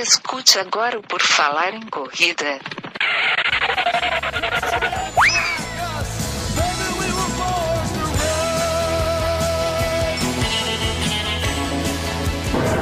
Escute 0.00 0.60
agora 0.60 0.96
o 0.96 1.02
Por 1.02 1.20
Falar 1.20 1.74
em 1.74 1.84
Corrida. 1.88 2.60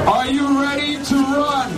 Are 0.05 0.31
you 0.31 0.61
ready 0.61 0.97
to 1.05 1.15
run? 1.15 1.71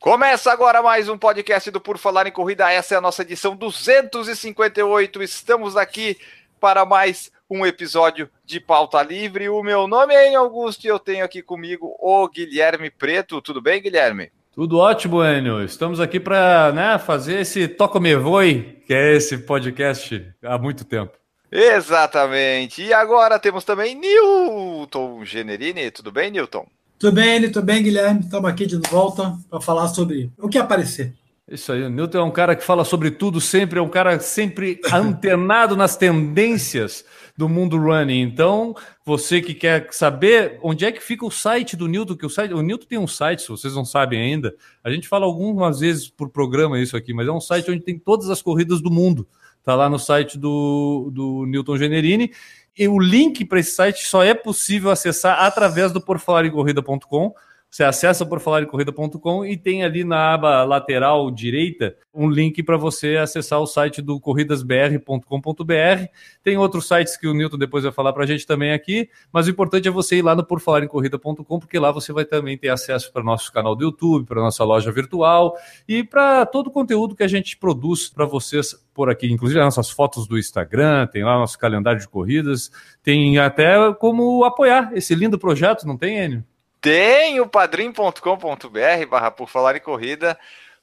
Começa 0.00 0.50
agora 0.50 0.82
mais 0.82 1.08
um 1.08 1.16
podcast 1.16 1.70
do 1.70 1.80
Por 1.80 1.98
Falar 1.98 2.26
em 2.26 2.32
Corrida. 2.32 2.72
Essa 2.72 2.96
é 2.96 2.98
a 2.98 3.00
nossa 3.00 3.22
edição 3.22 3.54
258. 3.54 5.22
Estamos 5.22 5.76
aqui 5.76 6.18
para 6.58 6.84
mais 6.84 7.30
um 7.50 7.64
episódio 7.64 8.28
de 8.44 8.60
Pauta 8.60 9.02
Livre. 9.02 9.48
O 9.48 9.62
meu 9.62 9.86
nome 9.86 10.14
é 10.14 10.26
Enio 10.26 10.40
Augusto 10.40 10.84
e 10.84 10.88
eu 10.88 10.98
tenho 10.98 11.24
aqui 11.24 11.42
comigo 11.42 11.96
o 11.98 12.28
Guilherme 12.28 12.90
Preto. 12.90 13.40
Tudo 13.40 13.60
bem, 13.60 13.80
Guilherme? 13.80 14.30
Tudo 14.52 14.78
ótimo, 14.78 15.22
Enio. 15.22 15.62
Estamos 15.62 16.00
aqui 16.00 16.18
para 16.18 16.72
né, 16.72 16.98
fazer 16.98 17.40
esse 17.40 17.68
Toca 17.68 18.00
Me 18.00 18.16
Voe, 18.16 18.82
que 18.86 18.94
é 18.94 19.14
esse 19.14 19.38
podcast 19.38 20.26
há 20.42 20.58
muito 20.58 20.84
tempo. 20.84 21.12
Exatamente. 21.52 22.82
E 22.82 22.92
agora 22.92 23.38
temos 23.38 23.64
também 23.64 23.94
Newton 23.94 25.24
Generini. 25.24 25.90
Tudo 25.90 26.10
bem, 26.10 26.30
Newton? 26.30 26.66
Tudo 26.98 27.14
bem, 27.14 27.36
Eli? 27.36 27.50
Tudo 27.50 27.66
bem, 27.66 27.82
Guilherme? 27.82 28.20
Estamos 28.20 28.50
aqui 28.50 28.66
de 28.66 28.76
volta 28.88 29.36
para 29.50 29.60
falar 29.60 29.88
sobre 29.88 30.30
o 30.38 30.48
que 30.48 30.58
aparecer. 30.58 31.12
Isso 31.48 31.70
aí, 31.70 31.82
o 31.82 31.90
Newton 31.90 32.18
é 32.18 32.22
um 32.24 32.30
cara 32.30 32.56
que 32.56 32.64
fala 32.64 32.84
sobre 32.84 33.08
tudo 33.08 33.40
sempre, 33.40 33.78
é 33.78 33.82
um 33.82 33.88
cara 33.88 34.18
sempre 34.18 34.80
antenado 34.92 35.76
nas 35.76 35.96
tendências 35.96 37.04
do 37.36 37.48
mundo 37.48 37.76
running. 37.78 38.20
Então, 38.20 38.74
você 39.04 39.40
que 39.40 39.54
quer 39.54 39.88
saber 39.92 40.58
onde 40.62 40.84
é 40.84 40.92
que 40.92 41.02
fica 41.02 41.24
o 41.24 41.30
site 41.30 41.76
do 41.76 41.86
Newton, 41.86 42.16
que 42.16 42.26
o 42.26 42.30
site, 42.30 42.54
o 42.54 42.62
Newton 42.62 42.86
tem 42.86 42.98
um 42.98 43.06
site, 43.06 43.42
se 43.42 43.48
vocês 43.48 43.74
não 43.74 43.84
sabem 43.84 44.20
ainda, 44.20 44.54
a 44.82 44.90
gente 44.90 45.06
fala 45.06 45.26
algumas 45.26 45.80
vezes 45.80 46.08
por 46.08 46.30
programa 46.30 46.80
isso 46.80 46.96
aqui, 46.96 47.12
mas 47.12 47.28
é 47.28 47.32
um 47.32 47.40
site 47.40 47.70
onde 47.70 47.80
tem 47.80 47.98
todas 47.98 48.30
as 48.30 48.40
corridas 48.40 48.80
do 48.80 48.90
mundo. 48.90 49.28
Tá 49.62 49.74
lá 49.74 49.90
no 49.90 49.98
site 49.98 50.38
do, 50.38 51.10
do 51.12 51.44
Newton 51.46 51.76
Generini. 51.76 52.30
E 52.78 52.86
o 52.86 52.98
link 52.98 53.44
para 53.44 53.58
esse 53.58 53.72
site 53.72 54.04
só 54.04 54.22
é 54.22 54.34
possível 54.34 54.90
acessar 54.90 55.42
através 55.42 55.92
do 55.92 56.00
porfalarecorrida.com. 56.00 57.34
Você 57.76 57.84
acessa 57.84 58.24
porfalarecorrida.com 58.24 59.44
e 59.44 59.54
tem 59.54 59.84
ali 59.84 60.02
na 60.02 60.32
aba 60.32 60.64
lateral 60.64 61.30
direita 61.30 61.94
um 62.14 62.26
link 62.26 62.62
para 62.62 62.78
você 62.78 63.18
acessar 63.18 63.60
o 63.60 63.66
site 63.66 64.00
do 64.00 64.18
corridasbr.com.br. 64.18 66.06
Tem 66.42 66.56
outros 66.56 66.88
sites 66.88 67.18
que 67.18 67.28
o 67.28 67.34
Newton 67.34 67.58
depois 67.58 67.84
vai 67.84 67.92
falar 67.92 68.14
para 68.14 68.24
a 68.24 68.26
gente 68.26 68.46
também 68.46 68.72
aqui, 68.72 69.10
mas 69.30 69.46
o 69.46 69.50
importante 69.50 69.86
é 69.86 69.90
você 69.90 70.16
ir 70.16 70.22
lá 70.22 70.34
no 70.34 70.42
porfalarecorrida.com, 70.42 71.58
porque 71.58 71.78
lá 71.78 71.92
você 71.92 72.14
vai 72.14 72.24
também 72.24 72.56
ter 72.56 72.70
acesso 72.70 73.12
para 73.12 73.22
nosso 73.22 73.52
canal 73.52 73.76
do 73.76 73.84
YouTube, 73.84 74.24
para 74.24 74.40
nossa 74.40 74.64
loja 74.64 74.90
virtual 74.90 75.54
e 75.86 76.02
para 76.02 76.46
todo 76.46 76.68
o 76.68 76.70
conteúdo 76.70 77.14
que 77.14 77.24
a 77.24 77.28
gente 77.28 77.58
produz 77.58 78.08
para 78.08 78.24
vocês 78.24 78.74
por 78.94 79.10
aqui, 79.10 79.30
inclusive 79.30 79.60
as 79.60 79.66
nossas 79.66 79.90
fotos 79.90 80.26
do 80.26 80.38
Instagram, 80.38 81.08
tem 81.08 81.22
lá 81.22 81.38
nosso 81.38 81.58
calendário 81.58 82.00
de 82.00 82.08
corridas, 82.08 82.70
tem 83.02 83.38
até 83.38 83.92
como 83.92 84.44
apoiar 84.44 84.92
esse 84.94 85.14
lindo 85.14 85.38
projeto, 85.38 85.86
não 85.86 85.98
tem, 85.98 86.24
Enio? 86.24 86.55
Tem 86.86 87.40
o 87.40 87.48
padrim.com.br 87.48 89.06
barra 89.10 89.28
por 89.32 89.48
falar 89.48 89.74
em 89.74 89.80
corrida. 89.80 90.38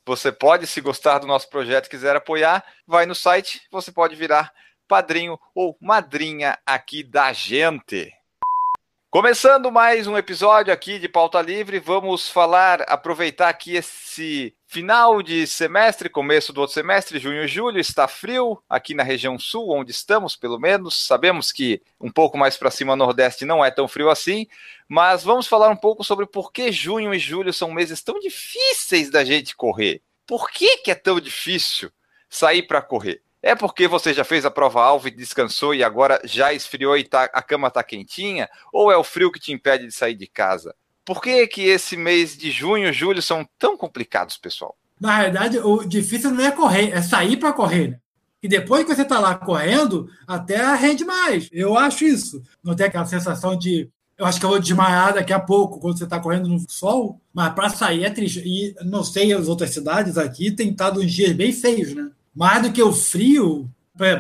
Você 0.06 0.34
pode, 0.34 0.68
se 0.68 0.82
gostar 0.82 1.20
do 1.20 1.26
nosso 1.26 1.50
projeto 1.50 1.90
quiser 1.90 2.14
apoiar, 2.14 2.62
vai 2.86 3.06
no 3.06 3.16
site, 3.16 3.62
você 3.72 3.90
pode 3.90 4.14
virar 4.14 4.52
padrinho 4.86 5.40
ou 5.56 5.78
madrinha 5.80 6.60
aqui 6.66 7.06
da 7.06 7.32
gente. 7.32 8.12
Começando 9.10 9.72
mais 9.72 10.06
um 10.06 10.18
episódio 10.18 10.74
aqui 10.74 11.00
de 11.00 11.08
Pauta 11.08 11.42
Livre, 11.42 11.80
vamos 11.80 12.28
falar, 12.28 12.82
aproveitar 12.82 13.48
aqui 13.48 13.78
esse 13.78 14.54
final 14.74 15.22
de 15.22 15.46
semestre, 15.46 16.10
começo 16.10 16.52
do 16.52 16.60
outro 16.60 16.74
semestre, 16.74 17.20
junho 17.20 17.44
e 17.44 17.48
julho, 17.48 17.80
está 17.80 18.08
frio 18.08 18.60
aqui 18.68 18.96
na 18.96 19.04
região 19.04 19.38
sul, 19.38 19.70
onde 19.70 19.92
estamos, 19.92 20.36
pelo 20.36 20.60
menos. 20.60 21.06
Sabemos 21.06 21.52
que 21.52 21.80
um 22.02 22.12
pouco 22.12 22.40
mais 22.40 22.58
para 22.58 22.72
cima, 22.72 22.96
nordeste, 22.96 23.46
não 23.46 23.64
é 23.64 23.70
tão 23.70 23.88
frio 23.88 24.10
assim, 24.10 24.48
mas 24.88 25.24
vamos 25.24 25.46
falar 25.46 25.70
um 25.70 25.76
pouco 25.76 26.04
sobre 26.04 26.26
por 26.26 26.52
que 26.52 26.72
junho 26.72 27.14
e 27.14 27.20
julho 27.20 27.54
são 27.54 27.72
meses 27.72 28.02
tão 28.02 28.20
difíceis 28.20 29.12
da 29.12 29.24
gente 29.24 29.56
correr. 29.56 30.02
Por 30.26 30.50
que, 30.50 30.78
que 30.78 30.90
é 30.90 30.96
tão 30.96 31.20
difícil 31.20 31.92
sair 32.28 32.64
para 32.64 32.82
correr? 32.82 33.22
É 33.44 33.54
porque 33.54 33.88
você 33.88 34.12
já 34.12 34.24
fez 34.24 34.44
a 34.44 34.50
prova-alvo 34.50 35.08
e 35.08 35.12
descansou 35.12 35.76
e 35.76 35.84
agora 35.84 36.20
já 36.24 36.52
esfriou 36.52 36.98
e 36.98 37.04
tá, 37.04 37.26
a 37.26 37.44
cama 37.44 37.68
está 37.68 37.84
quentinha? 37.84 38.50
Ou 38.72 38.92
é 38.92 38.98
o 38.98 39.04
frio 39.04 39.32
que 39.32 39.40
te 39.40 39.52
impede 39.52 39.86
de 39.86 39.92
sair 39.92 40.16
de 40.16 40.26
casa? 40.26 40.74
Por 41.06 41.22
que, 41.22 41.46
que 41.48 41.64
esse 41.64 41.98
mês 41.98 42.38
de 42.38 42.50
junho 42.50 42.88
e 42.88 42.94
julho 42.94 43.22
são 43.22 43.48
tão 43.60 43.78
complicados, 43.78 44.38
pessoal? 44.38 44.76
Na 45.00 45.18
realidade, 45.18 45.60
o 45.60 45.84
difícil 45.84 46.32
não 46.32 46.46
é 46.46 46.52
correr, 46.52 46.92
é 46.92 47.02
sair 47.02 47.38
para 47.38 47.52
correr. 47.52 47.90
Né? 47.90 47.98
E 48.42 48.48
depois 48.48 48.86
que 48.86 48.94
você 48.94 49.02
está 49.04 49.20
lá 49.20 49.36
correndo, 49.36 50.10
até 50.28 50.76
rende 50.76 51.06
mais. 51.06 51.50
Eu 51.52 51.78
acho 51.78 52.04
isso. 52.04 52.42
Não 52.64 52.76
tem 52.76 52.88
aquela 52.88 53.06
sensação 53.06 53.58
de. 53.58 53.90
Eu 54.18 54.26
acho 54.26 54.40
que 54.40 54.46
eu 54.46 54.50
vou 54.50 54.60
desmaiar 54.60 55.14
daqui 55.14 55.34
a 55.34 55.40
pouco, 55.40 55.80
quando 55.80 55.98
você 55.98 56.04
está 56.04 56.20
correndo 56.20 56.48
no 56.48 56.60
sol. 56.70 57.20
Mas 57.34 57.54
para 57.54 57.70
sair 57.70 58.04
é 58.04 58.10
triste. 58.10 58.42
E 58.46 58.76
não 58.86 59.04
sei, 59.04 59.34
as 59.34 59.48
outras 59.48 59.72
cidades 59.72 60.18
aqui 60.18 60.52
têm 60.52 60.72
estado 60.72 61.00
uns 61.00 61.12
dias 61.12 61.32
bem 61.34 61.52
feios, 61.52 61.96
né? 61.96 62.12
Mais 62.36 62.62
do 62.62 62.72
que 62.72 62.84
o 62.84 62.92
frio. 62.92 63.70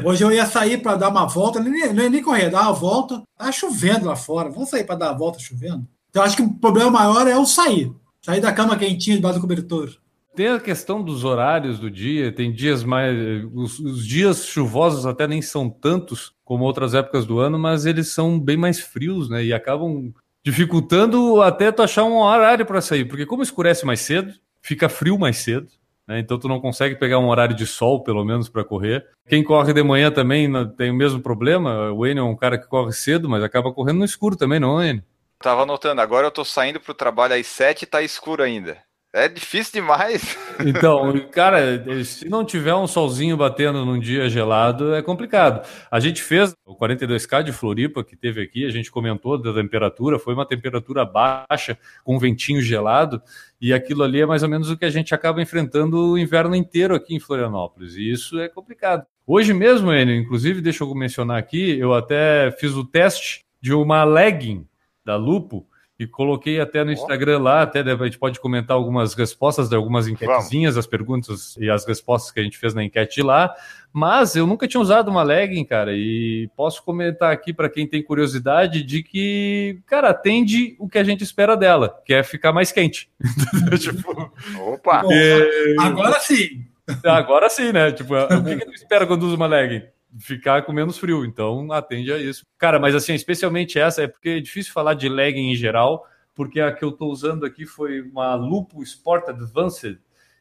Hoje 0.05 0.23
eu 0.23 0.31
ia 0.31 0.45
sair 0.45 0.77
para 0.77 0.95
dar 0.95 1.09
uma 1.09 1.27
volta, 1.27 1.59
não 1.59 1.75
ia, 1.75 1.91
nem 1.91 2.21
correr, 2.21 2.49
dar 2.49 2.61
uma 2.61 2.73
volta. 2.73 3.23
Tá 3.37 3.51
chovendo 3.51 4.05
lá 4.05 4.15
fora. 4.15 4.49
Vamos 4.49 4.69
sair 4.69 4.85
para 4.85 4.95
dar 4.95 5.09
a 5.09 5.17
volta 5.17 5.39
chovendo? 5.39 5.85
Então, 6.13 6.21
acho 6.21 6.35
que 6.35 6.43
o 6.43 6.53
problema 6.53 6.91
maior 6.91 7.27
é 7.27 7.35
o 7.35 7.43
sair. 7.43 7.91
Sair 8.21 8.39
da 8.39 8.53
cama 8.53 8.77
quentinha 8.77 9.15
debaixo 9.15 9.39
do 9.39 9.41
cobertor. 9.41 9.89
Tem 10.35 10.47
a 10.47 10.59
questão 10.59 11.01
dos 11.01 11.23
horários 11.23 11.79
do 11.79 11.89
dia, 11.89 12.31
tem 12.31 12.51
dias 12.51 12.83
mais. 12.83 13.17
Os, 13.51 13.79
os, 13.79 14.05
dias 14.05 14.45
chuvosos 14.45 15.07
até 15.07 15.27
nem 15.27 15.41
são 15.41 15.71
tantos 15.71 16.31
como 16.45 16.65
outras 16.65 16.93
épocas 16.93 17.25
do 17.25 17.39
ano, 17.39 17.57
mas 17.57 17.87
eles 17.87 18.09
são 18.13 18.39
bem 18.39 18.55
mais 18.55 18.79
frios, 18.79 19.27
né? 19.27 19.43
E 19.43 19.51
acabam 19.51 20.13
dificultando 20.45 21.41
até 21.41 21.71
tu 21.71 21.81
achar 21.81 22.03
um 22.03 22.17
horário 22.17 22.65
para 22.65 22.79
sair, 22.79 23.05
porque 23.05 23.25
como 23.25 23.41
escurece 23.41 23.83
mais 23.83 24.01
cedo, 24.01 24.33
fica 24.61 24.87
frio 24.87 25.17
mais 25.17 25.37
cedo. 25.37 25.67
Né? 26.07 26.19
Então 26.19 26.37
tu 26.37 26.47
não 26.47 26.59
consegue 26.59 26.95
pegar 26.95 27.17
um 27.17 27.29
horário 27.29 27.55
de 27.55 27.65
sol, 27.65 28.03
pelo 28.03 28.23
menos, 28.23 28.49
para 28.49 28.63
correr. 28.63 29.03
Quem 29.27 29.43
corre 29.43 29.73
de 29.73 29.81
manhã 29.81 30.11
também 30.11 30.47
tem 30.77 30.91
o 30.91 30.95
mesmo 30.95 31.21
problema. 31.21 31.91
O 31.91 32.05
Enio 32.05 32.21
é 32.21 32.23
um 32.23 32.35
cara 32.35 32.59
que 32.59 32.67
corre 32.67 32.91
cedo, 32.91 33.27
mas 33.27 33.43
acaba 33.43 33.73
correndo 33.73 33.97
no 33.97 34.05
escuro 34.05 34.35
também, 34.35 34.59
não, 34.59 34.83
Enio? 34.83 35.03
Tava 35.43 35.63
anotando, 35.63 35.99
agora 35.99 36.25
eu 36.25 36.31
tô 36.31 36.45
saindo 36.45 36.79
pro 36.79 36.93
trabalho 36.93 37.35
às 37.35 37.45
sete 37.47 37.81
e 37.81 37.85
tá 37.85 38.01
escuro 38.01 38.41
ainda. 38.41 38.77
É 39.11 39.27
difícil 39.27 39.73
demais. 39.73 40.37
Então, 40.65 41.11
cara, 41.31 41.83
se 42.05 42.29
não 42.29 42.45
tiver 42.45 42.75
um 42.75 42.85
solzinho 42.85 43.35
batendo 43.35 43.83
num 43.83 43.99
dia 43.99 44.29
gelado, 44.29 44.93
é 44.93 45.01
complicado. 45.01 45.67
A 45.89 45.99
gente 45.99 46.21
fez 46.21 46.55
o 46.63 46.77
42K 46.77 47.41
de 47.41 47.51
Floripa 47.51 48.03
que 48.03 48.15
teve 48.15 48.39
aqui, 48.39 48.63
a 48.65 48.69
gente 48.69 48.91
comentou 48.91 49.35
da 49.35 49.51
temperatura, 49.51 50.19
foi 50.19 50.35
uma 50.35 50.45
temperatura 50.45 51.03
baixa, 51.03 51.75
com 52.03 52.15
um 52.15 52.19
ventinho 52.19 52.61
gelado, 52.61 53.19
e 53.59 53.73
aquilo 53.73 54.03
ali 54.03 54.21
é 54.21 54.27
mais 54.27 54.43
ou 54.43 54.49
menos 54.49 54.69
o 54.69 54.77
que 54.77 54.85
a 54.85 54.91
gente 54.91 55.13
acaba 55.13 55.41
enfrentando 55.41 56.11
o 56.11 56.17
inverno 56.19 56.55
inteiro 56.55 56.93
aqui 56.93 57.15
em 57.15 57.19
Florianópolis, 57.19 57.95
e 57.95 58.11
isso 58.11 58.39
é 58.39 58.47
complicado. 58.47 59.07
Hoje 59.25 59.53
mesmo, 59.53 59.91
Enio, 59.91 60.15
inclusive, 60.15 60.61
deixa 60.61 60.83
eu 60.83 60.93
mencionar 60.93 61.39
aqui, 61.39 61.77
eu 61.79 61.95
até 61.95 62.51
fiz 62.51 62.73
o 62.73 62.85
teste 62.85 63.43
de 63.59 63.73
uma 63.73 64.03
legging 64.03 64.67
da 65.05 65.15
Lupo 65.15 65.67
e 65.99 66.07
coloquei 66.07 66.59
até 66.59 66.83
no 66.83 66.91
Instagram 66.91 67.39
lá, 67.39 67.61
até 67.61 67.81
a 67.81 67.95
gente 68.05 68.17
pode 68.17 68.39
comentar 68.39 68.75
algumas 68.75 69.13
respostas 69.13 69.69
de 69.69 69.75
algumas 69.75 70.07
enquetezinhas, 70.07 70.75
as 70.75 70.87
perguntas 70.87 71.55
e 71.57 71.69
as 71.69 71.85
respostas 71.85 72.31
que 72.31 72.39
a 72.39 72.43
gente 72.43 72.57
fez 72.57 72.73
na 72.73 72.83
enquete 72.83 73.21
lá, 73.21 73.53
mas 73.91 74.35
eu 74.35 74.47
nunca 74.47 74.67
tinha 74.67 74.81
usado 74.81 75.09
uma 75.09 75.21
legging, 75.21 75.63
cara, 75.63 75.93
e 75.93 76.49
posso 76.55 76.83
comentar 76.83 77.31
aqui 77.31 77.53
para 77.53 77.69
quem 77.69 77.87
tem 77.87 78.01
curiosidade 78.01 78.83
de 78.83 79.03
que, 79.03 79.79
cara, 79.85 80.09
atende 80.09 80.75
o 80.79 80.89
que 80.89 80.97
a 80.97 81.03
gente 81.03 81.23
espera 81.23 81.55
dela, 81.55 82.01
que 82.03 82.13
é 82.13 82.23
ficar 82.23 82.51
mais 82.51 82.71
quente. 82.71 83.09
tipo, 83.79 84.31
opa! 84.59 85.03
É... 85.11 85.75
Agora 85.79 86.19
sim! 86.19 86.65
Agora 87.05 87.49
sim, 87.49 87.71
né? 87.71 87.91
Tipo, 87.91 88.15
o 88.15 88.43
que, 88.43 88.57
que 88.57 88.65
tu 88.65 88.73
espera 88.73 89.07
quando 89.07 89.23
usa 89.23 89.35
uma 89.35 89.47
legging? 89.47 89.83
Ficar 90.19 90.63
com 90.63 90.71
menos 90.71 90.97
frio, 90.97 91.25
então 91.25 91.71
atende 91.71 92.11
a 92.11 92.17
isso. 92.17 92.45
Cara, 92.57 92.79
mas 92.79 92.95
assim, 92.95 93.13
especialmente 93.13 93.79
essa, 93.79 94.03
é 94.03 94.07
porque 94.07 94.29
é 94.29 94.39
difícil 94.39 94.73
falar 94.73 94.93
de 94.93 95.09
legging 95.09 95.51
em 95.51 95.55
geral, 95.55 96.05
porque 96.35 96.59
a 96.59 96.71
que 96.71 96.83
eu 96.83 96.89
estou 96.89 97.11
usando 97.11 97.45
aqui 97.45 97.65
foi 97.65 98.01
uma 98.01 98.35
Lupo 98.35 98.81
Sport 98.83 99.29
Advanced, 99.29 99.97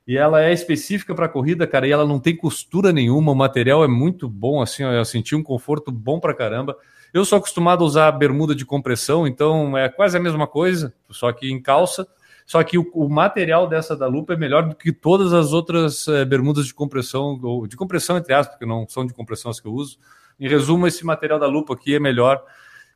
e 0.06 0.16
ela 0.16 0.42
é 0.42 0.52
específica 0.52 1.14
para 1.14 1.28
corrida, 1.28 1.66
cara, 1.66 1.86
e 1.86 1.92
ela 1.92 2.04
não 2.04 2.18
tem 2.18 2.36
costura 2.36 2.92
nenhuma, 2.92 3.32
o 3.32 3.36
material 3.36 3.84
é 3.84 3.88
muito 3.88 4.28
bom, 4.28 4.60
assim, 4.60 4.82
eu 4.82 5.04
senti 5.04 5.34
um 5.36 5.42
conforto 5.42 5.92
bom 5.92 6.18
para 6.18 6.34
caramba. 6.34 6.76
Eu 7.14 7.24
sou 7.24 7.38
acostumado 7.38 7.84
a 7.84 7.86
usar 7.86 8.10
bermuda 8.12 8.54
de 8.54 8.64
compressão, 8.64 9.26
então 9.26 9.76
é 9.76 9.88
quase 9.88 10.16
a 10.16 10.20
mesma 10.20 10.46
coisa, 10.46 10.92
só 11.10 11.30
que 11.30 11.50
em 11.50 11.60
calça. 11.60 12.08
Só 12.46 12.62
que 12.62 12.78
o, 12.78 12.90
o, 12.92 13.08
material 13.08 13.66
dessa 13.66 13.96
da 13.96 14.06
lupa 14.06 14.34
é 14.34 14.36
melhor 14.36 14.68
do 14.68 14.74
que 14.74 14.92
todas 14.92 15.32
as 15.32 15.52
outras 15.52 16.06
é, 16.08 16.24
bermudas 16.24 16.66
de 16.66 16.74
compressão, 16.74 17.38
ou 17.42 17.66
de 17.66 17.76
compressão 17.76 18.16
entre 18.16 18.34
aspas, 18.34 18.56
porque 18.56 18.66
não 18.66 18.86
são 18.88 19.06
de 19.06 19.14
compressão 19.14 19.50
as 19.50 19.60
que 19.60 19.66
eu 19.66 19.72
uso. 19.72 19.98
Em 20.38 20.48
resumo, 20.48 20.86
esse 20.86 21.04
material 21.04 21.38
da 21.38 21.46
lupa 21.46 21.74
aqui 21.74 21.94
é 21.94 22.00
melhor. 22.00 22.42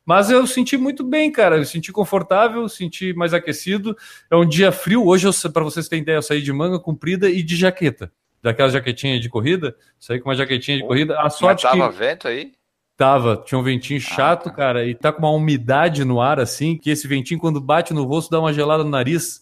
Mas 0.05 0.29
eu 0.29 0.47
senti 0.47 0.77
muito 0.77 1.03
bem, 1.03 1.31
cara. 1.31 1.57
Eu 1.57 1.65
senti 1.65 1.91
confortável, 1.91 2.67
senti 2.69 3.13
mais 3.13 3.33
aquecido. 3.33 3.95
É 4.31 4.35
um 4.35 4.47
dia 4.47 4.71
frio. 4.71 5.05
Hoje, 5.05 5.27
para 5.51 5.63
vocês 5.63 5.87
terem 5.89 6.01
ideia, 6.01 6.17
eu 6.17 6.21
saí 6.21 6.41
de 6.41 6.53
manga 6.53 6.79
comprida 6.79 7.29
e 7.29 7.43
de 7.43 7.55
jaqueta. 7.57 8.11
Daquela 8.41 8.69
jaquetinha 8.69 9.19
de 9.19 9.27
corrida. 9.27 9.75
Saí 9.99 10.19
com 10.19 10.29
uma 10.29 10.35
jaquetinha 10.35 10.77
de 10.77 10.83
corrida. 10.83 11.19
A 11.19 11.29
sorte 11.29 11.65
Mas 11.65 11.73
tava 11.73 11.91
que... 11.91 11.99
vento 11.99 12.27
aí? 12.27 12.53
Tava, 12.97 13.43
tinha 13.45 13.59
um 13.59 13.63
ventinho 13.63 14.01
chato, 14.01 14.47
Ah, 14.47 14.49
tá. 14.49 14.55
cara, 14.55 14.85
e 14.85 14.95
tá 14.95 15.13
com 15.13 15.19
uma 15.19 15.29
umidade 15.31 16.03
no 16.03 16.19
ar, 16.19 16.39
assim, 16.39 16.75
que 16.75 16.89
esse 16.89 17.07
ventinho, 17.07 17.39
quando 17.39 17.61
bate 17.61 17.93
no 17.93 18.03
rosto, 18.03 18.31
dá 18.31 18.39
uma 18.39 18.51
gelada 18.51 18.83
no 18.83 18.89
nariz, 18.89 19.39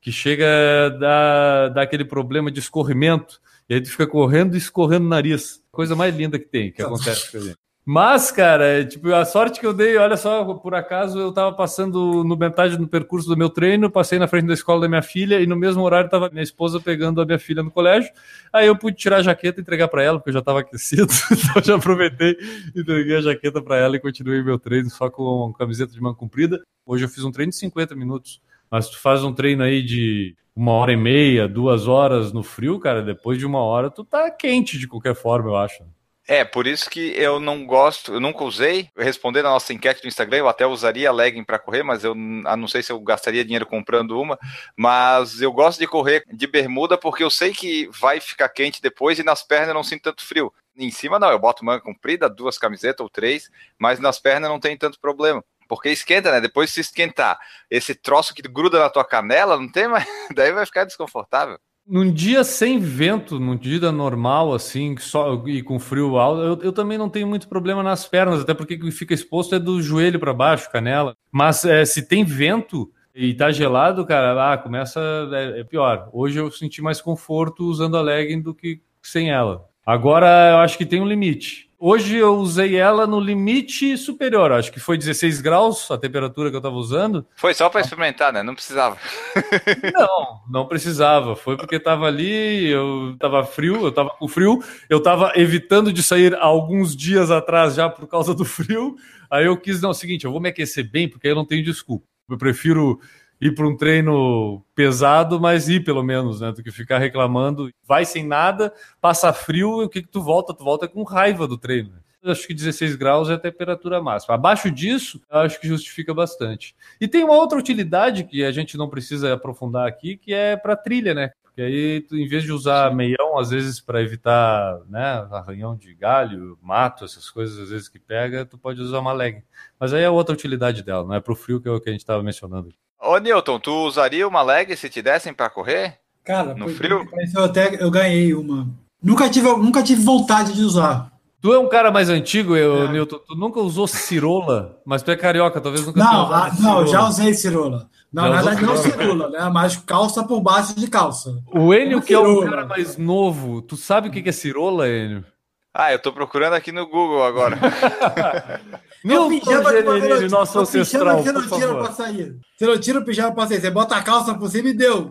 que 0.00 0.12
chega 0.12 0.46
a 0.86 0.88
dar, 0.88 1.68
dar 1.70 1.82
aquele 1.82 2.04
problema 2.04 2.48
de 2.50 2.60
escorrimento, 2.60 3.40
e 3.68 3.74
aí 3.74 3.80
tu 3.80 3.90
fica 3.90 4.06
correndo 4.06 4.54
e 4.54 4.58
escorrendo 4.58 5.06
o 5.06 5.08
nariz. 5.08 5.60
Coisa 5.72 5.96
mais 5.96 6.14
linda 6.14 6.38
que 6.38 6.46
tem, 6.46 6.70
que 6.70 6.80
acontece 6.80 7.32
com 7.32 7.38
a 7.38 7.40
gente. 7.40 7.56
Mas, 7.84 8.30
cara, 8.30 8.64
é, 8.64 8.84
tipo, 8.84 9.12
a 9.12 9.24
sorte 9.24 9.58
que 9.58 9.66
eu 9.66 9.74
dei, 9.74 9.96
olha 9.96 10.16
só, 10.16 10.44
por 10.54 10.72
acaso 10.72 11.18
eu 11.18 11.32
tava 11.32 11.52
passando 11.52 12.22
no 12.22 12.36
metade 12.36 12.76
do 12.76 12.86
percurso 12.86 13.28
do 13.28 13.36
meu 13.36 13.50
treino, 13.50 13.90
passei 13.90 14.20
na 14.20 14.28
frente 14.28 14.46
da 14.46 14.54
escola 14.54 14.82
da 14.82 14.88
minha 14.88 15.02
filha 15.02 15.40
e 15.40 15.48
no 15.48 15.56
mesmo 15.56 15.82
horário 15.82 16.08
tava 16.08 16.30
minha 16.30 16.44
esposa 16.44 16.80
pegando 16.80 17.20
a 17.20 17.26
minha 17.26 17.40
filha 17.40 17.60
no 17.60 17.72
colégio. 17.72 18.12
Aí 18.52 18.68
eu 18.68 18.78
pude 18.78 18.96
tirar 18.96 19.16
a 19.16 19.22
jaqueta 19.22 19.58
e 19.58 19.62
entregar 19.62 19.88
para 19.88 20.00
ela, 20.00 20.18
porque 20.18 20.30
eu 20.30 20.34
já 20.34 20.38
estava 20.38 20.60
aquecido. 20.60 21.08
então 21.32 21.62
já 21.62 21.74
aproveitei, 21.74 22.36
entreguei 22.74 23.16
a 23.16 23.20
jaqueta 23.20 23.60
para 23.60 23.76
ela 23.76 23.96
e 23.96 24.00
continuei 24.00 24.44
meu 24.44 24.60
treino 24.60 24.88
só 24.88 25.10
com 25.10 25.52
camiseta 25.52 25.92
de 25.92 26.00
manga 26.00 26.16
comprida. 26.16 26.62
Hoje 26.86 27.04
eu 27.04 27.08
fiz 27.08 27.24
um 27.24 27.32
treino 27.32 27.50
de 27.50 27.56
50 27.56 27.96
minutos. 27.96 28.40
Mas 28.70 28.88
tu 28.88 28.98
faz 29.00 29.24
um 29.24 29.34
treino 29.34 29.62
aí 29.64 29.82
de 29.82 30.36
uma 30.54 30.72
hora 30.72 30.92
e 30.92 30.96
meia, 30.96 31.48
duas 31.48 31.88
horas 31.88 32.32
no 32.32 32.42
frio, 32.42 32.78
cara, 32.78 33.02
depois 33.02 33.38
de 33.38 33.44
uma 33.44 33.60
hora 33.60 33.90
tu 33.90 34.04
tá 34.04 34.30
quente 34.30 34.78
de 34.78 34.86
qualquer 34.86 35.14
forma, 35.14 35.50
eu 35.50 35.56
acho. 35.56 35.84
É, 36.28 36.44
por 36.44 36.68
isso 36.68 36.88
que 36.88 37.00
eu 37.16 37.40
não 37.40 37.66
gosto, 37.66 38.14
eu 38.14 38.20
nunca 38.20 38.44
usei. 38.44 38.88
Respondendo 38.96 39.46
a 39.46 39.50
nossa 39.50 39.72
enquete 39.72 40.02
do 40.02 40.08
Instagram, 40.08 40.38
eu 40.38 40.48
até 40.48 40.64
usaria 40.64 41.10
legging 41.10 41.42
para 41.42 41.58
correr, 41.58 41.82
mas 41.82 42.04
eu 42.04 42.14
ah, 42.46 42.56
não 42.56 42.68
sei 42.68 42.82
se 42.82 42.92
eu 42.92 43.00
gastaria 43.00 43.44
dinheiro 43.44 43.66
comprando 43.66 44.20
uma. 44.20 44.38
Mas 44.76 45.40
eu 45.40 45.52
gosto 45.52 45.80
de 45.80 45.86
correr 45.86 46.24
de 46.32 46.46
bermuda 46.46 46.96
porque 46.96 47.24
eu 47.24 47.30
sei 47.30 47.52
que 47.52 47.88
vai 47.88 48.20
ficar 48.20 48.48
quente 48.50 48.80
depois 48.80 49.18
e 49.18 49.24
nas 49.24 49.42
pernas 49.42 49.68
eu 49.68 49.74
não 49.74 49.82
sinto 49.82 50.02
tanto 50.02 50.24
frio. 50.24 50.52
Em 50.76 50.90
cima 50.90 51.18
não, 51.18 51.30
eu 51.30 51.38
boto 51.38 51.64
manga 51.64 51.82
comprida, 51.82 52.30
duas 52.30 52.56
camisetas 52.56 53.00
ou 53.00 53.10
três, 53.10 53.50
mas 53.78 53.98
nas 53.98 54.18
pernas 54.20 54.48
não 54.48 54.60
tem 54.60 54.76
tanto 54.76 55.00
problema. 55.00 55.44
Porque 55.68 55.88
esquenta, 55.88 56.30
né? 56.30 56.40
Depois 56.40 56.70
se 56.70 56.80
esquentar, 56.80 57.38
esse 57.70 57.94
troço 57.94 58.34
que 58.34 58.42
gruda 58.42 58.78
na 58.78 58.90
tua 58.90 59.04
canela, 59.04 59.56
não 59.56 59.68
tem 59.70 59.88
mais. 59.88 60.06
Daí 60.34 60.52
vai 60.52 60.64
ficar 60.66 60.84
desconfortável. 60.84 61.58
Num 61.86 62.12
dia 62.12 62.44
sem 62.44 62.78
vento, 62.78 63.40
num 63.40 63.56
dia 63.56 63.90
normal, 63.90 64.54
assim, 64.54 64.96
só 64.98 65.42
e 65.46 65.62
com 65.62 65.80
frio 65.80 66.16
alto, 66.16 66.40
eu, 66.40 66.58
eu 66.66 66.72
também 66.72 66.96
não 66.96 67.08
tenho 67.08 67.26
muito 67.26 67.48
problema 67.48 67.82
nas 67.82 68.06
pernas, 68.06 68.40
até 68.40 68.54
porque 68.54 68.74
o 68.74 68.80
que 68.80 68.90
fica 68.92 69.12
exposto 69.12 69.54
é 69.54 69.58
do 69.58 69.82
joelho 69.82 70.20
para 70.20 70.32
baixo, 70.32 70.70
canela. 70.70 71.16
Mas 71.30 71.64
é, 71.64 71.84
se 71.84 72.06
tem 72.06 72.24
vento 72.24 72.90
e 73.14 73.34
tá 73.34 73.50
gelado, 73.50 74.06
cara, 74.06 74.52
ah, 74.52 74.56
começa. 74.56 75.00
É, 75.32 75.60
é 75.60 75.64
pior. 75.64 76.08
Hoje 76.12 76.38
eu 76.38 76.50
senti 76.50 76.80
mais 76.80 77.00
conforto 77.00 77.64
usando 77.64 77.96
a 77.96 78.00
legging 78.00 78.40
do 78.40 78.54
que 78.54 78.80
sem 79.02 79.30
ela. 79.30 79.68
Agora 79.84 80.50
eu 80.52 80.58
acho 80.58 80.78
que 80.78 80.86
tem 80.86 81.00
um 81.00 81.06
limite. 81.06 81.68
Hoje 81.84 82.16
eu 82.16 82.36
usei 82.36 82.76
ela 82.76 83.08
no 83.08 83.18
limite 83.18 83.98
superior, 83.98 84.52
acho 84.52 84.70
que 84.70 84.78
foi 84.78 84.96
16 84.96 85.40
graus 85.40 85.90
a 85.90 85.98
temperatura 85.98 86.48
que 86.48 86.54
eu 86.54 86.60
estava 86.60 86.76
usando. 86.76 87.26
Foi 87.34 87.52
só 87.52 87.68
para 87.68 87.80
experimentar, 87.80 88.32
né? 88.32 88.40
Não 88.40 88.54
precisava. 88.54 88.96
Não, 89.92 90.40
não 90.48 90.68
precisava. 90.68 91.34
Foi 91.34 91.56
porque 91.56 91.74
estava 91.74 92.06
ali, 92.06 92.68
eu 92.68 93.14
estava 93.14 93.44
frio, 93.44 93.80
eu 93.80 93.88
estava 93.88 94.10
com 94.10 94.28
frio, 94.28 94.62
eu 94.88 94.98
estava 94.98 95.32
evitando 95.34 95.92
de 95.92 96.04
sair 96.04 96.36
alguns 96.36 96.94
dias 96.94 97.32
atrás 97.32 97.74
já 97.74 97.88
por 97.88 98.06
causa 98.06 98.32
do 98.32 98.44
frio. 98.44 98.94
Aí 99.28 99.46
eu 99.46 99.56
quis, 99.56 99.82
não, 99.82 99.88
é 99.88 99.90
o 99.90 99.94
seguinte, 99.94 100.24
eu 100.24 100.30
vou 100.30 100.40
me 100.40 100.50
aquecer 100.50 100.88
bem, 100.88 101.08
porque 101.08 101.26
aí 101.26 101.32
eu 101.32 101.36
não 101.36 101.44
tenho 101.44 101.64
desculpa. 101.64 102.06
Eu 102.30 102.38
prefiro 102.38 103.00
ir 103.42 103.56
para 103.56 103.66
um 103.66 103.76
treino 103.76 104.64
pesado, 104.72 105.40
mas 105.40 105.68
ir 105.68 105.82
pelo 105.82 106.04
menos, 106.04 106.40
né? 106.40 106.52
Do 106.52 106.62
que 106.62 106.70
ficar 106.70 106.98
reclamando. 106.98 107.68
Vai 107.84 108.04
sem 108.04 108.24
nada, 108.24 108.72
passa 109.00 109.32
frio, 109.32 109.82
e 109.82 109.86
o 109.86 109.88
que, 109.88 110.00
que 110.00 110.08
tu 110.08 110.22
volta? 110.22 110.54
Tu 110.54 110.62
volta 110.62 110.86
com 110.86 111.02
raiva 111.02 111.48
do 111.48 111.58
treino. 111.58 111.92
Acho 112.24 112.46
que 112.46 112.54
16 112.54 112.94
graus 112.94 113.28
é 113.28 113.34
a 113.34 113.38
temperatura 113.38 114.00
máxima. 114.00 114.36
Abaixo 114.36 114.70
disso, 114.70 115.20
eu 115.28 115.40
acho 115.40 115.60
que 115.60 115.66
justifica 115.66 116.14
bastante. 116.14 116.76
E 117.00 117.08
tem 117.08 117.24
uma 117.24 117.34
outra 117.34 117.58
utilidade 117.58 118.22
que 118.22 118.44
a 118.44 118.52
gente 118.52 118.76
não 118.76 118.88
precisa 118.88 119.34
aprofundar 119.34 119.88
aqui, 119.88 120.16
que 120.16 120.32
é 120.32 120.56
para 120.56 120.76
trilha, 120.76 121.12
né? 121.12 121.32
Porque 121.42 121.62
aí, 121.62 122.00
tu, 122.02 122.16
em 122.16 122.28
vez 122.28 122.44
de 122.44 122.52
usar 122.52 122.94
meião, 122.94 123.36
às 123.38 123.50
vezes 123.50 123.80
para 123.80 124.00
evitar 124.00 124.78
né, 124.88 125.26
arranhão 125.32 125.76
de 125.76 125.92
galho, 125.94 126.56
mato, 126.62 127.04
essas 127.04 127.28
coisas, 127.28 127.58
às 127.58 127.70
vezes 127.70 127.88
que 127.88 127.98
pega, 127.98 128.46
tu 128.46 128.56
pode 128.56 128.80
usar 128.80 129.00
uma 129.00 129.12
legging. 129.12 129.42
Mas 129.80 129.92
aí 129.92 130.02
é 130.04 130.08
outra 130.08 130.32
utilidade 130.32 130.82
dela, 130.84 131.04
não 131.04 131.14
é 131.14 131.20
para 131.20 131.32
o 131.32 131.36
frio 131.36 131.60
que 131.60 131.68
é 131.68 131.72
o 131.72 131.80
que 131.80 131.90
a 131.90 131.92
gente 131.92 132.02
estava 132.02 132.22
mencionando. 132.22 132.72
Ô, 133.02 133.18
Newton, 133.18 133.58
tu 133.58 133.72
usaria 133.86 134.26
uma 134.28 134.42
leg 134.42 134.76
se 134.76 134.88
te 134.88 135.02
dessem 135.02 135.34
para 135.34 135.50
correr? 135.50 135.98
Cara, 136.24 136.54
No 136.54 136.68
frio? 136.68 137.04
Eu 137.34 137.44
até 137.44 137.82
eu 137.82 137.90
ganhei 137.90 138.32
uma. 138.32 138.68
Nunca 139.02 139.28
tive, 139.28 139.48
nunca 139.56 139.82
tive 139.82 140.02
vontade 140.02 140.52
de 140.52 140.62
usar. 140.62 141.10
Tu 141.40 141.52
é 141.52 141.58
um 141.58 141.68
cara 141.68 141.90
mais 141.90 142.08
antigo, 142.08 142.54
eu, 142.56 142.84
É. 142.84 142.92
Newton. 142.92 143.18
Tu 143.26 143.34
nunca 143.34 143.58
usou 143.58 143.88
cirola, 143.88 144.78
mas 144.86 145.02
tu 145.02 145.10
é 145.10 145.16
carioca, 145.16 145.60
talvez 145.60 145.84
nunca 145.84 146.00
tenha 146.00 146.12
Não, 146.12 146.26
usado 146.26 146.34
ah, 146.44 146.48
não, 146.50 146.56
cirola. 146.56 146.86
já 146.86 147.08
usei 147.08 147.34
cirola. 147.34 147.88
Na 148.12 148.22
Já 148.22 148.28
usou 148.28 148.44
verdade, 148.44 148.66
não 148.66 148.76
cirola? 148.76 149.30
né? 149.30 149.50
Mas 149.52 149.76
calça 149.78 150.22
por 150.22 150.40
baixo 150.40 150.78
de 150.78 150.86
calça. 150.86 151.36
O 151.52 151.74
Enio, 151.74 152.00
que 152.00 152.14
é 152.14 152.18
um 152.20 152.44
cara 152.48 152.64
mais 152.66 152.96
novo, 152.96 153.60
tu 153.62 153.76
sabe 153.76 154.06
o 154.06 154.10
que 154.12 154.22
que 154.22 154.28
é 154.28 154.32
cirola, 154.32 154.88
Enio? 154.88 155.24
Ah, 155.74 155.90
eu 155.90 155.98
tô 155.98 156.12
procurando 156.12 156.52
aqui 156.52 156.70
no 156.70 156.86
Google 156.86 157.24
agora. 157.24 157.58
Meu 159.02 159.28
pijama 159.28 159.72
de 159.72 160.28
nosso 160.28 160.60
o 160.62 160.66
pijama 160.66 161.12
ancestral, 161.12 161.16
que 161.16 161.22
você 161.24 161.32
não 161.32 161.42
tira 161.48 161.92
sair. 161.92 162.36
Você 162.56 162.66
não 162.66 162.78
tira 162.78 162.98
o 163.00 163.04
pijama 163.04 163.34
pra 163.34 163.46
sair. 163.46 163.60
Você 163.60 163.70
bota 163.70 163.96
a 163.96 164.02
calça 164.02 164.34
por 164.34 164.48
cima 164.50 164.68
e 164.68 164.74
deu. 164.74 165.10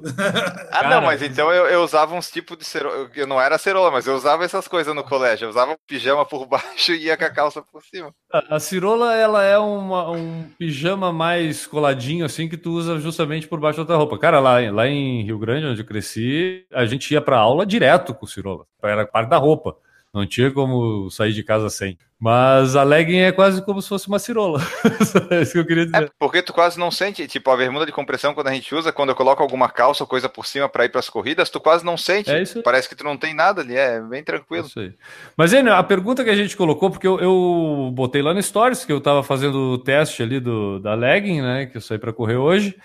Ah, 0.71 0.81
Cara, 0.83 0.89
não, 0.89 1.01
mas 1.01 1.21
então 1.21 1.51
eu, 1.51 1.65
eu 1.65 1.81
usava 1.83 2.13
uns 2.15 2.29
tipos 2.29 2.57
de 2.57 2.63
cerola. 2.63 3.09
Eu 3.15 3.25
não 3.27 3.41
era 3.41 3.57
cerola, 3.57 3.89
mas 3.91 4.05
eu 4.05 4.15
usava 4.15 4.45
essas 4.45 4.67
coisas 4.67 4.95
no 4.95 5.03
colégio. 5.03 5.45
Eu 5.45 5.49
usava 5.49 5.75
pijama 5.87 6.25
por 6.25 6.45
baixo 6.47 6.93
e 6.93 7.05
ia 7.05 7.17
com 7.17 7.25
a 7.25 7.29
calça 7.29 7.61
por 7.61 7.83
cima. 7.83 8.13
A, 8.31 8.55
a 8.55 8.59
cirola, 8.59 9.15
ela 9.15 9.43
é 9.43 9.57
uma- 9.57 10.11
um 10.11 10.43
pijama 10.59 11.11
mais 11.11 11.65
coladinho, 11.67 12.23
assim, 12.23 12.47
que 12.47 12.55
tu 12.55 12.71
usa 12.71 12.99
justamente 12.99 13.47
por 13.47 13.59
baixo 13.59 13.79
da 13.79 13.85
tua 13.85 13.97
roupa. 13.97 14.17
Cara, 14.19 14.39
lá, 14.39 14.57
lá 14.71 14.87
em 14.87 15.23
Rio 15.23 15.39
Grande, 15.39 15.65
onde 15.65 15.81
eu 15.81 15.85
cresci, 15.85 16.65
a 16.71 16.85
gente 16.85 17.11
ia 17.11 17.19
pra 17.19 17.39
aula 17.39 17.65
direto 17.65 18.13
com 18.13 18.25
cirola. 18.27 18.65
Era 18.83 19.05
parte 19.07 19.27
da 19.29 19.37
roupa. 19.37 19.75
Não 20.13 20.25
tinha 20.25 20.51
como 20.51 21.09
sair 21.09 21.31
de 21.31 21.41
casa 21.41 21.69
sem. 21.69 21.97
Mas 22.19 22.75
a 22.75 22.83
legging 22.83 23.21
é 23.21 23.31
quase 23.31 23.63
como 23.63 23.81
se 23.81 23.89
fosse 23.89 24.07
uma 24.07 24.19
cirola. 24.19 24.61
é 25.31 25.41
isso 25.41 25.53
que 25.53 25.57
eu 25.57 25.65
queria 25.65 25.85
dizer. 25.85 26.03
É 26.03 26.09
porque 26.19 26.43
tu 26.43 26.53
quase 26.53 26.77
não 26.77 26.91
sente, 26.91 27.25
tipo, 27.27 27.49
a 27.49 27.57
bermuda 27.57 27.85
de 27.85 27.91
compressão 27.91 28.33
quando 28.33 28.47
a 28.47 28.53
gente 28.53 28.75
usa, 28.75 28.91
quando 28.91 29.09
eu 29.09 29.15
coloco 29.15 29.41
alguma 29.41 29.69
calça 29.69 30.03
ou 30.03 30.07
coisa 30.07 30.29
por 30.29 30.45
cima 30.45 30.69
pra 30.69 30.85
ir 30.85 30.89
pras 30.89 31.09
corridas, 31.09 31.49
tu 31.49 31.59
quase 31.59 31.83
não 31.83 31.97
sente. 31.97 32.29
É 32.29 32.41
isso 32.41 32.59
aí. 32.59 32.63
Parece 32.63 32.87
que 32.87 32.95
tu 32.95 33.03
não 33.03 33.17
tem 33.17 33.33
nada 33.33 33.61
ali, 33.61 33.75
é 33.75 33.99
bem 34.01 34.23
tranquilo. 34.23 34.67
Isso 34.67 34.79
aí. 34.79 34.93
Mas, 35.35 35.51
Enio, 35.51 35.73
a 35.73 35.83
pergunta 35.83 36.23
que 36.23 36.29
a 36.29 36.35
gente 36.35 36.55
colocou, 36.55 36.91
porque 36.91 37.07
eu, 37.07 37.19
eu 37.19 37.91
botei 37.91 38.21
lá 38.21 38.33
no 38.33 38.43
Stories, 38.43 38.85
que 38.85 38.91
eu 38.91 38.99
estava 38.99 39.23
fazendo 39.23 39.55
o 39.55 39.77
teste 39.79 40.21
ali 40.21 40.39
do, 40.39 40.77
da 40.79 40.93
legging, 40.93 41.41
né? 41.41 41.65
Que 41.65 41.77
eu 41.77 41.81
saí 41.81 41.97
para 41.97 42.13
correr 42.13 42.35
hoje. 42.35 42.75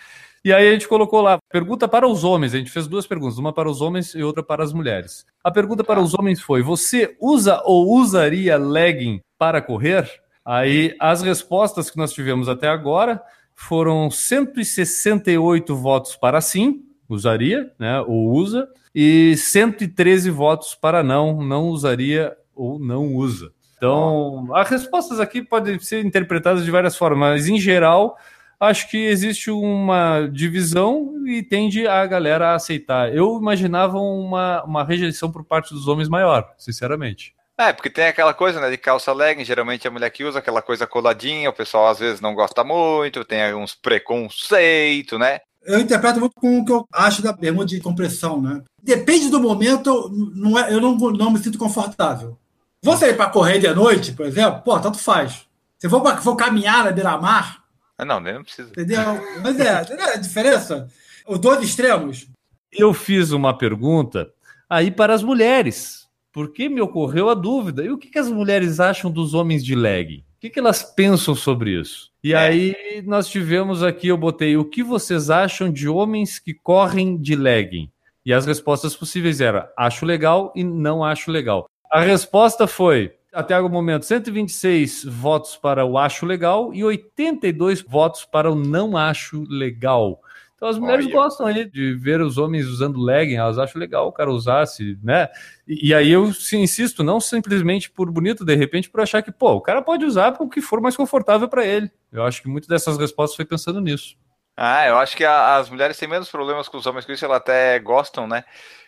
E 0.47 0.53
aí 0.53 0.69
a 0.69 0.73
gente 0.73 0.87
colocou 0.87 1.21
lá, 1.21 1.41
pergunta 1.51 1.89
para 1.89 2.07
os 2.07 2.23
homens. 2.23 2.55
A 2.55 2.59
gente 2.59 2.71
fez 2.71 2.87
duas 2.87 3.05
perguntas, 3.05 3.37
uma 3.37 3.53
para 3.53 3.69
os 3.69 3.81
homens 3.81 4.15
e 4.15 4.23
outra 4.23 4.45
para 4.45 4.63
as 4.63 4.73
mulheres. 4.73 5.27
A 5.43 5.51
pergunta 5.51 5.83
para 5.83 6.01
os 6.01 6.15
homens 6.15 6.41
foi: 6.41 6.63
você 6.63 7.17
usa 7.21 7.61
ou 7.65 7.93
usaria 7.99 8.57
legging 8.57 9.21
para 9.37 9.61
correr? 9.61 10.09
Aí 10.45 10.95
as 11.01 11.21
respostas 11.21 11.91
que 11.91 11.97
nós 11.97 12.13
tivemos 12.13 12.49
até 12.49 12.69
agora 12.69 13.21
foram 13.57 14.09
168 14.09 15.75
votos 15.75 16.15
para 16.15 16.41
sim, 16.41 16.85
usaria, 17.09 17.73
né? 17.77 18.01
Ou 18.03 18.31
usa, 18.31 18.69
e 18.95 19.37
113 19.37 20.31
votos 20.31 20.77
para 20.77 21.03
não, 21.03 21.43
não 21.43 21.71
usaria 21.71 22.37
ou 22.55 22.79
não 22.79 23.17
usa. 23.17 23.51
Então, 23.77 24.49
as 24.55 24.71
respostas 24.71 25.19
aqui 25.19 25.43
podem 25.43 25.77
ser 25.81 26.07
interpretadas 26.07 26.65
de 26.65 26.71
várias 26.71 26.97
formas, 26.97 27.19
mas 27.19 27.49
em 27.49 27.59
geral, 27.59 28.17
acho 28.61 28.89
que 28.91 28.97
existe 28.97 29.51
uma 29.51 30.27
divisão 30.33 31.27
e 31.27 31.43
tende 31.43 31.87
a 31.87 32.05
galera 32.07 32.49
a 32.51 32.55
aceitar. 32.55 33.15
Eu 33.15 33.37
imaginava 33.39 33.99
uma, 33.99 34.63
uma 34.65 34.85
rejeição 34.85 35.31
por 35.31 35.45
parte 35.45 35.73
dos 35.75 35.89
homens 35.89 36.09
maior, 36.09 36.53
sinceramente. 36.59 37.35
É, 37.59 37.73
porque 37.73 37.89
tem 37.89 38.07
aquela 38.07 38.35
coisa, 38.35 38.61
né, 38.61 38.71
de 38.71 38.77
calça 38.77 39.13
legging, 39.15 39.45
geralmente 39.45 39.89
a 39.89 39.91
mulher 39.91 40.11
que 40.11 40.23
usa 40.25 40.39
aquela 40.41 40.61
coisa 40.61 40.87
coladinha, 40.87 41.49
o 41.49 41.55
pessoal 41.55 41.89
às 41.89 41.99
vezes 41.99 42.21
não 42.21 42.35
gosta 42.35 42.63
muito, 42.63 43.25
tem 43.25 43.55
uns 43.55 43.75
preconceito, 43.75 45.19
né? 45.19 45.41
Eu 45.65 45.81
interpreto 45.81 46.21
muito 46.21 46.35
com 46.35 46.61
o 46.61 46.65
que 46.65 46.71
eu 46.73 46.87
acho 46.93 47.23
da 47.23 47.33
bermuda 47.33 47.67
de 47.67 47.81
compressão, 47.81 48.41
né? 48.41 48.63
Depende 48.83 49.29
do 49.31 49.41
momento, 49.41 49.89
eu 49.91 50.11
não, 50.35 50.59
é, 50.59 50.73
eu 50.73 50.81
não, 50.81 50.95
não 50.97 51.31
me 51.31 51.39
sinto 51.39 51.59
confortável. 51.59 52.39
Vou 52.83 52.97
sair 52.97 53.15
para 53.17 53.31
correr 53.31 53.59
de 53.59 53.69
noite, 53.75 54.13
por 54.13 54.27
exemplo, 54.27 54.61
pô, 54.63 54.79
tanto 54.79 54.99
faz. 54.99 55.47
Se 55.79 55.87
eu 55.87 55.91
for, 55.91 56.01
pra- 56.03 56.19
for 56.19 56.37
caminhar 56.37 56.85
na 56.85 56.93
beira-mar, 56.93 57.65
Não, 58.05 58.21
nem 58.21 58.35
não 58.35 58.43
precisa. 58.43 58.69
entendeu? 58.71 59.01
Mas 59.43 59.59
é, 59.59 59.81
entendeu 59.83 60.07
a 60.07 60.17
diferença? 60.17 60.89
Os 61.27 61.39
dois 61.39 61.63
extremos. 61.63 62.27
Eu 62.73 62.93
fiz 62.93 63.31
uma 63.33 63.57
pergunta 63.57 64.31
aí 64.69 64.91
para 64.91 65.15
as 65.15 65.23
mulheres, 65.23 66.07
porque 66.33 66.69
me 66.69 66.81
ocorreu 66.81 67.31
a 67.31 67.35
dúvida. 67.35 67.83
E 67.85 67.91
o 67.91 67.99
que, 67.99 68.09
que 68.09 68.19
as 68.19 68.29
mulheres 68.31 68.81
acham 68.81 69.11
dos 69.11 69.33
homens 69.35 69.65
de 69.65 69.75
legging? 69.75 70.19
O 70.37 70.41
que, 70.41 70.51
que 70.51 70.59
elas 70.59 70.83
pensam 70.83 71.35
sobre 71.35 71.81
isso? 71.81 72.11
E 72.23 72.35
É. 72.35 72.37
aí 72.39 73.03
nós 73.07 73.27
tivemos 73.29 73.83
aqui, 73.83 74.09
eu 74.09 74.17
botei, 74.19 74.57
o 74.57 74.65
que 74.65 74.83
vocês 74.83 75.31
acham 75.31 75.73
de 75.73 75.89
homens 75.89 76.39
que 76.39 76.53
correm 76.53 77.17
de 77.17 77.35
legging? 77.35 77.91
E 78.25 78.33
as 78.33 78.45
respostas 78.45 78.95
possíveis 78.95 79.41
eram, 79.41 79.65
acho 79.79 80.05
legal 80.05 80.53
e 80.55 80.63
não 80.63 81.03
acho 81.03 81.31
legal. 81.31 81.67
A 81.91 82.01
resposta 82.01 82.67
foi, 82.67 83.15
até 83.37 83.61
o 83.61 83.69
momento, 83.69 84.07
126 84.07 85.05
votos 85.05 85.57
para 85.57 85.85
o 85.85 85.99
acho 85.99 86.25
legal 86.25 86.73
e 86.73 86.83
82 86.83 87.83
votos 87.83 88.25
para 88.25 88.51
o 88.51 88.55
não 88.55 88.97
acho 88.97 89.45
legal. 89.47 90.23
Então 90.55 90.69
as 90.69 90.79
mulheres 90.79 91.05
Olha. 91.05 91.15
gostam 91.15 91.47
aí 91.47 91.69
de 91.69 91.93
ver 91.93 92.23
os 92.23 92.39
homens 92.39 92.67
usando 92.67 92.99
legging, 92.99 93.35
elas 93.35 93.59
acham 93.59 93.79
legal 93.79 94.09
o 94.09 94.13
cara 94.13 94.33
usasse, 94.33 94.99
né? 95.03 95.29
E, 95.69 95.89
e 95.89 95.95
aí 95.95 96.11
eu 96.11 96.33
se 96.33 96.57
insisto, 96.57 97.05
não 97.05 97.21
simplesmente 97.21 97.91
por 97.91 98.11
bonito, 98.11 98.43
de 98.43 98.55
repente 98.55 98.89
por 98.89 99.03
achar 99.03 99.21
que, 99.21 99.31
pô, 99.31 99.53
o 99.53 99.61
cara 99.61 99.83
pode 99.83 100.07
usar 100.07 100.35
o 100.41 100.49
que 100.49 100.63
for 100.63 100.81
mais 100.81 100.97
confortável 100.97 101.47
para 101.47 101.67
ele. 101.67 101.91
Eu 102.11 102.23
acho 102.23 102.41
que 102.41 102.49
muitas 102.49 102.69
dessas 102.69 102.97
respostas 102.97 103.37
foi 103.37 103.45
pensando 103.45 103.83
nisso. 103.83 104.17
Ah, 104.57 104.87
eu 104.87 104.97
acho 104.97 105.17
que 105.17 105.25
a- 105.25 105.57
as 105.57 105.69
mulheres 105.69 105.99
têm 105.99 106.09
menos 106.09 106.31
problemas 106.31 106.69
com 106.69 106.79
os 106.79 106.87
homens 106.87 107.05
com 107.05 107.13
isso, 107.13 107.25
elas 107.25 107.37
até 107.39 107.79
gostam, 107.79 108.27
né? 108.27 108.43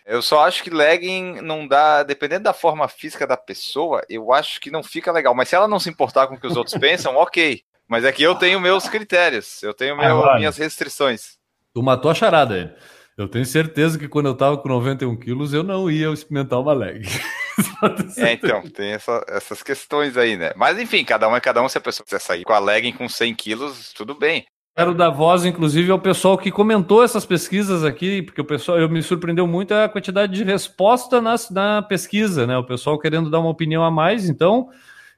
Eu 0.05 0.21
só 0.21 0.43
acho 0.47 0.63
que 0.63 0.71
legging 0.71 1.41
não 1.41 1.67
dá, 1.67 2.01
dependendo 2.01 2.43
da 2.45 2.53
forma 2.53 2.87
física 2.87 3.27
da 3.27 3.37
pessoa, 3.37 4.01
eu 4.09 4.33
acho 4.33 4.59
que 4.59 4.71
não 4.71 4.81
fica 4.81 5.11
legal. 5.11 5.35
Mas 5.35 5.49
se 5.49 5.55
ela 5.55 5.67
não 5.67 5.79
se 5.79 5.89
importar 5.89 6.25
com 6.27 6.33
o 6.35 6.39
que 6.39 6.47
os 6.47 6.55
outros 6.57 6.75
pensam, 6.79 7.15
ok. 7.15 7.61
Mas 7.87 8.03
é 8.03 8.11
que 8.11 8.23
eu 8.23 8.33
tenho 8.35 8.59
meus 8.59 8.87
critérios, 8.89 9.61
eu 9.61 9.73
tenho 9.73 9.95
meu- 9.95 10.17
Agora. 10.19 10.37
minhas 10.37 10.57
restrições. 10.57 11.37
Tu 11.73 11.83
matou 11.83 12.09
a 12.09 12.15
charada 12.15 12.55
aí. 12.55 12.73
Eu 13.17 13.27
tenho 13.27 13.45
certeza 13.45 13.99
que 13.99 14.07
quando 14.07 14.27
eu 14.27 14.35
tava 14.35 14.57
com 14.57 14.69
91 14.69 15.15
quilos, 15.17 15.53
eu 15.53 15.61
não 15.61 15.89
ia 15.91 16.09
experimentar 16.09 16.59
uma 16.59 16.73
leg. 16.73 17.01
É, 18.17 18.31
então, 18.33 18.61
tem 18.69 18.91
essa- 18.93 19.23
essas 19.27 19.61
questões 19.61 20.15
aí, 20.17 20.37
né? 20.37 20.51
Mas 20.55 20.79
enfim, 20.79 21.03
cada 21.03 21.27
um 21.27 21.35
é 21.35 21.41
cada 21.41 21.61
um. 21.61 21.67
Se 21.69 21.77
a 21.77 21.81
pessoa 21.81 22.05
quiser 22.05 22.19
sair 22.19 22.43
com 22.43 22.53
a 22.53 22.59
legging 22.59 22.93
com 22.93 23.07
100 23.09 23.33
quilos, 23.35 23.91
tudo 23.93 24.15
bem. 24.15 24.45
Quero 24.79 24.95
dar 24.95 25.09
voz, 25.09 25.43
inclusive, 25.43 25.91
ao 25.91 25.99
pessoal 25.99 26.37
que 26.37 26.49
comentou 26.49 27.03
essas 27.03 27.25
pesquisas 27.25 27.83
aqui, 27.83 28.21
porque 28.21 28.39
o 28.39 28.45
pessoal, 28.45 28.79
eu 28.79 28.87
me 28.87 29.03
surpreendeu 29.03 29.45
muito 29.45 29.73
a 29.73 29.89
quantidade 29.89 30.33
de 30.33 30.41
resposta 30.45 31.19
nas, 31.19 31.49
na 31.49 31.81
pesquisa, 31.81 32.47
né? 32.47 32.57
O 32.57 32.63
pessoal 32.63 32.97
querendo 32.97 33.29
dar 33.29 33.41
uma 33.41 33.49
opinião 33.49 33.83
a 33.83 33.91
mais, 33.91 34.29
então 34.29 34.69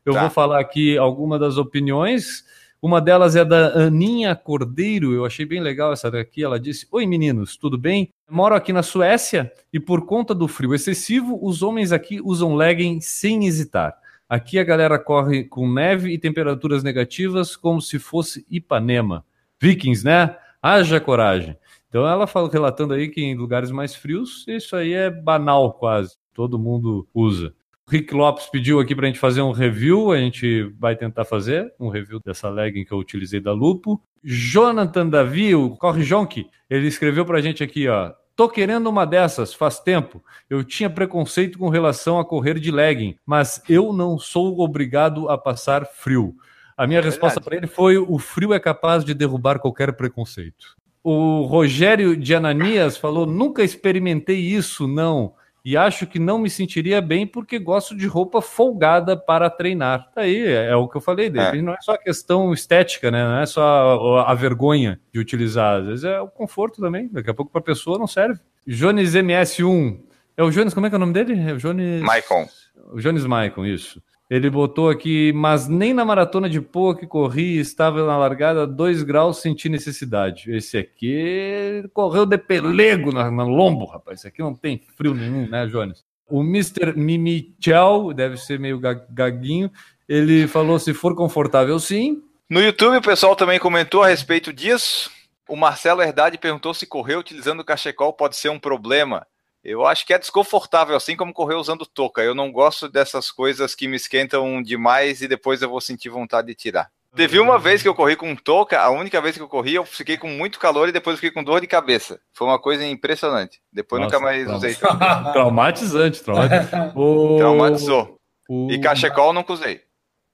eu 0.03 0.13
Tá. 0.13 0.21
vou 0.21 0.29
falar 0.31 0.59
aqui 0.59 0.97
alguma 0.97 1.37
das 1.37 1.57
opiniões. 1.57 2.43
Uma 2.81 2.99
delas 2.99 3.35
é 3.35 3.45
da 3.45 3.67
Aninha 3.83 4.35
Cordeiro, 4.35 5.13
eu 5.13 5.25
achei 5.25 5.45
bem 5.45 5.61
legal 5.61 5.93
essa 5.93 6.09
daqui. 6.09 6.43
Ela 6.43 6.59
disse: 6.59 6.87
Oi 6.91 7.05
meninos, 7.05 7.55
tudo 7.55 7.77
bem? 7.77 8.09
Moro 8.27 8.55
aqui 8.55 8.73
na 8.73 8.81
Suécia 8.81 9.51
e 9.71 9.79
por 9.79 10.07
conta 10.07 10.33
do 10.33 10.47
frio 10.47 10.73
excessivo, 10.73 11.37
os 11.39 11.61
homens 11.61 11.91
aqui 11.91 12.19
usam 12.23 12.55
legging 12.55 12.99
sem 12.99 13.45
hesitar. 13.45 13.93
Aqui 14.27 14.57
a 14.57 14.63
galera 14.63 14.97
corre 14.97 15.43
com 15.43 15.71
neve 15.71 16.11
e 16.11 16.17
temperaturas 16.17 16.81
negativas 16.81 17.55
como 17.55 17.79
se 17.79 17.99
fosse 17.99 18.43
Ipanema. 18.49 19.23
Vikings, 19.61 20.03
né? 20.03 20.35
Haja 20.61 20.99
coragem. 20.99 21.55
Então 21.87 22.07
ela 22.07 22.25
fala, 22.25 22.49
relatando 22.49 22.93
aí 22.93 23.09
que 23.09 23.21
em 23.21 23.35
lugares 23.35 23.69
mais 23.69 23.93
frios, 23.95 24.43
isso 24.47 24.75
aí 24.75 24.93
é 24.93 25.09
banal 25.09 25.73
quase. 25.73 26.17
Todo 26.33 26.57
mundo 26.57 27.07
usa. 27.13 27.53
Rick 27.87 28.13
Lopes 28.13 28.47
pediu 28.47 28.79
aqui 28.79 28.95
para 28.95 29.05
a 29.05 29.07
gente 29.09 29.19
fazer 29.19 29.41
um 29.41 29.51
review, 29.51 30.11
a 30.11 30.17
gente 30.17 30.63
vai 30.79 30.95
tentar 30.95 31.25
fazer 31.25 31.73
um 31.77 31.89
review 31.89 32.19
dessa 32.23 32.49
legging 32.49 32.85
que 32.85 32.91
eu 32.91 32.97
utilizei 32.97 33.39
da 33.41 33.51
Lupo. 33.51 34.01
Jonathan 34.23 35.09
Davi, 35.09 35.53
o 35.53 35.71
Corre 35.71 36.03
Jonk, 36.03 36.49
ele 36.69 36.87
escreveu 36.87 37.25
para 37.25 37.37
a 37.37 37.41
gente 37.41 37.63
aqui, 37.63 37.87
ó. 37.87 38.13
Tô 38.33 38.47
querendo 38.47 38.87
uma 38.89 39.05
dessas, 39.05 39.53
faz 39.53 39.79
tempo. 39.79 40.23
Eu 40.49 40.63
tinha 40.63 40.89
preconceito 40.89 41.59
com 41.59 41.67
relação 41.67 42.17
a 42.17 42.25
correr 42.25 42.59
de 42.59 42.71
legging, 42.71 43.15
mas 43.25 43.61
eu 43.67 43.91
não 43.91 44.17
sou 44.17 44.61
obrigado 44.61 45.29
a 45.29 45.37
passar 45.37 45.85
frio. 45.85 46.33
A 46.81 46.87
minha 46.87 46.99
É 46.99 47.03
resposta 47.03 47.39
para 47.39 47.55
ele 47.55 47.67
foi: 47.67 47.95
o 47.95 48.17
frio 48.17 48.55
é 48.55 48.59
capaz 48.59 49.05
de 49.05 49.13
derrubar 49.13 49.59
qualquer 49.59 49.93
preconceito. 49.93 50.75
O 51.03 51.43
Rogério 51.43 52.17
de 52.17 52.33
Ananias 52.33 52.97
falou: 52.97 53.27
nunca 53.27 53.63
experimentei 53.63 54.39
isso, 54.39 54.87
não. 54.87 55.35
E 55.63 55.77
acho 55.77 56.07
que 56.07 56.17
não 56.17 56.39
me 56.39 56.49
sentiria 56.49 56.99
bem 56.99 57.27
porque 57.27 57.59
gosto 57.59 57.95
de 57.95 58.07
roupa 58.07 58.41
folgada 58.41 59.15
para 59.15 59.47
treinar. 59.47 60.09
Tá 60.11 60.21
aí, 60.21 60.43
é, 60.43 60.69
é 60.69 60.75
o 60.75 60.87
que 60.87 60.97
eu 60.97 61.01
falei 61.01 61.29
dele. 61.29 61.61
Não 61.61 61.73
é 61.73 61.77
só 61.81 61.91
a 61.91 61.99
questão 61.99 62.51
estética, 62.51 63.11
né? 63.11 63.23
Não 63.23 63.37
é 63.37 63.45
só 63.45 64.17
a, 64.17 64.31
a 64.31 64.33
vergonha 64.33 64.99
de 65.13 65.19
utilizar. 65.19 65.81
Às 65.81 65.85
vezes 65.85 66.03
é 66.03 66.19
o 66.19 66.27
conforto 66.27 66.81
também. 66.81 67.07
Daqui 67.11 67.29
a 67.29 67.33
pouco 67.35 67.51
para 67.51 67.61
a 67.61 67.63
pessoa 67.63 67.99
não 67.99 68.07
serve. 68.07 68.39
Jones 68.65 69.13
MS1. 69.13 69.99
É 70.35 70.41
o 70.41 70.49
Jones, 70.49 70.73
como 70.73 70.87
é 70.87 70.89
que 70.89 70.95
é 70.95 70.97
o 70.97 70.99
nome 70.99 71.13
dele? 71.13 71.39
É 71.47 71.53
o 71.53 71.57
Jones. 71.57 72.01
Maicon. 72.01 72.49
O 72.91 72.99
Jones 72.99 73.23
Maicon, 73.27 73.67
isso. 73.67 74.01
Ele 74.31 74.49
botou 74.49 74.89
aqui, 74.89 75.33
mas 75.33 75.67
nem 75.67 75.93
na 75.93 76.05
maratona 76.05 76.49
de 76.49 76.61
Poa 76.61 76.97
que 76.97 77.05
corri 77.05 77.59
estava 77.59 78.05
na 78.05 78.17
largada 78.17 78.65
2 78.65 79.03
graus 79.03 79.41
senti 79.41 79.67
necessidade. 79.67 80.49
Esse 80.55 80.77
aqui 80.77 81.83
correu 81.93 82.25
de 82.25 82.37
pelego 82.37 83.11
na, 83.11 83.29
na 83.29 83.43
lombo, 83.43 83.83
rapaz. 83.83 84.19
Esse 84.19 84.29
aqui 84.29 84.41
não 84.41 84.55
tem 84.55 84.81
frio 84.95 85.13
nenhum, 85.13 85.49
né, 85.49 85.67
Jones? 85.67 86.05
O 86.29 86.43
Mr. 86.43 86.93
Mimichel, 86.95 88.13
deve 88.13 88.37
ser 88.37 88.57
meio 88.57 88.79
ga- 88.79 89.05
gaguinho, 89.09 89.69
ele 90.07 90.47
falou 90.47 90.79
se 90.79 90.93
for 90.93 91.13
confortável 91.13 91.77
sim. 91.77 92.23
No 92.49 92.61
YouTube, 92.61 92.95
o 92.95 93.01
pessoal 93.01 93.35
também 93.35 93.59
comentou 93.59 94.01
a 94.01 94.07
respeito 94.07 94.53
disso. 94.53 95.11
O 95.45 95.57
Marcelo 95.57 96.01
Herdade 96.01 96.37
perguntou 96.37 96.73
se 96.73 96.85
correr 96.87 97.17
utilizando 97.17 97.59
o 97.59 97.65
cachecol 97.65 98.13
pode 98.13 98.37
ser 98.37 98.47
um 98.47 98.59
problema. 98.59 99.27
Eu 99.63 99.85
acho 99.85 100.05
que 100.05 100.13
é 100.13 100.17
desconfortável, 100.19 100.95
assim 100.95 101.15
como 101.15 101.33
correr 101.33 101.55
usando 101.55 101.85
touca. 101.85 102.21
Eu 102.21 102.33
não 102.33 102.51
gosto 102.51 102.89
dessas 102.89 103.29
coisas 103.31 103.75
que 103.75 103.87
me 103.87 103.95
esquentam 103.95 104.61
demais 104.61 105.21
e 105.21 105.27
depois 105.27 105.61
eu 105.61 105.69
vou 105.69 105.79
sentir 105.79 106.09
vontade 106.09 106.47
de 106.47 106.55
tirar. 106.55 106.89
Teve 107.15 107.39
uma 107.39 107.59
vez 107.59 107.81
que 107.81 107.87
eu 107.89 107.93
corri 107.93 108.15
com 108.15 108.33
touca, 108.35 108.79
a 108.79 108.89
única 108.89 109.19
vez 109.21 109.35
que 109.35 109.41
eu 109.43 109.47
corri, 109.47 109.75
eu 109.75 109.83
fiquei 109.85 110.17
com 110.17 110.29
muito 110.29 110.57
calor 110.57 110.87
e 110.87 110.93
depois 110.93 111.17
fiquei 111.17 111.29
com 111.29 111.43
dor 111.43 111.59
de 111.59 111.67
cabeça. 111.67 112.19
Foi 112.33 112.47
uma 112.47 112.57
coisa 112.57 112.85
impressionante. 112.85 113.59
Depois 113.71 114.01
Nossa, 114.01 114.15
nunca 114.15 114.25
mais 114.25 114.43
trauma. 114.45 114.57
usei. 114.57 114.75
Traumatizante, 115.33 116.23
traumatizante. 116.23 116.93
O- 116.97 117.35
Traumatizou. 117.37 118.17
o- 118.49 118.71
E 118.71 118.79
cachecol 118.79 119.33
nunca 119.33 119.51
usei. 119.53 119.81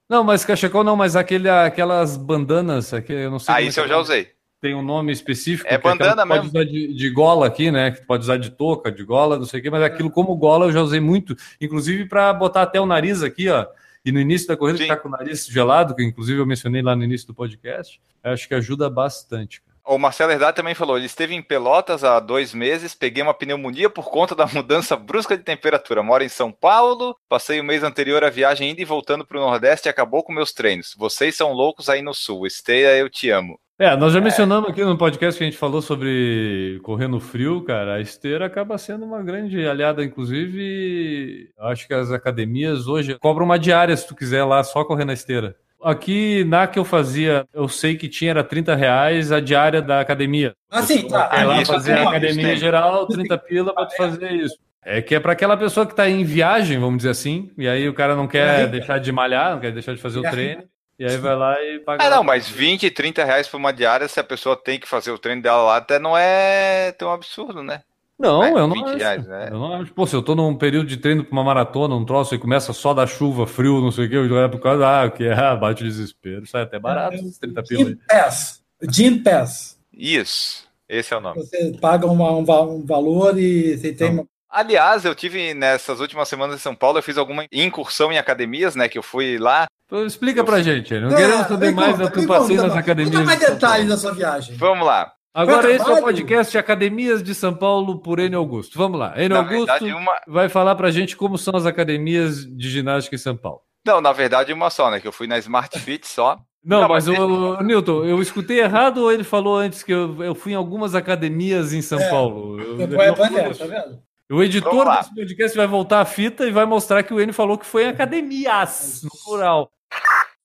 Não, 0.08 0.22
mas 0.24 0.44
cachecol 0.44 0.84
não, 0.84 0.96
mas 0.96 1.16
aquele, 1.16 1.50
aquelas 1.50 2.16
bandanas, 2.16 2.94
aqui, 2.94 3.12
eu 3.12 3.30
não 3.30 3.38
sei. 3.38 3.54
Ah, 3.54 3.60
é 3.60 3.64
isso 3.64 3.80
eu 3.80 3.84
é 3.84 3.88
já 3.88 3.98
usei. 3.98 4.30
Tem 4.60 4.74
um 4.74 4.82
nome 4.82 5.12
específico. 5.12 5.66
É 5.66 5.70
que 5.70 5.74
aquela 5.76 5.94
bandana 5.94 6.22
que 6.22 6.28
pode 6.28 6.42
mesmo. 6.44 6.58
usar 6.58 6.64
de, 6.64 6.94
de 6.94 7.10
gola 7.10 7.46
aqui, 7.46 7.70
né? 7.70 7.90
Que 7.90 8.04
pode 8.04 8.22
usar 8.22 8.36
de 8.36 8.50
touca, 8.50 8.90
de 8.90 9.04
gola, 9.04 9.38
não 9.38 9.46
sei 9.46 9.60
o 9.60 9.62
quê, 9.62 9.70
mas 9.70 9.82
aquilo 9.82 10.10
como 10.10 10.36
gola 10.36 10.66
eu 10.66 10.72
já 10.72 10.82
usei 10.82 11.00
muito, 11.00 11.36
inclusive 11.60 12.06
para 12.06 12.32
botar 12.32 12.62
até 12.62 12.80
o 12.80 12.86
nariz 12.86 13.22
aqui, 13.22 13.48
ó. 13.48 13.66
E 14.04 14.12
no 14.12 14.20
início 14.20 14.48
da 14.48 14.56
corrida, 14.56 14.78
que 14.78 14.86
tá 14.86 14.96
com 14.96 15.08
o 15.08 15.10
nariz 15.10 15.46
gelado, 15.46 15.94
que 15.94 16.02
inclusive 16.02 16.40
eu 16.40 16.46
mencionei 16.46 16.82
lá 16.82 16.96
no 16.96 17.04
início 17.04 17.26
do 17.26 17.34
podcast, 17.34 18.00
acho 18.22 18.48
que 18.48 18.54
ajuda 18.54 18.88
bastante. 18.88 19.60
cara. 19.60 19.68
O 19.84 19.98
Marcelo 19.98 20.32
Herdade 20.32 20.56
também 20.56 20.74
falou: 20.74 20.96
ele 20.96 21.06
esteve 21.06 21.34
em 21.34 21.42
Pelotas 21.42 22.04
há 22.04 22.20
dois 22.20 22.52
meses, 22.52 22.94
peguei 22.94 23.22
uma 23.22 23.32
pneumonia 23.32 23.88
por 23.88 24.10
conta 24.10 24.34
da 24.34 24.46
mudança 24.46 24.96
brusca 24.96 25.36
de 25.36 25.42
temperatura. 25.42 26.02
Moro 26.02 26.22
em 26.22 26.28
São 26.28 26.52
Paulo, 26.52 27.16
passei 27.28 27.58
o 27.58 27.64
mês 27.64 27.82
anterior 27.82 28.22
a 28.22 28.30
viagem 28.30 28.70
indo 28.70 28.80
e 28.80 28.84
voltando 28.84 29.24
para 29.24 29.38
o 29.38 29.40
Nordeste 29.40 29.88
e 29.88 29.90
acabou 29.90 30.22
com 30.22 30.32
meus 30.32 30.52
treinos. 30.52 30.94
Vocês 30.96 31.34
são 31.36 31.52
loucos 31.52 31.88
aí 31.88 32.02
no 32.02 32.12
Sul. 32.12 32.46
Esteia, 32.46 32.96
eu 32.96 33.08
te 33.08 33.30
amo. 33.30 33.58
É, 33.80 33.96
nós 33.96 34.12
já 34.12 34.20
mencionamos 34.20 34.68
aqui 34.68 34.82
no 34.82 34.98
podcast 34.98 35.38
que 35.38 35.44
a 35.44 35.46
gente 35.46 35.56
falou 35.56 35.80
sobre 35.80 36.80
correr 36.82 37.06
no 37.06 37.20
frio, 37.20 37.62
cara. 37.62 37.94
A 37.94 38.00
esteira 38.00 38.44
acaba 38.44 38.76
sendo 38.76 39.04
uma 39.04 39.22
grande 39.22 39.64
aliada, 39.68 40.02
inclusive. 40.02 41.48
Acho 41.60 41.86
que 41.86 41.94
as 41.94 42.10
academias 42.10 42.88
hoje 42.88 43.16
cobram 43.20 43.44
uma 43.44 43.56
diária 43.56 43.96
se 43.96 44.04
tu 44.04 44.16
quiser 44.16 44.42
lá 44.42 44.64
só 44.64 44.84
correr 44.84 45.04
na 45.04 45.12
esteira. 45.12 45.54
Aqui 45.80 46.42
na 46.42 46.66
que 46.66 46.76
eu 46.76 46.84
fazia, 46.84 47.46
eu 47.54 47.68
sei 47.68 47.96
que 47.96 48.08
tinha 48.08 48.32
era 48.32 48.42
30 48.42 48.74
reais 48.74 49.30
a 49.30 49.38
diária 49.38 49.80
da 49.80 50.00
academia. 50.00 50.56
Ah, 50.68 50.82
sim, 50.82 51.06
tá. 51.06 51.28
Vai 51.28 51.44
lá 51.46 51.62
isso 51.62 51.72
fazer 51.72 51.92
a 51.92 52.08
academia 52.08 52.48
tem. 52.48 52.56
geral, 52.56 53.06
30 53.06 53.38
pila 53.38 53.72
para 53.72 53.86
tu 53.86 53.96
fazer 53.96 54.32
isso. 54.32 54.58
É 54.84 55.00
que 55.00 55.14
é 55.14 55.20
para 55.20 55.34
aquela 55.34 55.56
pessoa 55.56 55.86
que 55.86 55.92
está 55.92 56.08
em 56.08 56.24
viagem, 56.24 56.80
vamos 56.80 56.96
dizer 56.96 57.10
assim, 57.10 57.52
e 57.56 57.68
aí 57.68 57.88
o 57.88 57.94
cara 57.94 58.16
não 58.16 58.26
quer 58.26 58.66
deixar 58.66 58.98
de 58.98 59.12
malhar, 59.12 59.52
não 59.52 59.60
quer 59.60 59.70
deixar 59.70 59.94
de 59.94 60.00
fazer 60.00 60.18
o 60.18 60.26
É 60.26 60.30
treino, 60.30 60.64
e 60.98 61.04
aí 61.04 61.16
vai 61.16 61.36
lá 61.36 61.62
e 61.62 61.78
paga. 61.80 62.04
Ah, 62.04 62.10
não, 62.10 62.24
mas 62.24 62.48
20, 62.48 62.90
30 62.90 63.24
reais 63.24 63.46
por 63.48 63.56
uma 63.56 63.72
diária, 63.72 64.08
se 64.08 64.18
a 64.18 64.24
pessoa 64.24 64.56
tem 64.56 64.78
que 64.80 64.88
fazer 64.88 65.10
o 65.10 65.18
treino 65.18 65.40
dela 65.42 65.62
lá, 65.62 65.76
até 65.76 65.98
não 65.98 66.16
é 66.16 66.92
tão 66.92 67.12
absurdo, 67.12 67.62
né? 67.62 67.82
Não, 68.18 68.42
É, 68.42 68.50
eu 68.50 68.66
não 68.66 68.74
20 68.74 68.86
acho. 68.88 68.96
reais, 68.96 69.26
né? 69.28 69.48
Eu 69.50 69.58
não 69.60 69.74
acho. 69.74 69.92
Pô, 69.94 70.04
se 70.04 70.16
eu 70.16 70.22
tô 70.22 70.34
num 70.34 70.56
período 70.56 70.88
de 70.88 70.96
treino 70.96 71.22
pra 71.24 71.32
uma 71.32 71.44
maratona, 71.44 71.94
um 71.94 72.04
troço, 72.04 72.34
e 72.34 72.38
começa 72.38 72.72
só 72.72 72.92
da 72.92 73.06
chuva, 73.06 73.46
frio, 73.46 73.80
não 73.80 73.92
sei 73.92 74.06
o 74.06 74.08
que, 74.08 74.16
eu 74.16 74.38
é 74.42 74.48
por 74.48 74.60
causa, 74.60 74.84
ah, 74.86 75.06
o 75.06 75.10
que 75.12 75.22
é, 75.24 75.32
ah, 75.32 75.54
bate 75.54 75.84
o 75.84 75.86
desespero, 75.86 76.44
sai 76.44 76.62
até 76.62 76.80
barato, 76.80 77.14
esses 77.14 77.38
30 77.38 77.62
pila 77.62 77.82
aí. 77.82 77.94
Gym 77.94 77.98
Pass. 78.08 78.62
Gym 78.90 79.22
Pass. 79.22 79.78
Isso, 79.92 80.66
esse 80.88 81.14
é 81.14 81.16
o 81.16 81.20
nome. 81.20 81.40
Você 81.40 81.72
paga 81.80 82.06
uma- 82.08 82.32
um, 82.32 82.40
um 82.74 82.84
valor 82.84 83.38
e 83.38 83.76
você 83.78 83.92
tem 83.92 84.10
uma. 84.10 84.26
Aliás, 84.50 85.04
eu 85.04 85.14
tive 85.14 85.52
nessas 85.54 86.00
últimas 86.00 86.28
semanas 86.28 86.56
em 86.56 86.62
São 86.62 86.74
Paulo, 86.74 86.98
eu 86.98 87.02
fiz 87.02 87.18
alguma 87.18 87.44
incursão 87.52 88.10
em 88.10 88.18
academias, 88.18 88.74
né? 88.74 88.88
Que 88.88 88.98
eu 88.98 89.02
fui 89.02 89.38
lá. 89.38 89.66
Então, 89.86 90.04
explica 90.06 90.42
pra 90.44 90.60
gente, 90.62 90.94
aí, 90.94 91.00
não 91.00 91.10
É, 91.10 91.16
queremos 91.16 91.46
saber 91.46 91.72
mais 91.72 91.92
conta, 91.92 92.04
da 92.04 92.10
tua 92.10 92.26
passeio 92.26 92.48
conta, 92.48 92.62
nas 92.62 92.68
Conta 92.68 92.78
academias. 92.80 93.24
mais 93.24 93.38
de 93.38 93.44
São 93.44 93.54
detalhes 93.54 93.88
da 93.88 93.96
sua 93.96 94.12
viagem. 94.14 94.56
Vamos 94.56 94.86
lá. 94.86 95.12
Agora 95.34 95.70
esse 95.70 95.88
é 95.88 95.92
o 95.92 96.00
podcast 96.02 96.58
Academias 96.58 97.22
de 97.22 97.34
São 97.34 97.54
Paulo 97.54 98.00
por 98.00 98.18
N 98.18 98.34
Augusto. 98.34 98.76
Vamos 98.76 98.98
lá. 98.98 99.12
N 99.16 99.28
Na 99.28 99.38
Augusto 99.38 99.66
verdade, 99.66 99.92
uma, 99.92 100.12
vai 100.26 100.48
falar 100.48 100.74
pra 100.74 100.90
gente 100.90 101.16
como 101.16 101.38
são 101.38 101.54
as 101.54 101.64
academias 101.64 102.44
de 102.44 102.68
ginástica 102.68 103.14
em 103.14 103.18
São 103.18 103.36
Paulo. 103.36 103.60
Não, 103.86 104.00
na 104.00 104.12
verdade 104.12 104.52
uma 104.52 104.68
só, 104.70 104.90
né? 104.90 104.98
Que 104.98 105.06
eu 105.06 105.12
fui 105.12 105.26
na 105.26 105.38
Smart 105.38 105.78
Fit 105.78 106.06
só. 106.08 106.38
Não, 106.64 106.80
Não, 106.82 106.88
mas, 106.88 107.06
mas 107.06 107.18
o, 107.18 107.54
o 107.54 107.62
Newton, 107.62 108.04
eu 108.04 108.20
escutei 108.20 108.58
errado 108.60 108.98
ou 109.02 109.12
ele 109.12 109.22
falou 109.22 109.56
antes 109.56 109.82
que 109.82 109.92
eu, 109.92 110.22
eu 110.24 110.34
fui 110.34 110.52
em 110.52 110.56
algumas 110.56 110.94
academias 110.94 111.72
em 111.72 111.80
São 111.82 112.00
É, 112.00 112.10
Paulo? 112.10 112.60
Eu, 112.60 112.80
ele 112.80 112.96
não 112.96 113.16
falou 113.16 113.38
é, 113.38 113.50
isso. 113.50 113.60
tá 113.60 113.66
vendo? 113.66 113.98
O 114.30 114.42
editor 114.42 114.84
desse 114.96 115.14
podcast 115.14 115.56
vai 115.56 115.66
voltar 115.66 116.00
a 116.00 116.04
fita 116.04 116.46
e 116.46 116.50
vai 116.50 116.66
mostrar 116.66 117.02
que 117.02 117.14
o 117.14 117.20
N 117.20 117.32
falou 117.32 117.56
que 117.56 117.64
foi 117.64 117.84
em 117.84 117.88
academias, 117.88 119.02
no 119.02 119.10
plural. 119.24 119.70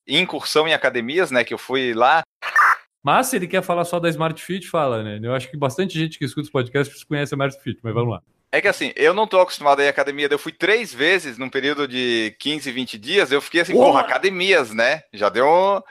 Incursão 0.08 0.66
em 0.66 0.72
academias, 0.72 1.30
né? 1.30 1.44
Que 1.44 1.52
eu 1.52 1.58
fui 1.58 1.92
lá. 1.92 2.22
Mas 3.02 3.26
se 3.26 3.36
ele 3.36 3.46
quer 3.46 3.62
falar 3.62 3.84
só 3.84 4.00
da 4.00 4.08
Smart 4.08 4.42
Fit, 4.42 4.66
fala, 4.68 5.02
né? 5.02 5.20
Eu 5.22 5.34
acho 5.34 5.50
que 5.50 5.56
bastante 5.56 5.98
gente 5.98 6.18
que 6.18 6.24
escuta 6.24 6.46
os 6.46 6.50
podcasts 6.50 7.04
conhece 7.04 7.34
a 7.34 7.36
Smart 7.36 7.58
Fit, 7.62 7.78
mas 7.82 7.92
vamos 7.92 8.14
lá. 8.14 8.22
É 8.50 8.60
que 8.60 8.68
assim, 8.68 8.92
eu 8.96 9.12
não 9.12 9.26
tô 9.26 9.38
acostumado 9.40 9.80
a 9.80 9.84
ir 9.84 9.88
à 9.88 9.90
academia. 9.90 10.28
Eu 10.30 10.38
fui 10.38 10.52
três 10.52 10.94
vezes 10.94 11.36
num 11.36 11.50
período 11.50 11.86
de 11.86 12.34
15, 12.38 12.70
20 12.72 12.96
dias. 12.98 13.32
Eu 13.32 13.42
fiquei 13.42 13.60
assim, 13.60 13.72
porra, 13.74 14.00
academias, 14.00 14.70
né? 14.72 15.02
Já 15.12 15.28
deu. 15.28 15.46
um- 15.46 15.82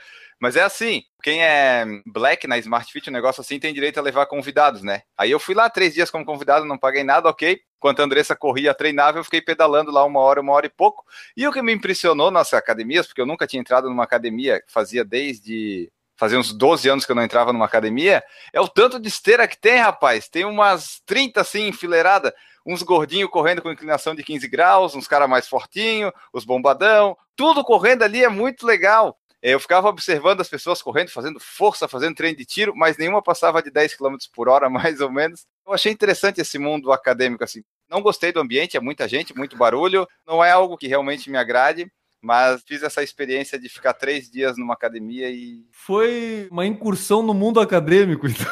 Mas 0.44 0.56
é 0.56 0.62
assim, 0.62 1.02
quem 1.22 1.42
é 1.42 1.86
black 2.04 2.46
na 2.46 2.58
Smart 2.58 2.92
Fit, 2.92 3.08
um 3.08 3.12
negócio 3.14 3.40
assim, 3.40 3.58
tem 3.58 3.72
direito 3.72 3.96
a 3.96 4.02
levar 4.02 4.26
convidados, 4.26 4.82
né? 4.82 5.00
Aí 5.16 5.30
eu 5.30 5.40
fui 5.40 5.54
lá 5.54 5.70
três 5.70 5.94
dias 5.94 6.10
como 6.10 6.22
convidado, 6.22 6.66
não 6.66 6.76
paguei 6.76 7.02
nada, 7.02 7.30
ok. 7.30 7.62
Enquanto 7.78 8.00
a 8.00 8.04
Andressa 8.04 8.36
corria, 8.36 8.74
treinava, 8.74 9.18
eu 9.18 9.24
fiquei 9.24 9.40
pedalando 9.40 9.90
lá 9.90 10.04
uma 10.04 10.20
hora, 10.20 10.42
uma 10.42 10.52
hora 10.52 10.66
e 10.66 10.68
pouco. 10.68 11.02
E 11.34 11.48
o 11.48 11.50
que 11.50 11.62
me 11.62 11.72
impressionou 11.72 12.30
nas 12.30 12.52
academias, 12.52 13.06
porque 13.06 13.22
eu 13.22 13.26
nunca 13.26 13.46
tinha 13.46 13.58
entrado 13.58 13.88
numa 13.88 14.04
academia, 14.04 14.62
fazia 14.68 15.02
desde. 15.02 15.90
Fazia 16.14 16.38
uns 16.38 16.52
12 16.52 16.90
anos 16.90 17.06
que 17.06 17.12
eu 17.12 17.16
não 17.16 17.24
entrava 17.24 17.50
numa 17.50 17.64
academia, 17.64 18.22
é 18.52 18.60
o 18.60 18.68
tanto 18.68 19.00
de 19.00 19.08
esteira 19.08 19.48
que 19.48 19.58
tem, 19.58 19.78
rapaz. 19.78 20.28
Tem 20.28 20.44
umas 20.44 21.00
30 21.06 21.40
assim, 21.40 21.68
enfileirada 21.68 22.34
uns 22.66 22.82
gordinhos 22.82 23.30
correndo 23.30 23.62
com 23.62 23.72
inclinação 23.72 24.14
de 24.14 24.22
15 24.22 24.46
graus, 24.48 24.94
uns 24.94 25.08
caras 25.08 25.28
mais 25.28 25.48
fortinhos, 25.48 26.12
os 26.34 26.44
bombadão, 26.44 27.16
tudo 27.34 27.64
correndo 27.64 28.02
ali 28.02 28.22
é 28.22 28.28
muito 28.28 28.66
legal. 28.66 29.18
Eu 29.46 29.60
ficava 29.60 29.90
observando 29.90 30.40
as 30.40 30.48
pessoas 30.48 30.80
correndo, 30.80 31.10
fazendo 31.10 31.38
força, 31.38 31.86
fazendo 31.86 32.14
treino 32.14 32.38
de 32.38 32.46
tiro, 32.46 32.74
mas 32.74 32.96
nenhuma 32.96 33.22
passava 33.22 33.62
de 33.62 33.70
10 33.70 33.94
km 33.94 34.16
por 34.32 34.48
hora, 34.48 34.70
mais 34.70 35.02
ou 35.02 35.12
menos. 35.12 35.44
Eu 35.66 35.74
achei 35.74 35.92
interessante 35.92 36.40
esse 36.40 36.58
mundo 36.58 36.90
acadêmico 36.90 37.44
assim. 37.44 37.62
Não 37.86 38.00
gostei 38.00 38.32
do 38.32 38.40
ambiente, 38.40 38.74
é 38.74 38.80
muita 38.80 39.06
gente, 39.06 39.36
muito 39.36 39.54
barulho, 39.54 40.08
não 40.26 40.42
é 40.42 40.50
algo 40.50 40.78
que 40.78 40.88
realmente 40.88 41.28
me 41.30 41.36
agrade, 41.36 41.92
mas 42.22 42.62
fiz 42.66 42.82
essa 42.82 43.02
experiência 43.02 43.58
de 43.58 43.68
ficar 43.68 43.92
três 43.92 44.30
dias 44.30 44.56
numa 44.56 44.72
academia 44.72 45.28
e 45.28 45.62
Foi 45.70 46.48
uma 46.50 46.64
incursão 46.64 47.22
no 47.22 47.34
mundo 47.34 47.60
acadêmico, 47.60 48.26
então. 48.26 48.46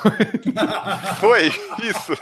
foi 1.18 1.46
isso. 1.82 2.12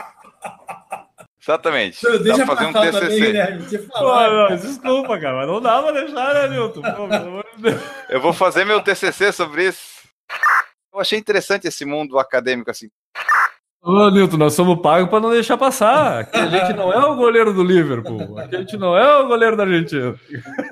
Exatamente. 1.43 2.03
Dá 2.03 2.19
Deixa 2.19 2.45
pra 2.45 2.57
fazer 2.57 2.67
um 2.67 2.73
também, 2.73 2.93
TCC. 2.93 3.21
Guilherme. 3.21 3.67
Te 3.67 3.79
Pô, 3.79 3.99
não, 3.99 4.57
desculpa, 4.57 5.19
cara, 5.19 5.37
mas 5.39 5.47
não 5.47 5.61
dá 5.61 5.83
pra 5.83 5.93
deixar, 5.93 6.35
né, 6.35 6.49
Deus. 6.49 6.75
Eu 8.09 8.21
vou 8.21 8.33
fazer 8.33 8.65
meu 8.65 8.81
TCC 8.83 9.33
sobre 9.33 9.69
isso. 9.69 10.01
Eu 10.93 11.01
achei 11.01 11.19
interessante 11.19 11.67
esse 11.67 11.85
mundo 11.85 12.19
acadêmico 12.19 12.71
assim. 12.71 12.91
Ô, 13.83 14.11
Nilton, 14.11 14.37
nós 14.37 14.53
somos 14.53 14.83
pagos 14.83 15.09
pra 15.09 15.21
não 15.21 15.31
deixar 15.31 15.57
passar. 15.57 16.21
Aqui 16.21 16.37
a 16.37 16.47
gente 16.49 16.75
não 16.75 16.93
é 16.93 16.99
o 17.07 17.17
goleiro 17.17 17.55
do 17.55 17.65
Liverpool. 17.65 18.39
Aqui 18.39 18.57
a 18.57 18.59
gente 18.59 18.77
não 18.77 18.95
é 18.95 19.17
o 19.17 19.27
goleiro 19.27 19.57
da 19.57 19.63
Argentina. 19.63 20.15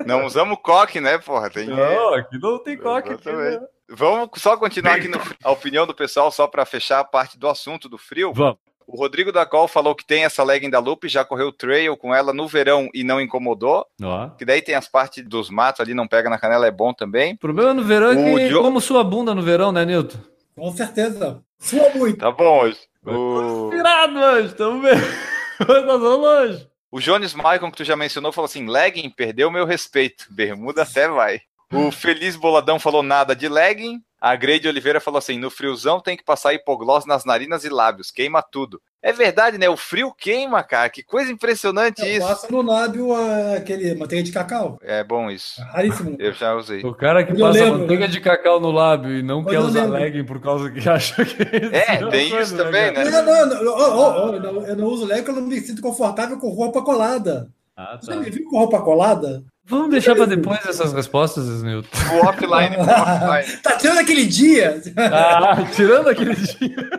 Não 0.05 0.25
usamos 0.25 0.59
coque, 0.61 1.01
né, 1.01 1.17
porra? 1.17 1.49
Tem. 1.49 1.65
Não, 1.67 2.13
aqui 2.13 2.37
não 2.37 2.59
tem 2.59 2.77
coque. 2.77 3.13
Aqui, 3.13 3.31
né? 3.31 3.59
Vamos 3.89 4.29
só 4.35 4.55
continuar 4.55 4.93
aqui 4.93 5.07
no, 5.07 5.19
a 5.43 5.51
opinião 5.51 5.87
do 5.87 5.95
pessoal, 5.95 6.31
só 6.31 6.45
para 6.45 6.63
fechar 6.65 6.99
a 6.99 7.03
parte 7.03 7.39
do 7.39 7.49
assunto 7.49 7.89
do 7.89 7.97
frio. 7.97 8.31
Vamos. 8.31 8.59
O 8.91 8.97
Rodrigo 8.97 9.31
da 9.31 9.45
Col 9.45 9.67
falou 9.67 9.93
que 9.93 10.03
tem 10.03 10.23
essa 10.25 10.43
legging 10.43 10.69
da 10.71 10.79
Loop, 10.79 11.07
já 11.07 11.23
correu 11.23 11.51
trail 11.51 11.95
com 11.95 12.13
ela 12.13 12.33
no 12.33 12.47
verão 12.47 12.89
e 12.91 13.03
não 13.03 13.21
incomodou. 13.21 13.85
Ó. 14.01 14.29
Que 14.29 14.43
daí 14.43 14.63
tem 14.63 14.73
as 14.73 14.87
partes 14.87 15.23
dos 15.23 15.49
matos 15.51 15.79
ali, 15.81 15.93
não 15.93 16.07
pega 16.07 16.27
na 16.29 16.39
canela, 16.39 16.65
é 16.65 16.71
bom 16.71 16.91
também. 16.91 17.33
O 17.33 17.37
problema 17.37 17.73
no 17.73 17.83
verão 17.83 18.11
é 18.11 18.33
O 18.33 18.35
que 18.37 18.47
Diogo- 18.47 18.65
como 18.65 18.81
sua 18.81 19.03
bunda 19.03 19.35
no 19.35 19.43
verão, 19.43 19.71
né, 19.71 19.85
Nilton? 19.85 20.17
Com 20.55 20.71
certeza. 20.71 21.39
Sua 21.59 21.89
muito. 21.93 22.17
Tá 22.17 22.31
bom 22.31 22.61
hoje. 22.63 22.79
O, 23.05 23.69
Virado 23.69 24.17
hoje, 24.19 24.53
tamo 24.55 24.81
bem. 24.81 24.93
Nós 25.67 25.85
vamos 25.85 26.19
longe. 26.19 26.67
o 26.91 26.99
Jones 26.99 27.33
Maicon, 27.33 27.69
que 27.69 27.77
tu 27.77 27.83
já 27.83 27.95
mencionou, 27.95 28.31
falou 28.31 28.45
assim: 28.47 28.67
legging, 28.67 29.09
perdeu 29.11 29.51
meu 29.51 29.65
respeito. 29.65 30.25
Bermuda 30.31 30.81
até 30.83 31.07
vai. 31.07 31.41
O 31.71 31.91
Feliz 31.91 32.35
Boladão 32.35 32.79
falou 32.79 33.03
nada 33.03 33.35
de 33.35 33.47
legging. 33.47 34.01
A 34.21 34.35
Grade 34.35 34.67
Oliveira 34.67 34.99
falou 34.99 35.17
assim: 35.17 35.37
no 35.39 35.49
friozão 35.49 36.01
tem 36.01 36.17
que 36.17 36.23
passar 36.23 36.53
hipoglós 36.53 37.05
nas 37.05 37.23
narinas 37.25 37.63
e 37.63 37.69
lábios, 37.69 38.11
queima 38.11 38.41
tudo. 38.41 38.81
É 39.01 39.13
verdade, 39.13 39.57
né? 39.57 39.69
O 39.69 39.77
frio 39.77 40.13
queima, 40.13 40.61
cara. 40.61 40.89
Que 40.89 41.01
coisa 41.01 41.31
impressionante 41.31 42.01
isso. 42.05 42.27
Passa 42.27 42.51
no 42.51 42.61
lábio 42.61 43.13
ah, 43.15 43.53
aquele 43.55 43.95
manteiga 43.95 44.21
de 44.23 44.31
cacau. 44.33 44.77
É 44.83 45.01
bom 45.05 45.31
isso. 45.31 45.61
Raríssimo. 45.61 46.17
Eu 46.19 46.33
já 46.33 46.53
usei. 46.53 46.81
O 46.83 46.93
cara 46.93 47.23
que 47.23 47.31
Eu 47.31 47.37
passa 47.39 47.63
lembro, 47.63 47.79
manteiga 47.79 48.07
né? 48.07 48.11
de 48.11 48.19
cacau 48.19 48.59
no 48.59 48.71
lábio 48.71 49.11
e 49.17 49.23
não 49.23 49.39
Eu 49.39 49.45
quer 49.45 49.59
usar 49.59 49.85
legging 49.85 50.25
por 50.25 50.41
causa 50.41 50.69
que 50.69 50.79
acha 50.89 51.23
que 51.23 51.41
É, 51.71 51.99
uma 52.01 52.11
tem 52.11 52.29
coisa, 52.29 52.43
isso 52.43 52.57
também, 52.57 52.93
cara? 52.93 53.09
né? 53.09 53.21
Não, 53.21 53.45
não, 53.47 53.63
não, 53.63 53.71
oh, 53.73 53.77
oh, 53.77 54.29
oh, 54.31 54.33
eu 54.35 54.41
não- 54.41 54.65
eu 54.67 54.75
não 54.75 54.85
uso 54.87 55.05
leque, 55.05 55.29
eu 55.29 55.33
não 55.35 55.43
me 55.43 55.61
sinto 55.61 55.81
confortável 55.81 56.37
com 56.37 56.49
roupa 56.49 56.81
colada. 56.81 57.49
Ah, 57.77 57.97
Você 58.01 58.11
tá. 58.11 58.17
me 58.17 58.29
viu 58.29 58.43
com 58.49 58.57
roupa 58.57 58.81
colada? 58.81 59.45
Vamos 59.63 59.91
deixar 59.91 60.15
pra 60.15 60.25
depois 60.25 60.65
essas 60.65 60.93
respostas, 60.93 61.61
Nilton. 61.61 61.89
O 62.13 62.25
offline, 62.27 62.75
o 62.77 62.81
offline. 62.81 63.61
Tá 63.61 63.77
tirando 63.77 63.99
aquele 63.99 64.25
dia? 64.25 64.81
Ah, 64.97 65.57
tirando 65.75 66.09
aquele 66.09 66.35
dia. 66.35 66.89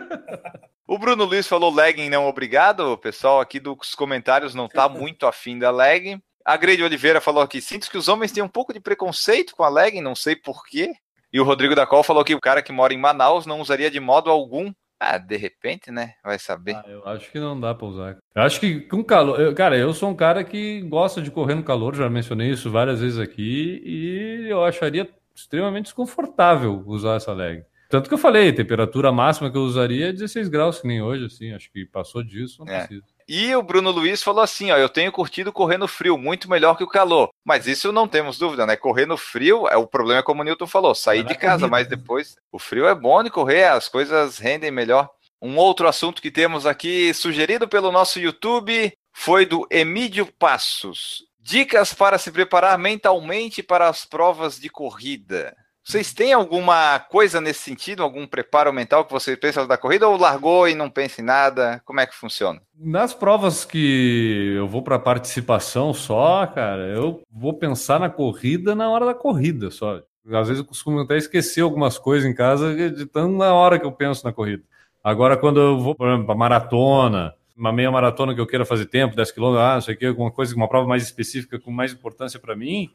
O 0.87 0.97
Bruno 0.97 1.23
Luiz 1.23 1.47
falou 1.47 1.73
legging 1.73 2.09
não 2.09 2.27
obrigado. 2.27 2.81
O 2.81 2.97
pessoal 2.97 3.39
aqui 3.39 3.59
dos 3.59 3.95
comentários 3.95 4.53
não 4.53 4.67
tá 4.67 4.89
muito 4.89 5.25
afim 5.25 5.57
da 5.57 5.71
legging. 5.71 6.21
A 6.45 6.57
Grade 6.57 6.83
Oliveira 6.83 7.21
falou 7.21 7.41
aqui: 7.41 7.61
sinto 7.61 7.89
que 7.89 7.97
os 7.97 8.07
homens 8.07 8.31
têm 8.31 8.43
um 8.43 8.47
pouco 8.49 8.73
de 8.73 8.79
preconceito 8.79 9.55
com 9.55 9.63
a 9.63 9.69
legging, 9.69 10.01
não 10.01 10.15
sei 10.15 10.35
porquê. 10.35 10.91
E 11.31 11.39
o 11.39 11.45
Rodrigo 11.45 11.75
da 11.75 11.87
Col 11.87 12.03
falou 12.03 12.25
que 12.25 12.35
o 12.35 12.41
cara 12.41 12.61
que 12.61 12.73
mora 12.73 12.93
em 12.93 12.97
Manaus 12.97 13.45
não 13.45 13.61
usaria 13.61 13.89
de 13.89 13.99
modo 13.99 14.29
algum. 14.29 14.73
Ah, 15.03 15.17
de 15.17 15.35
repente, 15.35 15.89
né? 15.89 16.13
Vai 16.23 16.37
saber. 16.37 16.75
Ah, 16.75 16.85
eu 16.87 17.03
acho 17.07 17.31
que 17.31 17.39
não 17.39 17.59
dá 17.59 17.73
pra 17.73 17.87
usar. 17.87 18.17
Eu 18.35 18.41
acho 18.43 18.59
que 18.59 18.81
com 18.81 19.03
calor. 19.03 19.39
eu- 19.41 19.55
cara, 19.55 19.75
eu 19.75 19.91
sou 19.95 20.09
um 20.11 20.15
cara 20.15 20.43
que 20.43 20.81
gosta 20.81 21.19
de 21.23 21.31
correr 21.31 21.55
no 21.55 21.63
calor, 21.63 21.95
já 21.95 22.07
mencionei 22.07 22.51
isso 22.51 22.69
várias 22.69 22.99
vezes 23.01 23.17
aqui, 23.17 23.81
e 23.83 24.45
eu 24.47 24.63
acharia 24.63 25.09
extremamente 25.35 25.85
desconfortável 25.85 26.83
usar 26.85 27.15
essa 27.15 27.33
leg. 27.33 27.63
Tanto 27.89 28.07
que 28.07 28.13
eu 28.13 28.17
falei, 28.19 28.53
temperatura 28.53 29.11
máxima 29.11 29.49
que 29.51 29.57
eu 29.57 29.63
usaria 29.63 30.09
é 30.09 30.13
16 30.13 30.47
graus, 30.47 30.79
que 30.79 30.87
nem 30.87 31.01
hoje, 31.01 31.25
assim. 31.25 31.51
Acho 31.51 31.71
que 31.71 31.83
passou 31.83 32.23
disso, 32.23 32.63
não 32.63 32.71
É. 32.71 32.85
precisa. 32.85 33.03
E 33.33 33.55
o 33.55 33.63
Bruno 33.63 33.91
Luiz 33.91 34.21
falou 34.21 34.43
assim: 34.43 34.71
ó, 34.71 34.77
eu 34.77 34.89
tenho 34.89 35.09
curtido 35.09 35.53
correr 35.53 35.77
no 35.77 35.87
frio, 35.87 36.17
muito 36.17 36.49
melhor 36.49 36.75
que 36.75 36.83
o 36.83 36.87
calor. 36.87 37.29
Mas 37.45 37.65
isso 37.65 37.89
não 37.89 38.05
temos 38.05 38.37
dúvida, 38.37 38.65
né? 38.65 38.75
Correr 38.75 39.05
no 39.05 39.15
frio, 39.15 39.69
é 39.69 39.77
o 39.77 39.87
problema 39.87 40.19
é 40.19 40.23
como 40.23 40.41
o 40.41 40.43
Newton 40.43 40.67
falou, 40.67 40.93
sair 40.93 41.23
de 41.23 41.33
casa, 41.35 41.59
corrida, 41.59 41.67
mas 41.69 41.89
né? 41.89 41.95
depois 41.95 42.35
o 42.51 42.59
frio 42.59 42.85
é 42.85 42.93
bom 42.93 43.23
de 43.23 43.29
correr, 43.29 43.63
as 43.63 43.87
coisas 43.87 44.37
rendem 44.37 44.69
melhor. 44.69 45.09
Um 45.41 45.55
outro 45.55 45.87
assunto 45.87 46.21
que 46.21 46.29
temos 46.29 46.65
aqui, 46.65 47.13
sugerido 47.13 47.69
pelo 47.69 47.89
nosso 47.89 48.19
YouTube, 48.19 48.91
foi 49.13 49.45
do 49.45 49.65
Emílio 49.71 50.25
Passos. 50.25 51.23
Dicas 51.39 51.93
para 51.93 52.17
se 52.17 52.33
preparar 52.33 52.77
mentalmente 52.77 53.63
para 53.63 53.87
as 53.87 54.03
provas 54.03 54.59
de 54.59 54.69
corrida. 54.69 55.55
Vocês 55.83 56.13
têm 56.13 56.31
alguma 56.31 56.99
coisa 56.99 57.41
nesse 57.41 57.61
sentido, 57.61 58.03
algum 58.03 58.27
preparo 58.27 58.71
mental 58.71 59.03
que 59.03 59.11
você 59.11 59.35
pensa 59.35 59.65
da 59.65 59.77
corrida 59.77 60.07
ou 60.07 60.15
largou 60.15 60.67
e 60.67 60.75
não 60.75 60.89
pensa 60.89 61.21
em 61.21 61.25
nada? 61.25 61.81
Como 61.83 61.99
é 61.99 62.05
que 62.05 62.15
funciona? 62.15 62.61
Nas 62.77 63.13
provas 63.13 63.65
que 63.65 64.53
eu 64.55 64.67
vou 64.67 64.83
para 64.83 64.99
participação 64.99 65.91
só, 65.93 66.45
cara, 66.45 66.83
eu 66.87 67.21
vou 67.31 67.53
pensar 67.55 67.99
na 67.99 68.09
corrida 68.09 68.75
na 68.75 68.89
hora 68.89 69.07
da 69.07 69.15
corrida 69.15 69.71
só. 69.71 70.01
Às 70.27 70.47
vezes 70.47 70.59
eu 70.59 70.65
costumo 70.65 70.99
até 70.99 71.17
esquecer 71.17 71.61
algumas 71.61 71.97
coisas 71.97 72.29
em 72.29 72.33
casa 72.33 72.91
de 72.91 73.05
tanto 73.07 73.35
na 73.35 73.53
hora 73.53 73.79
que 73.79 73.85
eu 73.85 73.91
penso 73.91 74.23
na 74.23 74.31
corrida. 74.31 74.63
Agora, 75.03 75.35
quando 75.35 75.59
eu 75.59 75.79
vou, 75.79 75.95
para 75.95 76.35
maratona, 76.35 77.33
uma 77.57 77.73
meia 77.73 77.89
maratona 77.89 78.35
que 78.35 78.39
eu 78.39 78.45
queira 78.45 78.65
fazer 78.65 78.85
tempo, 78.85 79.15
10 79.15 79.31
quilômetros, 79.31 79.65
ah, 79.65 79.73
não 79.75 79.81
sei 79.81 79.95
o 79.95 79.97
que, 79.97 80.05
alguma 80.05 80.31
coisa, 80.31 80.55
uma 80.55 80.67
prova 80.67 80.87
mais 80.87 81.01
específica 81.01 81.59
com 81.59 81.71
mais 81.71 81.91
importância 81.91 82.39
para 82.39 82.55
mim, 82.55 82.91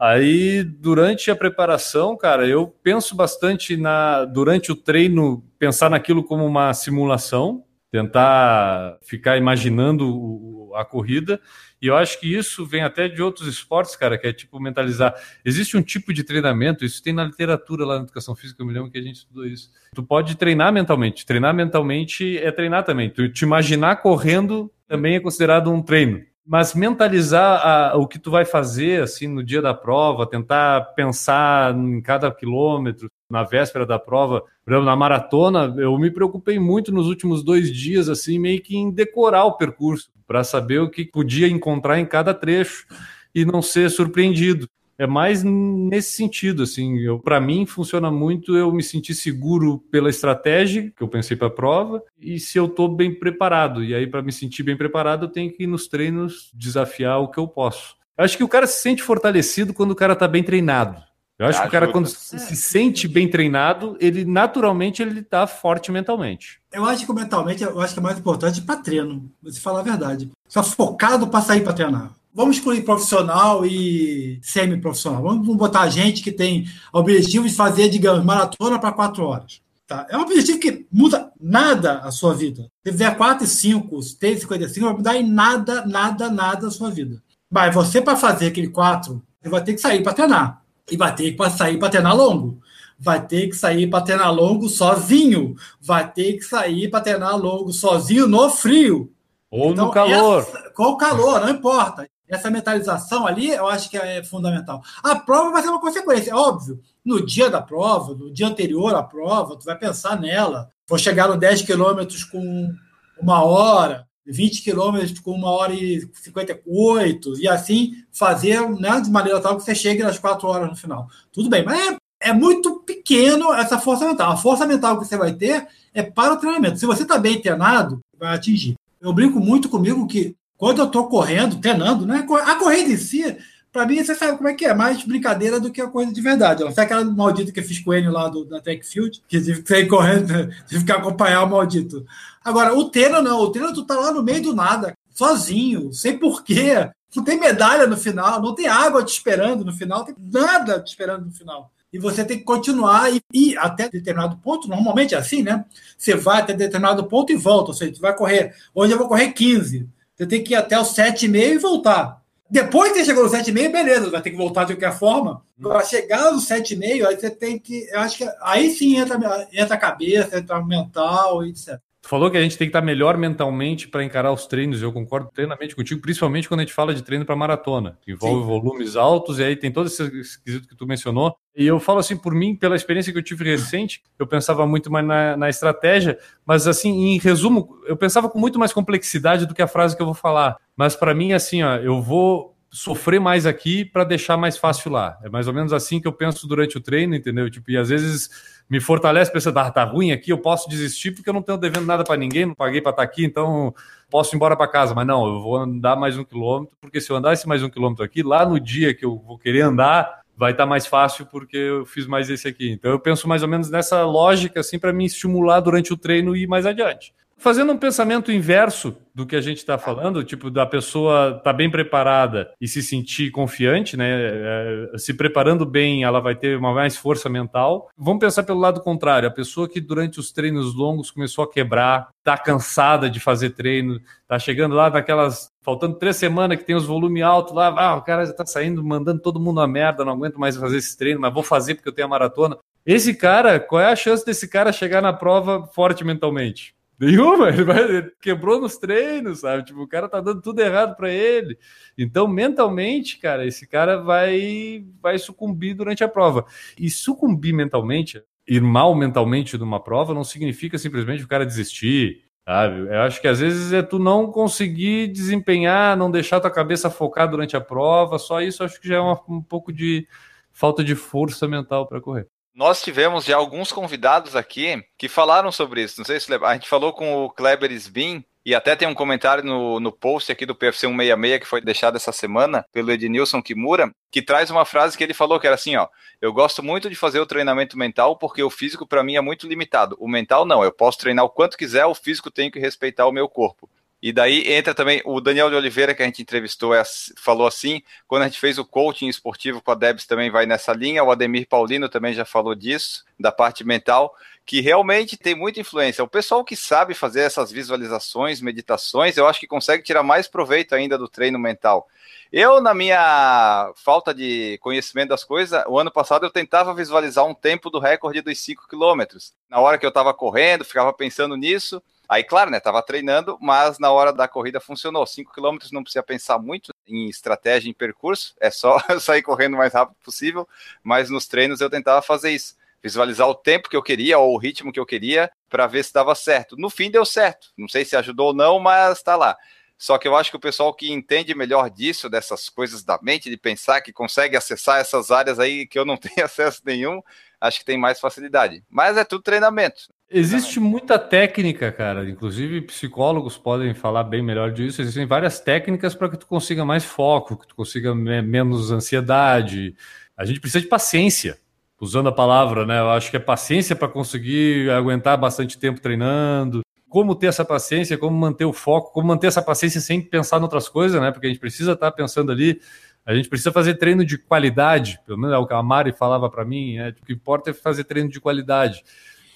Aí, 0.00 0.64
durante 0.64 1.30
a 1.30 1.36
preparação, 1.36 2.16
cara, 2.16 2.48
eu 2.48 2.66
penso 2.66 3.14
bastante 3.14 3.76
na 3.76 4.24
durante 4.24 4.72
o 4.72 4.74
treino, 4.74 5.44
pensar 5.58 5.90
naquilo 5.90 6.24
como 6.24 6.46
uma 6.46 6.72
simulação, 6.72 7.64
tentar 7.92 8.96
ficar 9.02 9.36
imaginando 9.36 10.70
a 10.74 10.86
corrida. 10.86 11.38
E 11.82 11.86
eu 11.88 11.96
acho 11.96 12.18
que 12.18 12.34
isso 12.34 12.64
vem 12.64 12.80
até 12.80 13.08
de 13.08 13.20
outros 13.20 13.46
esportes, 13.46 13.94
cara, 13.94 14.16
que 14.16 14.26
é 14.26 14.32
tipo 14.32 14.58
mentalizar. 14.58 15.14
Existe 15.44 15.76
um 15.76 15.82
tipo 15.82 16.14
de 16.14 16.24
treinamento, 16.24 16.82
isso 16.82 17.02
tem 17.02 17.12
na 17.12 17.24
literatura 17.24 17.84
lá 17.84 17.96
na 17.96 18.04
educação 18.04 18.34
física, 18.34 18.62
eu 18.62 18.66
me 18.66 18.72
lembro 18.72 18.90
que 18.90 18.96
a 18.96 19.02
gente 19.02 19.16
estudou 19.16 19.46
isso. 19.46 19.70
Tu 19.94 20.02
pode 20.02 20.34
treinar 20.34 20.72
mentalmente. 20.72 21.26
Treinar 21.26 21.52
mentalmente 21.52 22.38
é 22.38 22.50
treinar 22.50 22.84
também. 22.84 23.10
Tu 23.10 23.28
te 23.28 23.42
imaginar 23.42 23.96
correndo 23.96 24.72
também 24.88 25.16
é 25.16 25.20
considerado 25.20 25.70
um 25.70 25.82
treino 25.82 26.29
mas 26.50 26.74
mentalizar 26.74 27.64
a- 27.64 27.96
o 27.96 28.08
que 28.08 28.18
tu 28.18 28.28
vai 28.28 28.44
fazer 28.44 29.04
assim 29.04 29.28
no 29.28 29.40
dia 29.40 29.62
da 29.62 29.72
prova, 29.72 30.26
tentar 30.26 30.80
pensar 30.96 31.72
em 31.76 32.02
cada 32.02 32.28
quilômetro, 32.28 33.08
na 33.30 33.44
véspera 33.44 33.86
da 33.86 34.00
prova, 34.00 34.42
por 34.64 34.72
exemplo, 34.72 34.84
na 34.84 34.96
maratona, 34.96 35.72
eu 35.78 35.96
me 35.96 36.10
preocupei 36.10 36.58
muito 36.58 36.90
nos 36.90 37.06
últimos 37.06 37.44
dois 37.44 37.72
dias, 37.72 38.08
assim, 38.08 38.36
meio 38.36 38.60
que 38.60 38.76
em 38.76 38.90
decorar 38.90 39.44
o 39.44 39.56
percurso, 39.56 40.10
para 40.26 40.42
saber 40.42 40.80
o 40.80 40.90
que 40.90 41.04
podia 41.04 41.46
encontrar 41.46 42.00
em 42.00 42.04
cada 42.06 42.34
trecho 42.34 42.84
e 43.32 43.44
não 43.44 43.62
ser 43.62 43.88
surpreendido. 43.88 44.68
É 45.00 45.06
mais 45.06 45.42
nesse 45.42 46.12
sentido, 46.12 46.64
assim, 46.64 46.98
eu 46.98 47.18
para 47.18 47.40
mim 47.40 47.64
funciona 47.64 48.10
muito 48.10 48.54
eu 48.54 48.70
me 48.70 48.82
sentir 48.82 49.14
seguro 49.14 49.82
pela 49.90 50.10
estratégia 50.10 50.92
que 50.94 51.02
eu 51.02 51.08
pensei 51.08 51.34
para 51.34 51.46
a 51.46 51.50
prova 51.50 52.02
e 52.20 52.38
se 52.38 52.58
eu 52.58 52.66
estou 52.66 52.86
bem 52.86 53.14
preparado. 53.14 53.82
E 53.82 53.94
aí 53.94 54.06
para 54.06 54.20
me 54.20 54.30
sentir 54.30 54.62
bem 54.62 54.76
preparado, 54.76 55.24
eu 55.24 55.30
tenho 55.30 55.50
que 55.50 55.62
ir 55.62 55.66
nos 55.66 55.88
treinos 55.88 56.50
desafiar 56.52 57.18
o 57.18 57.28
que 57.28 57.38
eu 57.38 57.48
posso. 57.48 57.96
Eu 58.18 58.26
acho 58.26 58.36
que 58.36 58.44
o 58.44 58.48
cara 58.48 58.66
se 58.66 58.82
sente 58.82 59.02
fortalecido 59.02 59.72
quando 59.72 59.92
o 59.92 59.96
cara 59.96 60.12
está 60.12 60.28
bem 60.28 60.42
treinado. 60.42 61.02
Eu 61.38 61.46
acho 61.46 61.62
que 61.62 61.68
o 61.68 61.70
cara, 61.70 61.88
quando 61.88 62.06
se 62.06 62.54
sente 62.54 63.08
bem 63.08 63.26
treinado, 63.26 63.96
ele 63.98 64.26
naturalmente 64.26 65.00
ele 65.00 65.22
tá 65.22 65.46
forte 65.46 65.90
mentalmente. 65.90 66.60
Eu 66.70 66.84
acho 66.84 67.06
que 67.06 67.12
mentalmente, 67.14 67.62
eu 67.62 67.80
acho 67.80 67.94
que 67.94 68.00
é 68.00 68.02
mais 68.02 68.18
importante 68.18 68.60
para 68.60 68.76
treino, 68.76 69.32
se 69.46 69.58
falar 69.58 69.80
a 69.80 69.84
verdade. 69.84 70.30
Só 70.46 70.62
focado 70.62 71.26
para 71.28 71.40
sair 71.40 71.62
para 71.62 71.72
treinar. 71.72 72.19
Vamos 72.32 72.56
excluir 72.56 72.82
profissional 72.82 73.66
e 73.66 74.38
semi-profissional. 74.42 75.22
Vamos 75.22 75.56
botar 75.56 75.88
gente 75.88 76.22
que 76.22 76.30
tem 76.30 76.66
objetivo 76.92 77.48
de 77.48 77.54
fazer, 77.54 77.88
digamos, 77.88 78.24
maratona 78.24 78.78
para 78.78 78.92
quatro 78.92 79.24
horas. 79.24 79.60
Tá? 79.86 80.06
É 80.08 80.16
um 80.16 80.20
objetivo 80.20 80.60
que 80.60 80.86
muda 80.92 81.32
nada 81.40 81.98
a 81.98 82.12
sua 82.12 82.32
vida. 82.32 82.70
Se 82.86 82.92
fizer 82.92 83.16
4 83.16 83.44
e 83.44 83.48
5, 83.48 84.00
3 84.20 84.38
e 84.38 84.40
55, 84.42 84.86
vai 84.86 84.96
mudar 84.96 85.16
em 85.16 85.28
nada, 85.28 85.84
nada, 85.84 86.30
nada 86.30 86.68
a 86.68 86.70
sua 86.70 86.90
vida. 86.90 87.20
Mas 87.50 87.74
você, 87.74 88.00
para 88.00 88.16
fazer 88.16 88.46
aquele 88.46 88.68
4, 88.68 89.20
você 89.42 89.48
vai 89.48 89.64
ter 89.64 89.74
que 89.74 89.80
sair 89.80 90.00
para 90.00 90.12
treinar. 90.12 90.62
E 90.88 90.96
vai 90.96 91.12
ter 91.12 91.32
que 91.32 91.50
sair 91.50 91.76
para 91.76 91.90
treinar 91.90 92.16
longo. 92.16 92.60
Vai 92.96 93.26
ter 93.26 93.48
que 93.48 93.56
sair 93.56 93.88
para 93.88 94.04
treinar 94.04 94.32
longo 94.32 94.68
sozinho. 94.68 95.56
Vai 95.80 96.08
ter 96.08 96.34
que 96.34 96.42
sair 96.42 96.88
para 96.88 97.00
treinar 97.00 97.36
longo 97.36 97.72
sozinho 97.72 98.28
no 98.28 98.48
frio. 98.48 99.12
Ou 99.50 99.72
então, 99.72 99.86
no 99.86 99.90
calor. 99.90 100.42
Essa, 100.42 100.70
com 100.70 100.84
o 100.84 100.96
calor, 100.96 101.40
não 101.40 101.50
importa. 101.50 102.08
Essa 102.30 102.50
mentalização 102.50 103.26
ali, 103.26 103.50
eu 103.50 103.66
acho 103.66 103.90
que 103.90 103.96
é 103.96 104.22
fundamental. 104.22 104.82
A 105.02 105.16
prova 105.16 105.50
vai 105.50 105.62
ser 105.62 105.68
uma 105.68 105.80
consequência, 105.80 106.30
é 106.30 106.34
óbvio. 106.34 106.80
No 107.04 107.24
dia 107.26 107.50
da 107.50 107.60
prova, 107.60 108.14
no 108.14 108.32
dia 108.32 108.46
anterior 108.46 108.94
à 108.94 109.02
prova, 109.02 109.56
tu 109.56 109.64
vai 109.64 109.76
pensar 109.76 110.20
nela. 110.20 110.70
Vou 110.88 110.98
chegar 110.98 111.28
no 111.28 111.36
10 111.36 111.62
quilômetros 111.62 112.22
com 112.22 112.72
uma 113.20 113.42
hora, 113.44 114.06
20 114.26 114.62
quilômetros 114.62 115.18
com 115.18 115.32
uma 115.32 115.50
hora 115.50 115.74
e 115.74 116.08
58, 116.14 117.40
e 117.40 117.48
assim 117.48 117.92
fazer 118.12 118.60
né, 118.78 119.00
de 119.00 119.10
maneira 119.10 119.40
tal 119.40 119.56
que 119.56 119.64
você 119.64 119.74
chegue 119.74 120.02
nas 120.02 120.18
quatro 120.18 120.46
horas 120.46 120.68
no 120.68 120.76
final. 120.76 121.08
Tudo 121.32 121.50
bem, 121.50 121.64
mas 121.64 121.80
é, 121.80 121.98
é 122.30 122.32
muito 122.32 122.80
pequeno 122.80 123.52
essa 123.52 123.78
força 123.78 124.06
mental. 124.06 124.32
A 124.32 124.36
força 124.36 124.66
mental 124.66 124.98
que 124.98 125.06
você 125.06 125.16
vai 125.16 125.34
ter 125.34 125.66
é 125.92 126.02
para 126.02 126.34
o 126.34 126.36
treinamento. 126.36 126.78
Se 126.78 126.86
você 126.86 127.02
está 127.02 127.18
bem 127.18 127.40
treinado, 127.40 127.98
vai 128.16 128.34
atingir. 128.34 128.74
Eu 129.00 129.12
brinco 129.12 129.40
muito 129.40 129.68
comigo 129.68 130.06
que 130.06 130.36
quando 130.60 130.80
eu 130.80 130.84
estou 130.84 131.08
correndo, 131.08 131.58
treinando, 131.58 132.04
né? 132.04 132.22
A 132.44 132.54
corrida 132.56 132.92
em 132.92 132.96
si, 132.98 133.34
para 133.72 133.86
mim, 133.86 134.04
você 134.04 134.14
sabe 134.14 134.36
como 134.36 134.46
é 134.46 134.52
que 134.52 134.66
é, 134.66 134.74
mais 134.74 135.02
brincadeira 135.02 135.58
do 135.58 135.72
que 135.72 135.80
a 135.80 135.88
coisa 135.88 136.12
de 136.12 136.20
verdade. 136.20 136.62
Não 136.62 136.68
aquela 136.68 137.02
maldita 137.02 137.50
que 137.50 137.60
eu 137.60 137.64
fiz 137.64 137.78
com 137.78 137.94
ele 137.94 138.10
lá 138.10 138.28
do, 138.28 138.44
da 138.44 138.60
Tech 138.60 138.86
Field, 138.86 139.22
que 139.26 139.40
tive 139.40 139.62
que 139.62 139.68
sair 139.70 139.88
correndo, 139.88 140.50
tive 140.68 140.84
que 140.84 140.92
acompanhar 140.92 141.44
o 141.44 141.48
maldito. 141.48 142.04
Agora, 142.44 142.74
o 142.74 142.90
treino 142.90 143.22
não, 143.22 143.40
o 143.40 143.50
treino 143.50 143.72
tu 143.72 143.86
tá 143.86 143.98
lá 143.98 144.12
no 144.12 144.22
meio 144.22 144.42
do 144.42 144.54
nada, 144.54 144.92
sozinho, 145.14 145.90
sem 145.94 146.18
porquê. 146.18 146.90
Não 147.16 147.24
tem 147.24 147.40
medalha 147.40 147.86
no 147.86 147.96
final, 147.96 148.42
não 148.42 148.54
tem 148.54 148.68
água 148.68 149.02
te 149.02 149.14
esperando 149.14 149.64
no 149.64 149.72
final, 149.72 150.00
não 150.00 150.04
tem 150.04 150.14
nada 150.30 150.78
te 150.78 150.88
esperando 150.88 151.24
no 151.24 151.32
final. 151.32 151.72
E 151.90 151.98
você 151.98 152.22
tem 152.22 152.36
que 152.36 152.44
continuar 152.44 153.10
e 153.10 153.22
ir 153.32 153.56
até 153.56 153.88
determinado 153.88 154.36
ponto, 154.36 154.68
normalmente 154.68 155.14
é 155.14 155.18
assim, 155.18 155.42
né? 155.42 155.64
Você 155.96 156.14
vai 156.14 156.42
até 156.42 156.52
determinado 156.52 157.06
ponto 157.06 157.32
e 157.32 157.36
volta, 157.36 157.70
ou 157.70 157.74
seja, 157.74 157.94
você 157.94 158.00
vai 158.00 158.14
correr, 158.14 158.54
hoje 158.74 158.92
eu 158.92 158.98
vou 158.98 159.08
correr 159.08 159.32
15 159.32 159.88
você 160.20 160.26
tem 160.26 160.44
que 160.44 160.52
ir 160.52 160.56
até 160.56 160.78
os 160.78 160.88
7,5 160.88 161.34
e 161.34 161.56
voltar. 161.56 162.20
Depois 162.50 162.92
que 162.92 162.98
você 162.98 163.06
chegou 163.06 163.24
no 163.24 163.30
7,5, 163.30 163.72
beleza, 163.72 164.10
vai 164.10 164.20
ter 164.20 164.30
que 164.30 164.36
voltar 164.36 164.64
de 164.64 164.74
qualquer 164.74 164.92
forma. 164.98 165.42
Para 165.58 165.82
chegar 165.82 166.30
no 166.30 166.38
7,5, 166.38 167.06
aí 167.06 167.18
você 167.18 167.30
tem 167.30 167.58
que. 167.58 167.90
Acho 167.94 168.18
que 168.18 168.28
aí 168.42 168.70
sim 168.70 168.96
entra, 168.96 169.48
entra 169.50 169.74
a 169.76 169.78
cabeça, 169.78 170.38
entra 170.38 170.58
o 170.58 170.66
mental, 170.66 171.46
etc. 171.46 171.80
Falou 172.10 172.28
que 172.28 172.36
a 172.36 172.42
gente 172.42 172.58
tem 172.58 172.66
que 172.66 172.70
estar 172.70 172.82
melhor 172.82 173.16
mentalmente 173.16 173.86
para 173.86 174.02
encarar 174.02 174.32
os 174.32 174.44
treinos, 174.44 174.82
eu 174.82 174.92
concordo 174.92 175.30
plenamente 175.32 175.76
contigo, 175.76 176.02
principalmente 176.02 176.48
quando 176.48 176.58
a 176.58 176.64
gente 176.64 176.74
fala 176.74 176.92
de 176.92 177.04
treino 177.04 177.24
para 177.24 177.36
maratona, 177.36 177.96
que 178.02 178.10
envolve 178.10 178.40
Sim. 178.40 178.48
volumes 178.48 178.96
altos, 178.96 179.38
e 179.38 179.44
aí 179.44 179.54
tem 179.54 179.70
todo 179.70 179.86
esse 179.86 180.02
esquisito 180.18 180.66
que 180.66 180.74
tu 180.74 180.88
mencionou. 180.88 181.36
E 181.54 181.64
eu 181.64 181.78
falo 181.78 182.00
assim, 182.00 182.16
por 182.16 182.34
mim, 182.34 182.56
pela 182.56 182.74
experiência 182.74 183.12
que 183.12 183.18
eu 183.20 183.22
tive 183.22 183.44
recente, 183.44 184.02
eu 184.18 184.26
pensava 184.26 184.66
muito 184.66 184.90
mais 184.90 185.06
na, 185.06 185.36
na 185.36 185.48
estratégia, 185.48 186.18
mas 186.44 186.66
assim, 186.66 186.90
em 186.90 187.18
resumo, 187.20 187.78
eu 187.86 187.96
pensava 187.96 188.28
com 188.28 188.40
muito 188.40 188.58
mais 188.58 188.72
complexidade 188.72 189.46
do 189.46 189.54
que 189.54 189.62
a 189.62 189.68
frase 189.68 189.94
que 189.94 190.02
eu 190.02 190.06
vou 190.06 190.14
falar. 190.14 190.56
Mas 190.76 190.96
para 190.96 191.14
mim, 191.14 191.32
assim, 191.32 191.62
ó, 191.62 191.76
eu 191.76 192.02
vou 192.02 192.56
sofrer 192.70 193.20
mais 193.20 193.46
aqui 193.46 193.84
para 193.84 194.04
deixar 194.04 194.36
mais 194.36 194.56
fácil 194.56 194.92
lá. 194.92 195.18
É 195.22 195.28
mais 195.28 195.48
ou 195.48 195.54
menos 195.54 195.72
assim 195.72 196.00
que 196.00 196.06
eu 196.06 196.12
penso 196.12 196.46
durante 196.46 196.76
o 196.76 196.80
treino, 196.80 197.14
entendeu? 197.14 197.50
Tipo, 197.50 197.70
e 197.70 197.76
às 197.76 197.88
vezes 197.88 198.30
me 198.70 198.78
fortalece 198.78 199.32
pensando, 199.32 199.58
ah, 199.58 199.70
tá 199.70 199.82
ruim 199.82 200.12
aqui, 200.12 200.30
eu 200.30 200.38
posso 200.38 200.68
desistir 200.68 201.10
porque 201.10 201.28
eu 201.28 201.34
não 201.34 201.42
tenho 201.42 201.58
devendo 201.58 201.84
nada 201.84 202.04
para 202.04 202.16
ninguém, 202.16 202.46
não 202.46 202.54
paguei 202.54 202.80
para 202.80 202.90
estar 202.90 203.02
tá 203.02 203.08
aqui, 203.08 203.24
então 203.24 203.74
posso 204.08 204.34
ir 204.34 204.36
embora 204.36 204.56
para 204.56 204.68
casa. 204.68 204.94
Mas 204.94 205.06
não, 205.06 205.26
eu 205.26 205.40
vou 205.40 205.56
andar 205.56 205.96
mais 205.96 206.16
um 206.16 206.22
quilômetro, 206.22 206.76
porque 206.80 207.00
se 207.00 207.10
eu 207.10 207.16
andar 207.16 207.32
esse 207.32 207.48
mais 207.48 207.62
um 207.62 207.68
quilômetro 207.68 208.04
aqui, 208.04 208.22
lá 208.22 208.46
no 208.46 208.60
dia 208.60 208.94
que 208.94 209.04
eu 209.04 209.18
vou 209.18 209.36
querer 209.36 209.62
andar, 209.62 210.20
vai 210.36 210.52
estar 210.52 210.62
tá 210.62 210.70
mais 210.70 210.86
fácil 210.86 211.26
porque 211.26 211.56
eu 211.56 211.84
fiz 211.84 212.06
mais 212.06 212.30
esse 212.30 212.46
aqui. 212.46 212.70
Então 212.70 212.92
eu 212.92 213.00
penso 213.00 213.26
mais 213.26 213.42
ou 213.42 213.48
menos 213.48 213.68
nessa 213.68 214.04
lógica 214.04 214.60
assim 214.60 214.78
para 214.78 214.92
me 214.92 215.04
estimular 215.04 215.58
durante 215.58 215.92
o 215.92 215.96
treino 215.96 216.36
e 216.36 216.44
ir 216.44 216.46
mais 216.46 216.64
adiante. 216.64 217.12
Fazendo 217.40 217.72
um 217.72 217.78
pensamento 217.78 218.30
inverso 218.30 218.94
do 219.14 219.24
que 219.24 219.34
a 219.34 219.40
gente 219.40 219.56
está 219.56 219.78
falando, 219.78 220.22
tipo, 220.22 220.50
da 220.50 220.66
pessoa 220.66 221.28
estar 221.28 221.40
tá 221.40 221.52
bem 221.54 221.70
preparada 221.70 222.52
e 222.60 222.68
se 222.68 222.82
sentir 222.82 223.30
confiante, 223.30 223.96
né? 223.96 224.10
É, 224.12 224.98
se 224.98 225.14
preparando 225.14 225.64
bem, 225.64 226.04
ela 226.04 226.20
vai 226.20 226.34
ter 226.34 226.58
uma 226.58 226.74
mais 226.74 226.98
força 226.98 227.30
mental. 227.30 227.88
Vamos 227.96 228.20
pensar 228.20 228.42
pelo 228.42 228.60
lado 228.60 228.82
contrário, 228.82 229.26
a 229.26 229.32
pessoa 229.32 229.66
que 229.66 229.80
durante 229.80 230.20
os 230.20 230.30
treinos 230.30 230.74
longos 230.74 231.10
começou 231.10 231.42
a 231.42 231.50
quebrar, 231.50 232.10
está 232.18 232.36
cansada 232.36 233.08
de 233.08 233.18
fazer 233.18 233.50
treino, 233.50 233.98
está 234.20 234.38
chegando 234.38 234.74
lá 234.74 234.90
naquelas. 234.90 235.50
Faltando 235.62 235.96
três 235.96 236.16
semanas 236.16 236.58
que 236.58 236.64
tem 236.64 236.76
os 236.76 236.84
volumes 236.84 237.22
altos 237.22 237.54
lá, 237.54 237.68
ah, 237.68 237.96
o 237.96 238.02
cara 238.02 238.26
já 238.26 238.32
está 238.32 238.44
saindo, 238.44 238.84
mandando 238.84 239.22
todo 239.22 239.40
mundo 239.40 239.62
a 239.62 239.66
merda, 239.66 240.04
não 240.04 240.12
aguento 240.12 240.38
mais 240.38 240.58
fazer 240.58 240.76
esse 240.76 240.96
treino, 240.96 241.18
mas 241.18 241.32
vou 241.32 241.42
fazer 241.42 241.74
porque 241.74 241.88
eu 241.88 241.94
tenho 241.94 242.06
a 242.06 242.10
maratona. 242.10 242.58
Esse 242.84 243.14
cara, 243.14 243.58
qual 243.58 243.80
é 243.80 243.90
a 243.90 243.96
chance 243.96 244.26
desse 244.26 244.46
cara 244.46 244.72
chegar 244.72 245.00
na 245.00 245.12
prova 245.12 245.66
forte 245.68 246.04
mentalmente? 246.04 246.74
Nenhuma, 247.00 247.48
ele, 247.48 247.64
vai, 247.64 247.82
ele 247.82 248.12
quebrou 248.20 248.60
nos 248.60 248.76
treinos, 248.76 249.40
sabe? 249.40 249.64
Tipo, 249.64 249.80
o 249.80 249.88
cara 249.88 250.06
tá 250.06 250.20
dando 250.20 250.42
tudo 250.42 250.60
errado 250.60 250.94
para 250.96 251.10
ele. 251.10 251.58
Então, 251.96 252.28
mentalmente, 252.28 253.18
cara, 253.18 253.46
esse 253.46 253.66
cara 253.66 253.96
vai 254.02 254.84
vai 255.02 255.18
sucumbir 255.18 255.74
durante 255.74 256.04
a 256.04 256.08
prova. 256.08 256.44
E 256.78 256.90
sucumbir 256.90 257.54
mentalmente, 257.54 258.22
ir 258.46 258.60
mal 258.60 258.94
mentalmente 258.94 259.56
numa 259.56 259.82
prova, 259.82 260.12
não 260.12 260.24
significa 260.24 260.76
simplesmente 260.76 261.24
o 261.24 261.28
cara 261.28 261.46
desistir, 261.46 262.24
sabe? 262.44 262.80
Eu 262.80 263.00
acho 263.00 263.18
que 263.18 263.28
às 263.28 263.40
vezes 263.40 263.72
é 263.72 263.82
tu 263.82 263.98
não 263.98 264.30
conseguir 264.30 265.08
desempenhar, 265.08 265.96
não 265.96 266.10
deixar 266.10 266.38
tua 266.38 266.50
cabeça 266.50 266.90
focar 266.90 267.30
durante 267.30 267.56
a 267.56 267.62
prova, 267.62 268.18
só 268.18 268.42
isso 268.42 268.62
acho 268.62 268.78
que 268.78 268.88
já 268.88 268.96
é 268.96 269.00
uma, 269.00 269.18
um 269.26 269.42
pouco 269.42 269.72
de 269.72 270.06
falta 270.52 270.84
de 270.84 270.94
força 270.94 271.48
mental 271.48 271.86
para 271.86 272.00
correr. 272.00 272.28
Nós 272.54 272.82
tivemos 272.82 273.24
já 273.24 273.36
alguns 273.36 273.72
convidados 273.72 274.34
aqui 274.34 274.84
que 274.98 275.08
falaram 275.08 275.52
sobre 275.52 275.82
isso. 275.82 275.98
Não 275.98 276.04
sei 276.04 276.18
se 276.18 276.32
a 276.32 276.52
gente 276.54 276.68
falou 276.68 276.92
com 276.92 277.24
o 277.24 277.30
Kleber 277.30 277.70
Sbin, 277.72 278.24
e 278.44 278.54
até 278.54 278.74
tem 278.74 278.88
um 278.88 278.94
comentário 278.94 279.44
no, 279.44 279.78
no 279.78 279.92
post 279.92 280.32
aqui 280.32 280.46
do 280.46 280.54
PFC 280.54 280.86
166 280.86 281.40
que 281.40 281.46
foi 281.46 281.60
deixado 281.60 281.96
essa 281.96 282.10
semana 282.10 282.64
pelo 282.72 282.90
Ednilson 282.90 283.42
Kimura, 283.42 283.94
que 284.10 284.22
traz 284.22 284.50
uma 284.50 284.64
frase 284.64 284.96
que 284.96 285.04
ele 285.04 285.12
falou 285.12 285.38
que 285.38 285.46
era 285.46 285.56
assim, 285.56 285.76
ó, 285.76 285.86
eu 286.20 286.32
gosto 286.32 286.62
muito 286.62 286.88
de 286.88 286.96
fazer 286.96 287.20
o 287.20 287.26
treinamento 287.26 287.76
mental 287.76 288.16
porque 288.16 288.42
o 288.42 288.48
físico 288.48 288.86
para 288.86 289.02
mim 289.02 289.16
é 289.16 289.20
muito 289.20 289.46
limitado. 289.46 289.94
O 290.00 290.08
mental 290.08 290.46
não, 290.46 290.64
eu 290.64 290.72
posso 290.72 290.98
treinar 290.98 291.24
o 291.24 291.30
quanto 291.30 291.56
quiser, 291.56 291.84
o 291.84 291.94
físico 291.94 292.30
tem 292.30 292.50
que 292.50 292.58
respeitar 292.58 293.06
o 293.06 293.12
meu 293.12 293.28
corpo. 293.28 293.68
E 294.02 294.12
daí 294.12 294.50
entra 294.50 294.74
também 294.74 295.02
o 295.04 295.20
Daniel 295.20 295.50
de 295.50 295.56
Oliveira, 295.56 295.94
que 295.94 296.02
a 296.02 296.06
gente 296.06 296.22
entrevistou, 296.22 296.74
é, 296.74 296.82
falou 297.18 297.46
assim, 297.46 297.82
quando 298.08 298.22
a 298.22 298.28
gente 298.28 298.40
fez 298.40 298.58
o 298.58 298.64
coaching 298.64 299.08
esportivo 299.08 299.60
com 299.60 299.70
a 299.70 299.74
Debs 299.74 300.06
também 300.06 300.30
vai 300.30 300.46
nessa 300.46 300.72
linha, 300.72 301.04
o 301.04 301.10
Ademir 301.10 301.46
Paulino 301.46 301.88
também 301.88 302.14
já 302.14 302.24
falou 302.24 302.54
disso, 302.54 303.04
da 303.18 303.30
parte 303.30 303.62
mental, 303.62 304.14
que 304.46 304.62
realmente 304.62 305.18
tem 305.18 305.34
muita 305.34 305.60
influência. 305.60 306.02
O 306.02 306.08
pessoal 306.08 306.42
que 306.42 306.56
sabe 306.56 306.94
fazer 306.94 307.20
essas 307.20 307.52
visualizações, 307.52 308.40
meditações, 308.40 309.18
eu 309.18 309.28
acho 309.28 309.38
que 309.38 309.46
consegue 309.46 309.82
tirar 309.82 310.02
mais 310.02 310.26
proveito 310.26 310.74
ainda 310.74 310.96
do 310.96 311.06
treino 311.06 311.38
mental. 311.38 311.86
Eu, 312.32 312.60
na 312.60 312.72
minha 312.72 313.72
falta 313.76 314.14
de 314.14 314.56
conhecimento 314.62 315.10
das 315.10 315.24
coisas, 315.24 315.62
o 315.66 315.78
ano 315.78 315.90
passado 315.90 316.24
eu 316.24 316.30
tentava 316.30 316.72
visualizar 316.72 317.26
um 317.26 317.34
tempo 317.34 317.68
do 317.68 317.78
recorde 317.78 318.22
dos 318.22 318.38
5 318.40 318.66
quilômetros. 318.66 319.34
Na 319.48 319.60
hora 319.60 319.76
que 319.76 319.84
eu 319.84 319.90
estava 319.90 320.14
correndo, 320.14 320.64
ficava 320.64 320.92
pensando 320.92 321.36
nisso, 321.36 321.82
Aí, 322.10 322.24
claro, 322.24 322.50
né, 322.50 322.58
tava 322.58 322.82
treinando, 322.82 323.38
mas 323.40 323.78
na 323.78 323.92
hora 323.92 324.12
da 324.12 324.26
corrida 324.26 324.58
funcionou. 324.58 325.06
5 325.06 325.32
km 325.32 325.58
não 325.70 325.84
precisa 325.84 326.02
pensar 326.02 326.40
muito 326.40 326.72
em 326.84 327.08
estratégia, 327.08 327.70
em 327.70 327.72
percurso, 327.72 328.34
é 328.40 328.50
só 328.50 328.80
sair 328.98 329.22
correndo 329.22 329.54
o 329.54 329.58
mais 329.58 329.72
rápido 329.72 329.94
possível, 330.02 330.48
mas 330.82 331.08
nos 331.08 331.28
treinos 331.28 331.60
eu 331.60 331.70
tentava 331.70 332.02
fazer 332.02 332.32
isso. 332.32 332.56
Visualizar 332.82 333.28
o 333.28 333.34
tempo 333.34 333.68
que 333.68 333.76
eu 333.76 333.82
queria 333.82 334.18
ou 334.18 334.34
o 334.34 334.38
ritmo 334.38 334.72
que 334.72 334.80
eu 334.80 334.86
queria 334.86 335.30
para 335.48 335.68
ver 335.68 335.84
se 335.84 335.92
dava 335.92 336.12
certo. 336.16 336.56
No 336.56 336.68
fim 336.68 336.90
deu 336.90 337.04
certo. 337.04 337.52
Não 337.56 337.68
sei 337.68 337.84
se 337.84 337.94
ajudou 337.94 338.28
ou 338.28 338.34
não, 338.34 338.58
mas 338.58 339.00
tá 339.04 339.14
lá. 339.14 339.36
Só 339.78 339.96
que 339.96 340.08
eu 340.08 340.16
acho 340.16 340.32
que 340.32 340.36
o 340.36 340.40
pessoal 340.40 340.74
que 340.74 340.90
entende 340.90 341.32
melhor 341.32 341.70
disso, 341.70 342.10
dessas 342.10 342.48
coisas 342.48 342.82
da 342.82 342.98
mente, 343.00 343.30
de 343.30 343.36
pensar, 343.36 343.82
que 343.82 343.92
consegue 343.92 344.36
acessar 344.36 344.80
essas 344.80 345.12
áreas 345.12 345.38
aí 345.38 345.64
que 345.64 345.78
eu 345.78 345.84
não 345.84 345.96
tenho 345.96 346.26
acesso 346.26 346.60
nenhum, 346.64 347.00
acho 347.40 347.60
que 347.60 347.64
tem 347.64 347.78
mais 347.78 348.00
facilidade. 348.00 348.64
Mas 348.68 348.96
é 348.96 349.04
tudo 349.04 349.22
treinamento. 349.22 349.88
Existe 350.12 350.58
muita 350.58 350.98
técnica, 350.98 351.70
cara. 351.70 352.08
Inclusive, 352.10 352.62
psicólogos 352.62 353.38
podem 353.38 353.72
falar 353.72 354.02
bem 354.02 354.20
melhor 354.20 354.50
disso. 354.50 354.82
Existem 354.82 355.06
várias 355.06 355.38
técnicas 355.38 355.94
para 355.94 356.08
que 356.08 356.16
tu 356.16 356.26
consiga 356.26 356.64
mais 356.64 356.84
foco, 356.84 357.36
que 357.36 357.46
tu 357.46 357.54
consiga 357.54 357.94
me 357.94 358.20
menos 358.20 358.72
ansiedade. 358.72 359.76
A 360.16 360.24
gente 360.24 360.40
precisa 360.40 360.60
de 360.60 360.66
paciência, 360.66 361.38
usando 361.80 362.08
a 362.08 362.12
palavra, 362.12 362.66
né? 362.66 362.80
Eu 362.80 362.90
acho 362.90 363.08
que 363.08 363.16
é 363.16 363.20
paciência 363.20 363.76
para 363.76 363.86
conseguir 363.86 364.68
aguentar 364.72 365.16
bastante 365.16 365.56
tempo 365.56 365.80
treinando. 365.80 366.62
Como 366.88 367.14
ter 367.14 367.28
essa 367.28 367.44
paciência, 367.44 367.96
como 367.96 368.18
manter 368.18 368.44
o 368.44 368.52
foco, 368.52 368.92
como 368.92 369.06
manter 369.06 369.28
essa 369.28 369.40
paciência 369.40 369.80
sem 369.80 370.00
pensar 370.00 370.40
em 370.40 370.42
outras 370.42 370.68
coisas, 370.68 371.00
né? 371.00 371.12
Porque 371.12 371.28
a 371.28 371.30
gente 371.30 371.38
precisa 371.38 371.74
estar 371.74 371.88
tá 371.88 371.96
pensando 371.96 372.32
ali. 372.32 372.60
A 373.06 373.14
gente 373.14 373.28
precisa 373.28 373.52
fazer 373.52 373.74
treino 373.74 374.04
de 374.04 374.18
qualidade, 374.18 375.00
pelo 375.06 375.18
menos 375.18 375.36
é 375.36 375.38
o 375.38 375.46
que 375.46 375.54
a 375.54 375.62
Mari 375.62 375.92
falava 375.92 376.28
para 376.28 376.44
mim, 376.44 376.78
né? 376.78 376.88
O 377.00 377.06
que 377.06 377.12
importa 377.12 377.50
é 377.50 377.52
fazer 377.52 377.84
treino 377.84 378.10
de 378.10 378.20
qualidade. 378.20 378.82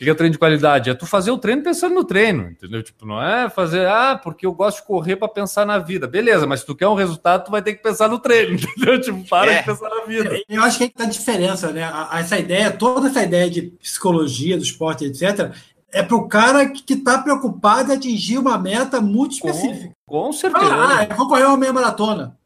O 0.04 0.06
que 0.06 0.10
é 0.10 0.14
treino 0.14 0.32
de 0.32 0.38
qualidade? 0.38 0.90
É 0.90 0.94
tu 0.94 1.06
fazer 1.06 1.30
o 1.30 1.38
treino 1.38 1.62
pensando 1.62 1.94
no 1.94 2.04
treino, 2.04 2.50
entendeu? 2.50 2.82
Tipo, 2.82 3.06
não 3.06 3.22
é 3.22 3.48
fazer, 3.48 3.86
ah, 3.86 4.20
porque 4.22 4.44
eu 4.44 4.52
gosto 4.52 4.80
de 4.80 4.86
correr 4.86 5.16
para 5.16 5.28
pensar 5.28 5.64
na 5.64 5.78
vida. 5.78 6.06
Beleza, 6.06 6.46
mas 6.46 6.60
se 6.60 6.66
tu 6.66 6.74
quer 6.74 6.86
um 6.88 6.94
resultado, 6.94 7.46
tu 7.46 7.50
vai 7.50 7.62
ter 7.62 7.74
que 7.74 7.82
pensar 7.82 8.08
no 8.08 8.18
treino, 8.18 8.54
entendeu? 8.60 9.00
Tipo, 9.00 9.26
para 9.28 9.50
é. 9.50 9.58
de 9.60 9.64
pensar 9.64 9.88
na 9.88 10.04
vida. 10.04 10.42
Eu 10.46 10.62
acho 10.62 10.78
que 10.78 10.88
tá 10.90 11.04
a 11.04 11.08
diferença, 11.08 11.72
né? 11.72 11.90
Essa 12.12 12.38
ideia, 12.38 12.70
toda 12.70 13.08
essa 13.08 13.22
ideia 13.22 13.48
de 13.48 13.62
psicologia 13.62 14.58
do 14.58 14.62
esporte, 14.62 15.06
etc., 15.06 15.54
é 15.90 16.02
para 16.02 16.16
o 16.16 16.28
cara 16.28 16.68
que 16.68 16.92
está 16.92 17.18
preocupado 17.18 17.92
em 17.92 17.96
atingir 17.96 18.36
uma 18.36 18.58
meta 18.58 19.00
muito 19.00 19.32
específica. 19.32 19.94
Com, 20.04 20.24
com 20.24 20.32
certeza. 20.32 20.66
Ah, 20.66 21.06
eu 21.08 21.16
vou 21.16 21.28
correr 21.28 21.44
uma 21.44 21.56
meia 21.56 21.72
maratona. 21.72 22.36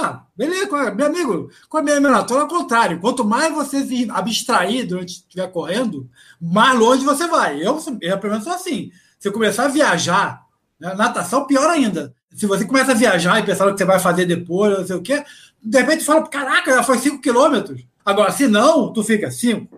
Ah, 0.00 0.22
beleza, 0.36 0.68
meu 0.94 1.06
amigo, 1.06 1.50
com 1.68 1.78
a 1.78 1.82
minha 1.82 2.00
maratona, 2.00 2.42
ao 2.42 2.48
contrário. 2.48 3.00
Quanto 3.00 3.24
mais 3.24 3.52
você 3.52 3.84
se 3.84 4.08
abstrair 4.10 4.86
durante 4.86 5.14
estiver 5.14 5.50
correndo, 5.50 6.08
mais 6.40 6.78
longe 6.78 7.04
você 7.04 7.26
vai. 7.26 7.60
Eu, 7.60 7.76
eu 8.00 8.18
pelo 8.18 8.32
menos, 8.32 8.44
sou 8.44 8.52
assim. 8.52 8.92
Se 9.18 9.26
eu 9.26 9.32
começar 9.32 9.64
a 9.64 9.68
viajar, 9.68 10.44
né, 10.78 10.94
natação, 10.94 11.46
pior 11.46 11.68
ainda. 11.68 12.14
Se 12.32 12.46
você 12.46 12.64
começa 12.64 12.92
a 12.92 12.94
viajar 12.94 13.40
e 13.40 13.42
pensar 13.42 13.66
o 13.66 13.72
que 13.72 13.78
você 13.78 13.84
vai 13.84 13.98
fazer 13.98 14.24
depois, 14.24 14.78
não 14.78 14.86
sei 14.86 14.96
o 14.96 15.02
quê, 15.02 15.24
de 15.60 15.78
repente 15.80 16.04
fala, 16.04 16.24
caraca, 16.28 16.72
já 16.72 16.82
foi 16.84 16.98
5 16.98 17.20
quilômetros. 17.20 17.84
Agora, 18.04 18.30
se 18.30 18.46
não, 18.46 18.92
tu 18.92 19.02
fica 19.02 19.30
5, 19.30 19.76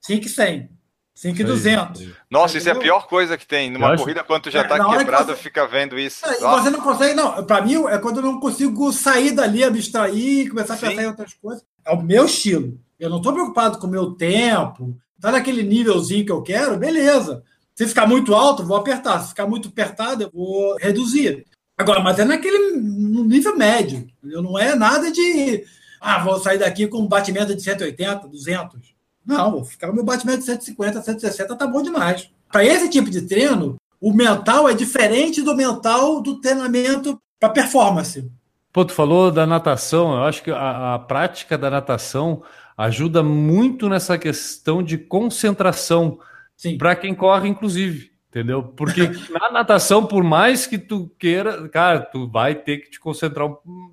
5 0.00 0.26
e 0.26 0.28
100. 0.28 0.70
5,200. 1.14 2.08
Nossa, 2.30 2.56
isso 2.56 2.68
é 2.68 2.72
a 2.72 2.76
pior 2.76 3.06
coisa 3.06 3.36
que 3.36 3.46
tem. 3.46 3.70
Numa 3.70 3.96
corrida, 3.96 4.24
quando 4.24 4.44
tu 4.44 4.50
já 4.50 4.60
é, 4.60 4.64
tá 4.64 4.96
quebrado, 4.96 5.32
você... 5.32 5.36
fica 5.36 5.66
vendo 5.66 5.98
isso. 5.98 6.24
É, 6.24 6.38
você 6.38 6.70
não 6.70 6.80
consegue, 6.80 7.14
não. 7.14 7.44
Pra 7.44 7.60
mim, 7.60 7.84
é 7.88 7.98
quando 7.98 8.18
eu 8.18 8.22
não 8.22 8.40
consigo 8.40 8.92
sair 8.92 9.32
dali, 9.32 9.62
abstrair, 9.62 10.48
começar 10.48 10.74
a 10.74 10.76
Sim. 10.76 10.88
pensar 10.88 11.02
em 11.02 11.06
outras 11.06 11.34
coisas. 11.34 11.64
É 11.84 11.92
o 11.92 12.02
meu 12.02 12.24
estilo. 12.24 12.78
Eu 12.98 13.10
não 13.10 13.20
tô 13.20 13.32
preocupado 13.32 13.78
com 13.78 13.86
o 13.86 13.90
meu 13.90 14.12
tempo. 14.12 14.96
Tá 15.20 15.30
naquele 15.30 15.62
nívelzinho 15.62 16.24
que 16.24 16.32
eu 16.32 16.42
quero, 16.42 16.78
beleza. 16.78 17.42
Se 17.74 17.86
ficar 17.86 18.06
muito 18.06 18.34
alto, 18.34 18.64
vou 18.64 18.76
apertar. 18.76 19.20
Se 19.20 19.30
ficar 19.30 19.46
muito 19.46 19.68
apertado, 19.68 20.22
eu 20.22 20.30
vou 20.32 20.76
reduzir. 20.76 21.44
Agora, 21.76 22.00
mas 22.00 22.18
é 22.18 22.24
naquele 22.24 22.76
no 22.76 23.24
nível 23.24 23.56
médio. 23.56 24.06
Eu 24.22 24.42
não 24.42 24.58
é 24.58 24.74
nada 24.74 25.10
de. 25.10 25.64
Ah, 26.00 26.22
vou 26.22 26.38
sair 26.38 26.58
daqui 26.58 26.86
com 26.86 26.98
um 26.98 27.06
batimento 27.06 27.54
de 27.54 27.62
180, 27.62 28.28
200. 28.28 28.89
Não, 29.24 29.62
no 29.82 29.92
meu 29.92 30.04
batimento 30.04 30.40
de 30.40 30.44
150, 30.46 31.02
160 31.02 31.56
tá 31.56 31.66
bom 31.66 31.82
demais. 31.82 32.30
Para 32.50 32.64
esse 32.64 32.88
tipo 32.88 33.10
de 33.10 33.22
treino, 33.22 33.76
o 34.00 34.12
mental 34.12 34.68
é 34.68 34.74
diferente 34.74 35.42
do 35.42 35.54
mental 35.54 36.20
do 36.20 36.40
treinamento 36.40 37.20
para 37.38 37.50
performance. 37.50 38.30
Pô, 38.72 38.84
tu 38.84 38.92
falou 38.92 39.30
da 39.30 39.46
natação, 39.46 40.12
eu 40.12 40.24
acho 40.24 40.42
que 40.42 40.50
a, 40.50 40.94
a 40.94 40.98
prática 40.98 41.58
da 41.58 41.68
natação 41.68 42.42
ajuda 42.76 43.22
muito 43.22 43.88
nessa 43.88 44.16
questão 44.16 44.82
de 44.82 44.96
concentração 44.96 46.18
para 46.78 46.94
quem 46.94 47.14
corre, 47.14 47.48
inclusive, 47.48 48.10
entendeu? 48.28 48.62
Porque 48.62 49.02
na 49.30 49.50
natação, 49.50 50.06
por 50.06 50.22
mais 50.22 50.66
que 50.66 50.78
tu 50.78 51.10
queira, 51.18 51.68
cara, 51.68 52.00
tu 52.00 52.28
vai 52.28 52.54
ter 52.54 52.78
que 52.78 52.90
te 52.90 53.00
concentrar 53.00 53.48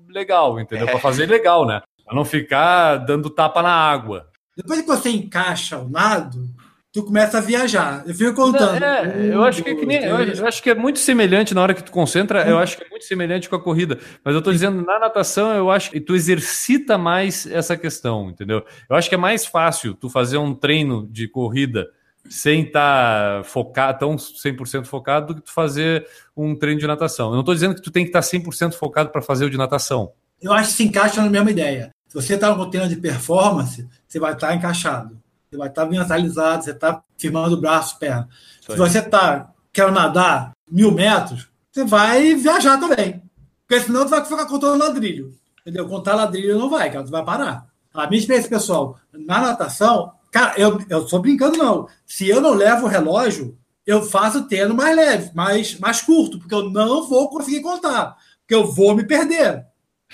legal, 0.08 0.60
entendeu? 0.60 0.86
É. 0.86 0.90
Para 0.90 1.00
fazer 1.00 1.26
legal, 1.26 1.66
né? 1.66 1.82
Para 2.04 2.14
não 2.14 2.24
ficar 2.24 2.96
dando 2.98 3.28
tapa 3.28 3.62
na 3.62 3.72
água. 3.72 4.28
Depois 4.58 4.80
que 4.80 4.86
você 4.88 5.10
encaixa 5.10 5.78
o 5.78 5.88
nado, 5.88 6.50
tu 6.92 7.04
começa 7.04 7.38
a 7.38 7.40
viajar. 7.40 8.02
Eu 8.04 8.12
fico 8.12 8.34
contando. 8.34 8.82
É, 8.82 9.02
um, 9.02 9.22
eu 9.34 9.44
acho 9.44 9.62
que, 9.62 9.70
é 9.70 9.74
que 9.76 9.86
nem, 9.86 10.02
eu 10.02 10.44
acho 10.44 10.60
que 10.60 10.68
é 10.68 10.74
muito 10.74 10.98
semelhante 10.98 11.54
na 11.54 11.62
hora 11.62 11.72
que 11.72 11.84
tu 11.84 11.92
concentra, 11.92 12.42
eu 12.48 12.58
acho 12.58 12.76
que 12.76 12.82
é 12.82 12.88
muito 12.88 13.04
semelhante 13.04 13.48
com 13.48 13.54
a 13.54 13.62
corrida. 13.62 14.00
Mas 14.24 14.34
eu 14.34 14.42
tô 14.42 14.50
dizendo, 14.50 14.84
na 14.84 14.98
natação, 14.98 15.52
eu 15.52 15.70
acho 15.70 15.92
que 15.92 16.00
tu 16.00 16.16
exercita 16.16 16.98
mais 16.98 17.46
essa 17.46 17.76
questão, 17.76 18.30
entendeu? 18.30 18.64
Eu 18.90 18.96
acho 18.96 19.08
que 19.08 19.14
é 19.14 19.18
mais 19.18 19.46
fácil 19.46 19.94
tu 19.94 20.10
fazer 20.10 20.38
um 20.38 20.52
treino 20.52 21.06
de 21.06 21.28
corrida 21.28 21.88
sem 22.28 22.62
estar 22.62 23.38
tá 23.38 23.44
focado, 23.44 24.00
tão 24.00 24.16
100% 24.16 24.86
focado, 24.86 25.28
do 25.28 25.34
que 25.36 25.46
tu 25.46 25.52
fazer 25.52 26.04
um 26.36 26.56
treino 26.56 26.80
de 26.80 26.86
natação. 26.86 27.28
Eu 27.28 27.34
não 27.34 27.40
estou 27.40 27.54
dizendo 27.54 27.76
que 27.76 27.80
tu 27.80 27.92
tem 27.92 28.02
que 28.02 28.10
estar 28.10 28.22
tá 28.22 28.26
100% 28.26 28.72
focado 28.72 29.10
para 29.10 29.22
fazer 29.22 29.44
o 29.44 29.50
de 29.50 29.56
natação. 29.56 30.10
Eu 30.42 30.52
acho 30.52 30.70
que 30.70 30.76
se 30.78 30.82
encaixa 30.82 31.22
na 31.22 31.30
mesma 31.30 31.50
ideia. 31.52 31.94
Se 32.08 32.14
você 32.14 32.34
está 32.34 32.54
no 32.54 32.70
treino 32.70 32.88
de 32.88 32.96
performance, 32.96 33.86
você 34.08 34.18
vai 34.18 34.32
estar 34.32 34.48
tá 34.48 34.54
encaixado. 34.54 35.20
Você 35.50 35.56
vai 35.56 35.68
estar 35.68 35.84
tá 35.84 35.90
mentalizado, 35.90 36.64
você 36.64 36.70
está 36.70 37.02
firmando 37.16 37.54
o 37.56 37.60
braço, 37.60 37.98
perna. 37.98 38.28
Se 38.60 38.76
você 38.76 38.98
está 38.98 39.52
quer 39.72 39.92
nadar 39.92 40.52
mil 40.68 40.90
metros, 40.90 41.48
você 41.70 41.84
vai 41.84 42.34
viajar 42.34 42.78
também. 42.78 43.22
Porque 43.66 43.84
senão 43.84 44.02
você 44.02 44.10
vai 44.10 44.24
ficar 44.24 44.46
contando 44.46 44.78
ladrilho. 44.78 45.32
Entendeu? 45.60 45.86
Contar 45.86 46.14
ladrilho 46.14 46.58
não 46.58 46.70
vai, 46.70 46.90
cara, 46.90 47.04
você 47.04 47.12
vai 47.12 47.24
parar. 47.24 47.66
A 47.92 48.06
minha 48.06 48.18
experiência 48.18 48.50
pessoal, 48.50 48.98
na 49.12 49.40
natação, 49.40 50.12
cara, 50.30 50.54
eu, 50.56 50.80
eu 50.88 51.06
sou 51.06 51.20
brincando, 51.20 51.58
não. 51.58 51.88
Se 52.06 52.28
eu 52.28 52.40
não 52.40 52.54
levo 52.54 52.86
o 52.86 52.88
relógio, 52.88 53.56
eu 53.86 54.02
faço 54.02 54.46
tendo 54.48 54.74
mais 54.74 54.96
leve, 54.96 55.30
mais, 55.34 55.78
mais 55.78 56.00
curto, 56.00 56.38
porque 56.38 56.54
eu 56.54 56.70
não 56.70 57.06
vou 57.08 57.28
conseguir 57.28 57.60
contar. 57.60 58.16
Porque 58.40 58.54
eu 58.54 58.72
vou 58.72 58.94
me 58.94 59.04
perder. 59.04 59.66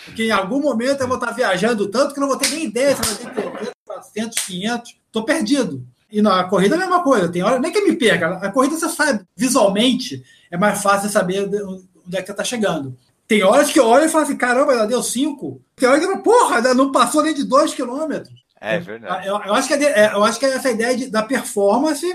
Porque 0.05 0.25
em 0.25 0.31
algum 0.31 0.61
momento 0.61 1.01
eu 1.01 1.09
vou 1.09 1.17
estar 1.17 1.33
viajando 1.33 1.89
tanto 1.89 2.15
que 2.15 2.21
não 2.21 2.29
vou 2.29 2.37
ter 2.37 2.51
nem 2.51 2.65
ideia 2.65 2.97
se 2.97 3.03
vai 3.03 3.15
ter 3.15 3.51
300, 3.51 3.74
400, 4.15 4.45
500. 4.47 4.97
Estou 5.07 5.25
perdido. 5.25 5.87
E 6.11 6.23
na 6.23 6.45
corrida 6.45 6.77
é 6.77 6.79
a 6.79 6.81
mesma 6.81 7.03
coisa. 7.03 7.29
Tem 7.29 7.43
hora, 7.43 7.59
nem 7.59 7.73
que 7.73 7.81
me 7.83 7.97
perca. 7.97 8.35
A 8.37 8.51
corrida 8.51 8.77
você 8.77 8.89
sabe 8.89 9.25
visualmente, 9.37 10.25
é 10.51 10.57
mais 10.57 10.81
fácil 10.81 11.09
saber 11.09 11.45
onde 11.45 12.17
é 12.17 12.21
que 12.21 12.27
você 12.27 12.33
está 12.33 12.45
chegando. 12.45 12.97
Tem 13.27 13.43
horas 13.43 13.73
que 13.73 13.81
eu 13.81 13.87
olho 13.87 14.05
e 14.05 14.09
falo 14.09 14.25
assim: 14.25 14.37
caramba, 14.37 14.77
já 14.77 14.87
deu 14.87 15.03
5. 15.03 15.61
Tem 15.75 15.89
horas 15.89 16.05
que 16.05 16.11
eu 16.11 16.19
porra, 16.19 16.61
não 16.75 16.93
passou 16.93 17.23
nem 17.23 17.35
de 17.35 17.45
2 17.45 17.75
quilômetros. 17.75 18.33
É 18.61 18.79
verdade. 18.79 19.27
Eu, 19.27 19.41
eu, 19.45 19.55
acho 19.55 19.69
que 19.69 19.75
é, 19.75 20.13
eu 20.15 20.25
acho 20.25 20.39
que 20.39 20.47
é 20.47 20.51
essa 20.51 20.71
ideia 20.71 20.97
de, 20.97 21.07
da 21.09 21.23
performance, 21.23 22.07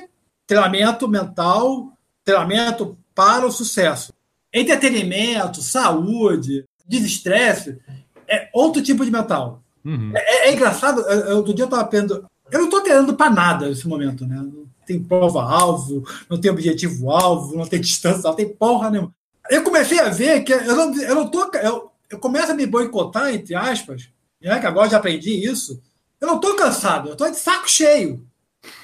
treinamento 0.48 1.08
mental, 1.08 1.92
treinamento 2.24 2.98
para 3.14 3.46
o 3.46 3.52
sucesso. 3.52 4.14
Entretenimento, 4.52 5.62
saúde, 5.62 6.66
desestresse, 6.88 7.80
é 8.28 8.50
outro 8.54 8.82
tipo 8.82 9.04
de 9.04 9.12
mental. 9.12 9.62
Uhum. 9.84 10.12
É, 10.16 10.50
é, 10.50 10.54
engraçado, 10.54 11.00
outro 11.36 11.54
dia 11.54 11.64
eu 11.64 11.68
estava 11.68 11.86
pensando, 11.86 12.26
eu 12.52 12.60
não 12.60 12.66
estou 12.66 12.82
treinando 12.82 13.14
para 13.16 13.30
nada 13.30 13.68
nesse 13.68 13.88
momento, 13.88 14.26
né? 14.26 14.38
Não 14.38 14.68
tem 14.86 15.02
prova-alvo, 15.02 16.04
não 16.30 16.40
tem 16.40 16.52
objetivo-alvo, 16.52 17.56
não 17.56 17.66
tem 17.66 17.80
distância, 17.80 18.24
não 18.24 18.36
tem 18.36 18.50
porra 18.50 18.90
nenhuma. 18.90 19.14
Eu 19.50 19.64
comecei 19.64 20.00
a 20.00 20.10
ver 20.10 20.44
que 20.44 20.54
eu 20.54 20.76
não, 20.76 20.96
eu 21.02 21.16
não 21.16 21.28
tô. 21.28 21.50
Eu, 21.56 21.92
eu 22.10 22.20
começo 22.20 22.52
a 22.52 22.56
me 22.56 22.66
boicotar, 22.66 23.34
entre 23.34 23.56
aspas, 23.56 24.10
né, 24.42 24.60
que 24.60 24.66
agora 24.66 24.90
já 24.90 24.98
aprendi 24.98 25.46
isso. 25.46 25.82
Eu 26.20 26.28
não 26.28 26.36
estou 26.36 26.56
cansado, 26.56 27.10
eu 27.10 27.14
estou 27.14 27.30
de 27.30 27.38
saco 27.38 27.70
cheio. 27.70 28.26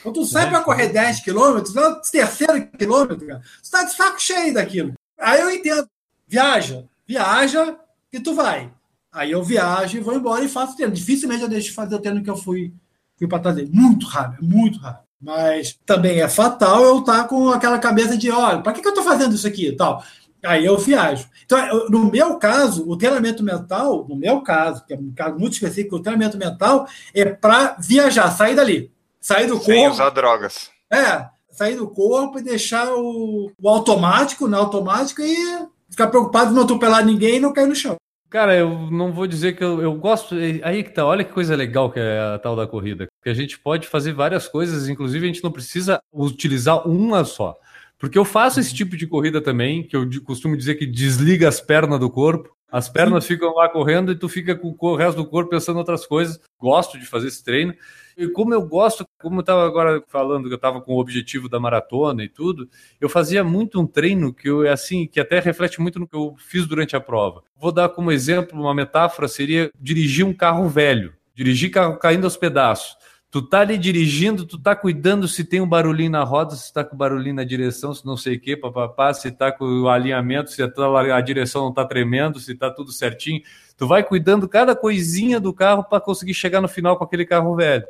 Quando 0.01 0.15
tu 0.15 0.25
sai 0.25 0.49
para 0.49 0.61
correr 0.61 0.87
10 0.87 1.19
quilômetros, 1.19 1.73
no 1.73 2.01
terceiro 2.01 2.67
quilômetro, 2.77 3.27
cara, 3.27 3.39
tu 3.39 3.63
está 3.63 3.83
de 3.83 3.93
saco 3.93 4.21
cheio 4.21 4.53
daquilo. 4.53 4.93
Aí 5.19 5.41
eu 5.41 5.51
entendo. 5.51 5.87
Viaja, 6.27 6.85
viaja, 7.05 7.77
e 8.11 8.19
tu 8.19 8.33
vai. 8.33 8.71
Aí 9.15 9.31
eu 9.31 9.41
viajo 9.41 9.97
e 9.97 10.01
vou 10.01 10.13
embora 10.13 10.43
e 10.43 10.49
faço 10.49 10.75
treino. 10.75 10.93
Dificilmente 10.93 11.41
eu 11.41 11.47
deixo 11.47 11.69
de 11.69 11.73
fazer 11.73 11.95
o 11.95 11.99
treino 11.99 12.21
que 12.21 12.29
eu 12.29 12.35
fui, 12.35 12.73
fui 13.17 13.29
para 13.29 13.39
trazer. 13.39 13.65
Muito 13.71 14.05
raro, 14.05 14.35
muito 14.41 14.77
raro. 14.77 14.97
Mas 15.21 15.79
também 15.85 16.19
é 16.19 16.27
fatal 16.27 16.83
eu 16.83 16.99
estar 16.99 17.21
tá 17.21 17.23
com 17.23 17.49
aquela 17.49 17.79
cabeça 17.79 18.17
de, 18.17 18.29
olha, 18.29 18.61
para 18.61 18.73
que, 18.73 18.81
que 18.81 18.87
eu 18.87 18.91
estou 18.91 19.05
fazendo 19.05 19.33
isso 19.33 19.47
aqui 19.47 19.71
tal? 19.71 20.03
Aí 20.43 20.65
eu 20.65 20.77
viajo. 20.77 21.27
Então, 21.45 21.87
no 21.89 22.11
meu 22.11 22.37
caso, 22.37 22.87
o 22.87 22.97
treinamento 22.97 23.41
mental, 23.41 24.05
no 24.07 24.17
meu 24.17 24.41
caso, 24.41 24.85
que 24.85 24.93
é 24.93 24.97
um 24.97 25.13
caso 25.15 25.39
muito 25.39 25.53
específico, 25.53 25.95
o 25.95 26.01
treinamento 26.01 26.37
mental 26.37 26.85
é 27.13 27.23
para 27.23 27.77
viajar, 27.79 28.29
sair 28.31 28.53
dali. 28.53 28.91
Sair 29.21 29.47
do 29.47 29.57
Sem 29.59 29.79
corpo. 29.79 29.93
usar 29.93 30.09
drogas. 30.09 30.69
É, 30.91 31.25
sair 31.49 31.75
do 31.75 31.87
corpo 31.87 32.37
e 32.37 32.43
deixar 32.43 32.93
o, 32.93 33.49
o 33.59 33.69
automático 33.69 34.45
na 34.45 34.57
automática 34.57 35.23
e 35.25 35.65
ficar 35.89 36.07
preocupado 36.07 36.49
de 36.49 36.55
não 36.55 36.63
atropelar 36.63 37.03
ninguém 37.03 37.37
e 37.37 37.39
não 37.39 37.53
cair 37.53 37.67
no 37.67 37.75
chão. 37.75 37.95
Cara, 38.35 38.53
eu 38.53 38.91
não 38.91 39.13
vou 39.13 39.25
dizer 39.25 39.55
que 39.55 39.63
eu, 39.63 39.81
eu 39.81 39.93
gosto. 39.93 40.35
Aí 40.61 40.83
que 40.83 40.89
tá, 40.89 41.05
olha 41.05 41.23
que 41.23 41.31
coisa 41.31 41.55
legal 41.55 41.89
que 41.89 42.01
é 42.01 42.19
a 42.19 42.37
tal 42.37 42.53
da 42.53 42.67
corrida. 42.67 43.07
Que 43.23 43.29
a 43.29 43.33
gente 43.33 43.57
pode 43.57 43.87
fazer 43.87 44.11
várias 44.11 44.45
coisas, 44.45 44.89
inclusive 44.89 45.23
a 45.23 45.27
gente 45.27 45.41
não 45.41 45.53
precisa 45.53 46.01
utilizar 46.11 46.85
uma 46.85 47.23
só. 47.23 47.55
Porque 47.97 48.17
eu 48.17 48.25
faço 48.25 48.59
esse 48.59 48.75
tipo 48.75 48.97
de 48.97 49.07
corrida 49.07 49.39
também, 49.39 49.83
que 49.83 49.95
eu 49.95 50.05
costumo 50.21 50.57
dizer 50.57 50.75
que 50.75 50.85
desliga 50.85 51.47
as 51.47 51.61
pernas 51.61 51.97
do 51.97 52.09
corpo. 52.09 52.53
As 52.69 52.89
pernas 52.89 53.25
ficam 53.25 53.53
lá 53.53 53.69
correndo 53.69 54.11
e 54.11 54.19
tu 54.19 54.27
fica 54.27 54.53
com 54.53 54.75
o 54.77 54.97
resto 54.97 55.15
do 55.15 55.29
corpo 55.29 55.51
pensando 55.51 55.77
em 55.77 55.79
outras 55.79 56.05
coisas. 56.05 56.37
Gosto 56.59 56.99
de 56.99 57.05
fazer 57.05 57.29
esse 57.29 57.41
treino. 57.41 57.73
E 58.17 58.27
como 58.29 58.53
eu 58.53 58.61
gosto, 58.61 59.05
como 59.19 59.37
eu 59.37 59.41
estava 59.41 59.65
agora 59.65 60.01
falando 60.07 60.47
que 60.47 60.53
eu 60.53 60.57
estava 60.57 60.81
com 60.81 60.93
o 60.93 60.99
objetivo 60.99 61.49
da 61.49 61.59
maratona 61.59 62.23
e 62.23 62.29
tudo, 62.29 62.69
eu 62.99 63.09
fazia 63.09 63.43
muito 63.43 63.79
um 63.79 63.85
treino 63.85 64.33
que 64.33 64.49
eu 64.49 64.71
assim, 64.71 65.05
que 65.05 65.19
até 65.19 65.39
reflete 65.39 65.81
muito 65.81 65.99
no 65.99 66.07
que 66.07 66.15
eu 66.15 66.35
fiz 66.37 66.65
durante 66.65 66.95
a 66.95 67.01
prova. 67.01 67.43
Vou 67.57 67.71
dar 67.71 67.89
como 67.89 68.11
exemplo 68.11 68.59
uma 68.59 68.73
metáfora 68.73 69.27
seria 69.27 69.69
dirigir 69.79 70.25
um 70.25 70.33
carro 70.33 70.69
velho, 70.69 71.13
dirigir 71.33 71.71
carro 71.71 71.97
caindo 71.97 72.23
aos 72.23 72.37
pedaços. 72.37 72.95
Tu 73.35 73.41
tá 73.41 73.59
ali 73.59 73.77
dirigindo, 73.77 74.45
tu 74.45 74.57
tá 74.57 74.73
cuidando 74.73 75.27
se 75.27 75.43
tem 75.43 75.59
um 75.59 75.67
barulhinho 75.67 76.09
na 76.09 76.23
roda, 76.23 76.55
se 76.55 76.71
tá 76.71 76.85
com 76.85 76.95
barulhinho 76.95 77.35
na 77.35 77.43
direção, 77.43 77.93
se 77.93 78.05
não 78.05 78.15
sei 78.15 78.37
o 78.37 78.39
que, 78.39 78.55
papapá, 78.55 79.13
se 79.13 79.29
tá 79.29 79.51
com 79.51 79.65
o 79.65 79.89
alinhamento, 79.89 80.51
se 80.51 80.63
a 80.63 81.19
direção 81.19 81.65
não 81.65 81.73
tá 81.73 81.83
tremendo, 81.83 82.39
se 82.39 82.55
tá 82.55 82.71
tudo 82.71 82.93
certinho. 82.93 83.41
Tu 83.75 83.85
vai 83.85 84.03
cuidando 84.03 84.47
cada 84.47 84.73
coisinha 84.73 85.37
do 85.37 85.51
carro 85.51 85.83
para 85.83 85.99
conseguir 85.99 86.33
chegar 86.33 86.61
no 86.61 86.69
final 86.69 86.95
com 86.95 87.03
aquele 87.03 87.25
carro 87.25 87.53
velho. 87.57 87.83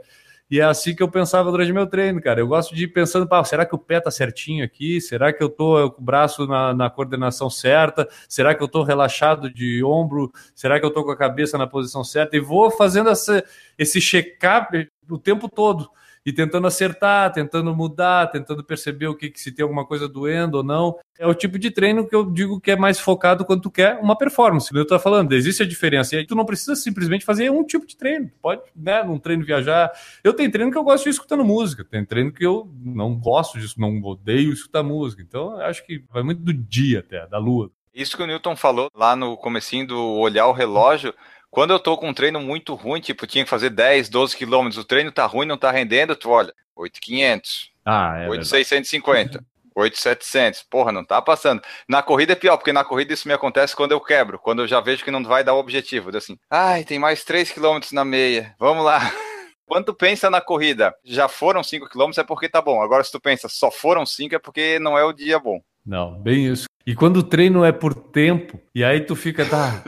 E 0.50 0.60
é 0.60 0.64
assim 0.64 0.96
que 0.96 1.02
eu 1.02 1.10
pensava 1.10 1.50
durante 1.50 1.74
meu 1.74 1.88
treino, 1.88 2.22
cara. 2.22 2.40
Eu 2.40 2.48
gosto 2.48 2.76
de 2.76 2.84
ir 2.84 2.88
pensando, 2.90 3.28
pá, 3.28 3.44
será 3.44 3.66
que 3.66 3.74
o 3.74 3.80
pé 3.80 4.00
tá 4.00 4.12
certinho 4.12 4.64
aqui? 4.64 5.02
Será 5.02 5.34
que 5.34 5.44
eu 5.44 5.50
tô 5.50 5.92
com 5.92 6.02
o 6.02 6.06
braço 6.06 6.46
na, 6.46 6.74
na 6.74 6.90
coordenação 6.90 7.50
certa? 7.50 8.08
Será 8.30 8.54
que 8.54 8.62
eu 8.62 8.68
tô 8.68 8.84
relaxado 8.84 9.52
de 9.52 9.84
ombro? 9.84 10.32
Será 10.54 10.80
que 10.80 10.86
eu 10.86 10.92
tô 10.92 11.04
com 11.04 11.12
a 11.12 11.18
cabeça 11.18 11.58
na 11.58 11.66
posição 11.66 12.04
certa? 12.04 12.38
E 12.38 12.40
vou 12.40 12.70
fazendo 12.70 13.10
essa, 13.10 13.44
esse 13.78 14.00
check-up 14.00 14.88
o 15.10 15.18
tempo 15.18 15.50
todo 15.50 15.90
e 16.26 16.34
tentando 16.34 16.66
acertar, 16.66 17.32
tentando 17.32 17.76
mudar, 17.76 18.28
tentando 18.28 18.64
perceber 18.64 19.08
o 19.08 19.16
que, 19.16 19.30
que 19.30 19.40
se 19.40 19.52
tem 19.52 19.62
alguma 19.62 19.86
coisa 19.86 20.10
doendo 20.10 20.58
ou 20.58 20.64
não. 20.64 20.98
É 21.20 21.28
o 21.28 21.36
tipo 21.36 21.60
de 21.60 21.70
treino 21.70 22.08
que 22.08 22.16
eu 22.16 22.30
digo 22.30 22.60
que 22.60 22.72
é 22.72 22.76
mais 22.76 23.00
focado 23.00 23.46
quando 23.46 23.62
tu 23.62 23.70
quer 23.70 24.00
uma 24.02 24.18
performance. 24.18 24.74
Eu 24.74 24.82
estou 24.82 24.98
falando, 24.98 25.34
existe 25.34 25.62
a 25.62 25.68
diferença. 25.68 26.16
E 26.16 26.20
aí 26.20 26.26
tu 26.26 26.36
não 26.36 26.46
precisa 26.46 26.76
simplesmente 26.76 27.24
fazer 27.24 27.52
um 27.52 27.64
tipo 27.64 27.86
de 27.86 27.96
treino. 27.96 28.32
Pode, 28.42 28.64
né, 28.76 29.04
num 29.04 29.20
treino 29.20 29.46
viajar. 29.46 29.92
Eu 30.24 30.34
tenho 30.34 30.52
treino 30.52 30.72
que 30.72 30.78
eu 30.78 30.84
gosto 30.84 31.04
de 31.04 31.12
escutando 31.12 31.46
música, 31.46 31.86
tem 31.86 32.04
treino 32.04 32.32
que 32.32 32.46
eu 32.46 32.68
não 32.84 33.16
gosto 33.16 33.60
disso, 33.60 33.80
não 33.80 34.02
odeio 34.02 34.52
escutar 34.52 34.82
música. 34.82 35.22
Então, 35.22 35.60
acho 35.62 35.86
que 35.86 36.04
vai 36.12 36.24
muito 36.24 36.42
do 36.42 36.54
dia 36.54 37.00
até, 37.00 37.28
da 37.28 37.38
lua. 37.38 37.70
Isso 37.96 38.18
que 38.18 38.24
o 38.24 38.28
Newton 38.28 38.58
falou 38.58 38.90
lá 38.94 39.16
no 39.16 39.38
comecinho 39.38 39.88
do 39.88 40.20
olhar 40.20 40.48
o 40.48 40.52
relógio, 40.52 41.14
quando 41.56 41.72
eu 41.72 41.80
tô 41.80 41.98
com 41.98 42.10
um 42.10 42.14
treino 42.14 42.42
muito 42.42 42.76
ruim, 42.76 43.00
tipo, 43.00 43.26
tinha 43.26 43.46
que 43.46 43.50
fazer 43.50 43.70
10, 43.70 44.10
12 44.10 44.36
quilômetros, 44.36 44.78
o 44.78 44.84
treino 44.84 45.10
tá 45.10 45.26
ruim, 45.26 45.46
não 45.46 45.58
tá 45.58 45.72
rendendo, 45.72 46.14
tu 46.14 46.30
olha, 46.30 46.54
8,500, 46.76 47.72
ah, 47.86 48.18
é 48.18 48.28
8,650, 48.28 49.42
8,700, 49.74 50.64
porra, 50.70 50.92
não 50.92 51.06
tá 51.06 51.22
passando. 51.22 51.62
Na 51.88 52.04
corrida 52.04 52.34
é 52.34 52.36
pior, 52.36 52.58
porque 52.58 52.74
na 52.74 52.84
corrida 52.84 53.14
isso 53.14 53.26
me 53.26 53.34
acontece 53.34 53.74
quando 53.74 53.94
eu 53.94 54.02
quebro, 54.02 54.38
quando 54.38 54.64
eu 54.64 54.68
já 54.68 54.82
vejo 54.82 55.02
que 55.02 55.10
não 55.10 55.24
vai 55.24 55.46
dar 55.46 55.54
o 55.54 55.60
objetivo. 55.60 56.16
Assim, 56.18 56.38
ai, 56.52 56.84
tem 56.84 57.00
mais 57.00 57.24
3 57.24 57.50
quilômetros 57.50 57.94
na 57.94 58.04
meia, 58.04 58.54
vamos 58.60 58.84
lá. 58.84 59.00
Quando 59.68 59.86
tu 59.86 59.96
pensa 59.96 60.30
na 60.30 60.40
corrida, 60.40 60.94
já 61.04 61.28
foram 61.28 61.64
5 61.64 61.90
quilômetros, 61.90 62.20
é 62.20 62.24
porque 62.24 62.48
tá 62.48 62.62
bom. 62.62 62.84
Agora, 62.84 63.04
se 63.04 63.12
tu 63.12 63.20
pensa, 63.20 63.50
só 63.50 63.72
foram 63.72 64.06
5, 64.06 64.36
é 64.36 64.38
porque 64.38 64.78
não 64.78 64.96
é 64.96 65.04
o 65.04 65.12
dia 65.12 65.40
bom. 65.40 65.60
Não, 65.84 66.22
bem 66.22 66.46
isso. 66.46 66.68
E 66.86 66.94
quando 66.94 67.18
o 67.18 67.24
treino 67.24 67.66
é 67.66 67.72
por 67.72 67.96
tempo, 67.96 68.62
e 68.76 68.84
aí 68.84 69.02
tu 69.02 69.16
fica, 69.16 69.44
tá, 69.44 69.84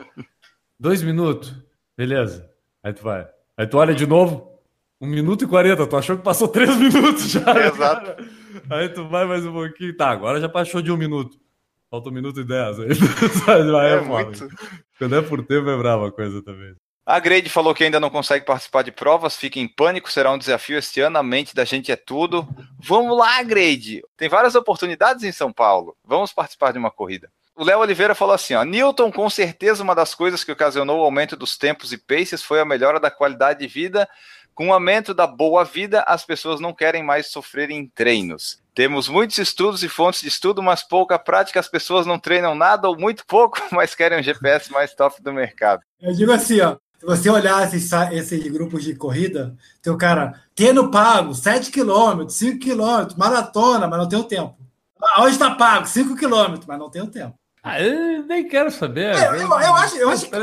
Dois 0.79 1.01
minutos. 1.01 1.53
Beleza. 1.97 2.49
Aí 2.83 2.93
tu 2.93 3.01
vai. 3.03 3.27
Aí 3.57 3.65
tu 3.65 3.77
olha 3.77 3.93
de 3.93 4.05
novo. 4.05 4.59
Um 5.01 5.07
minuto 5.07 5.43
e 5.43 5.47
quarenta. 5.47 5.87
Tu 5.87 5.97
achou 5.97 6.17
que 6.17 6.23
passou 6.23 6.47
três 6.47 6.75
minutos 6.77 7.29
já. 7.29 7.41
É, 7.57 7.67
exato. 7.67 8.23
Aí 8.69 8.89
tu 8.89 9.07
vai 9.07 9.25
mais 9.25 9.45
um 9.45 9.53
pouquinho. 9.53 9.95
Tá, 9.95 10.09
agora 10.09 10.39
já 10.39 10.49
passou 10.49 10.81
de 10.81 10.91
um 10.91 10.97
minuto. 10.97 11.37
Falta 11.89 12.09
um 12.09 12.13
minuto 12.13 12.39
e 12.41 12.43
dez. 12.43 12.79
Aí, 12.79 12.89
vai, 13.71 13.91
é, 13.91 13.95
é 13.95 14.01
muito. 14.01 14.47
Quando 14.99 15.15
é 15.15 15.21
por 15.21 15.43
tempo 15.43 15.69
é 15.69 15.77
brava 15.77 16.07
a 16.07 16.11
coisa 16.11 16.43
também. 16.43 16.75
A 17.05 17.19
Grade 17.19 17.49
falou 17.49 17.73
que 17.73 17.85
ainda 17.85 18.01
não 18.01 18.09
consegue 18.09 18.45
participar 18.45 18.81
de 18.81 18.91
provas, 18.91 19.37
fica 19.37 19.57
em 19.59 19.67
pânico, 19.67 20.11
será 20.11 20.29
um 20.29 20.37
desafio 20.37 20.77
este 20.77 20.99
ano, 20.99 21.17
a 21.17 21.23
mente 21.23 21.55
da 21.55 21.63
gente 21.63 21.89
é 21.89 21.95
tudo. 21.95 22.45
Vamos 22.77 23.17
lá, 23.17 23.41
Grade! 23.43 24.03
Tem 24.17 24.27
várias 24.27 24.55
oportunidades 24.55 25.23
em 25.23 25.31
São 25.31 25.53
Paulo. 25.53 25.95
Vamos 26.03 26.33
participar 26.33 26.73
de 26.73 26.79
uma 26.79 26.91
corrida. 26.91 27.31
O 27.57 27.63
Léo 27.63 27.79
Oliveira 27.79 28.13
falou 28.13 28.35
assim: 28.35 28.53
ó, 28.53 28.63
Newton, 28.63 29.11
com 29.11 29.27
certeza, 29.31 29.81
uma 29.81 29.95
das 29.95 30.13
coisas 30.13 30.43
que 30.43 30.51
ocasionou 30.51 31.01
o 31.01 31.03
aumento 31.03 31.35
dos 31.35 31.57
tempos 31.57 31.91
e 31.91 31.97
paces 31.97 32.43
foi 32.43 32.59
a 32.59 32.65
melhora 32.65 32.99
da 32.99 33.09
qualidade 33.09 33.59
de 33.59 33.67
vida. 33.67 34.07
Com 34.53 34.69
o 34.69 34.73
aumento 34.73 35.11
da 35.11 35.25
boa 35.25 35.65
vida, 35.65 36.03
as 36.03 36.23
pessoas 36.23 36.59
não 36.59 36.71
querem 36.71 37.03
mais 37.03 37.31
sofrer 37.31 37.71
em 37.71 37.87
treinos. 37.87 38.59
Temos 38.75 39.07
muitos 39.07 39.39
estudos 39.39 39.81
e 39.81 39.89
fontes 39.89 40.21
de 40.21 40.27
estudo, 40.27 40.61
mas 40.61 40.83
pouca 40.83 41.17
prática. 41.17 41.59
As 41.59 41.67
pessoas 41.67 42.05
não 42.05 42.19
treinam 42.19 42.53
nada 42.53 42.87
ou 42.87 42.95
muito 42.95 43.25
pouco, 43.25 43.59
mas 43.73 43.95
querem 43.95 44.19
um 44.19 44.23
GPS 44.23 44.71
mais 44.71 44.93
top 44.93 45.19
do 45.21 45.33
mercado. 45.33 45.81
Eu 45.99 46.13
digo 46.13 46.31
assim, 46.31 46.61
ó. 46.61 46.77
Se 46.99 47.05
você 47.05 47.29
olhar 47.29 47.63
esses, 47.63 48.51
grupos 48.51 48.83
de 48.83 48.95
corrida, 48.95 49.55
tem 49.83 49.93
o 49.93 49.97
cara 49.97 50.41
tendo 50.55 50.89
pago 50.89 51.33
7 51.33 51.71
km, 51.71 52.27
5 52.27 52.59
km, 52.59 53.15
maratona, 53.15 53.87
mas 53.87 53.99
não 53.99 54.09
tem 54.09 54.17
o 54.17 54.23
tempo. 54.23 54.55
Hoje 55.19 55.33
está 55.33 55.53
pago 55.53 55.87
5 55.87 56.15
km, 56.15 56.59
mas 56.67 56.79
não 56.79 56.89
tem 56.89 57.03
o 57.03 57.07
tempo. 57.07 57.37
Ah, 57.67 57.81
eu 57.83 58.23
nem 58.23 58.47
quero 58.47 58.71
saber. 58.71 59.13
É, 59.13 59.27
eu, 59.27 59.33
eu, 59.33 59.41
eu, 59.41 59.75
acho, 59.75 59.97
eu 59.97 60.09
acho 60.09 60.29
que 60.29 60.35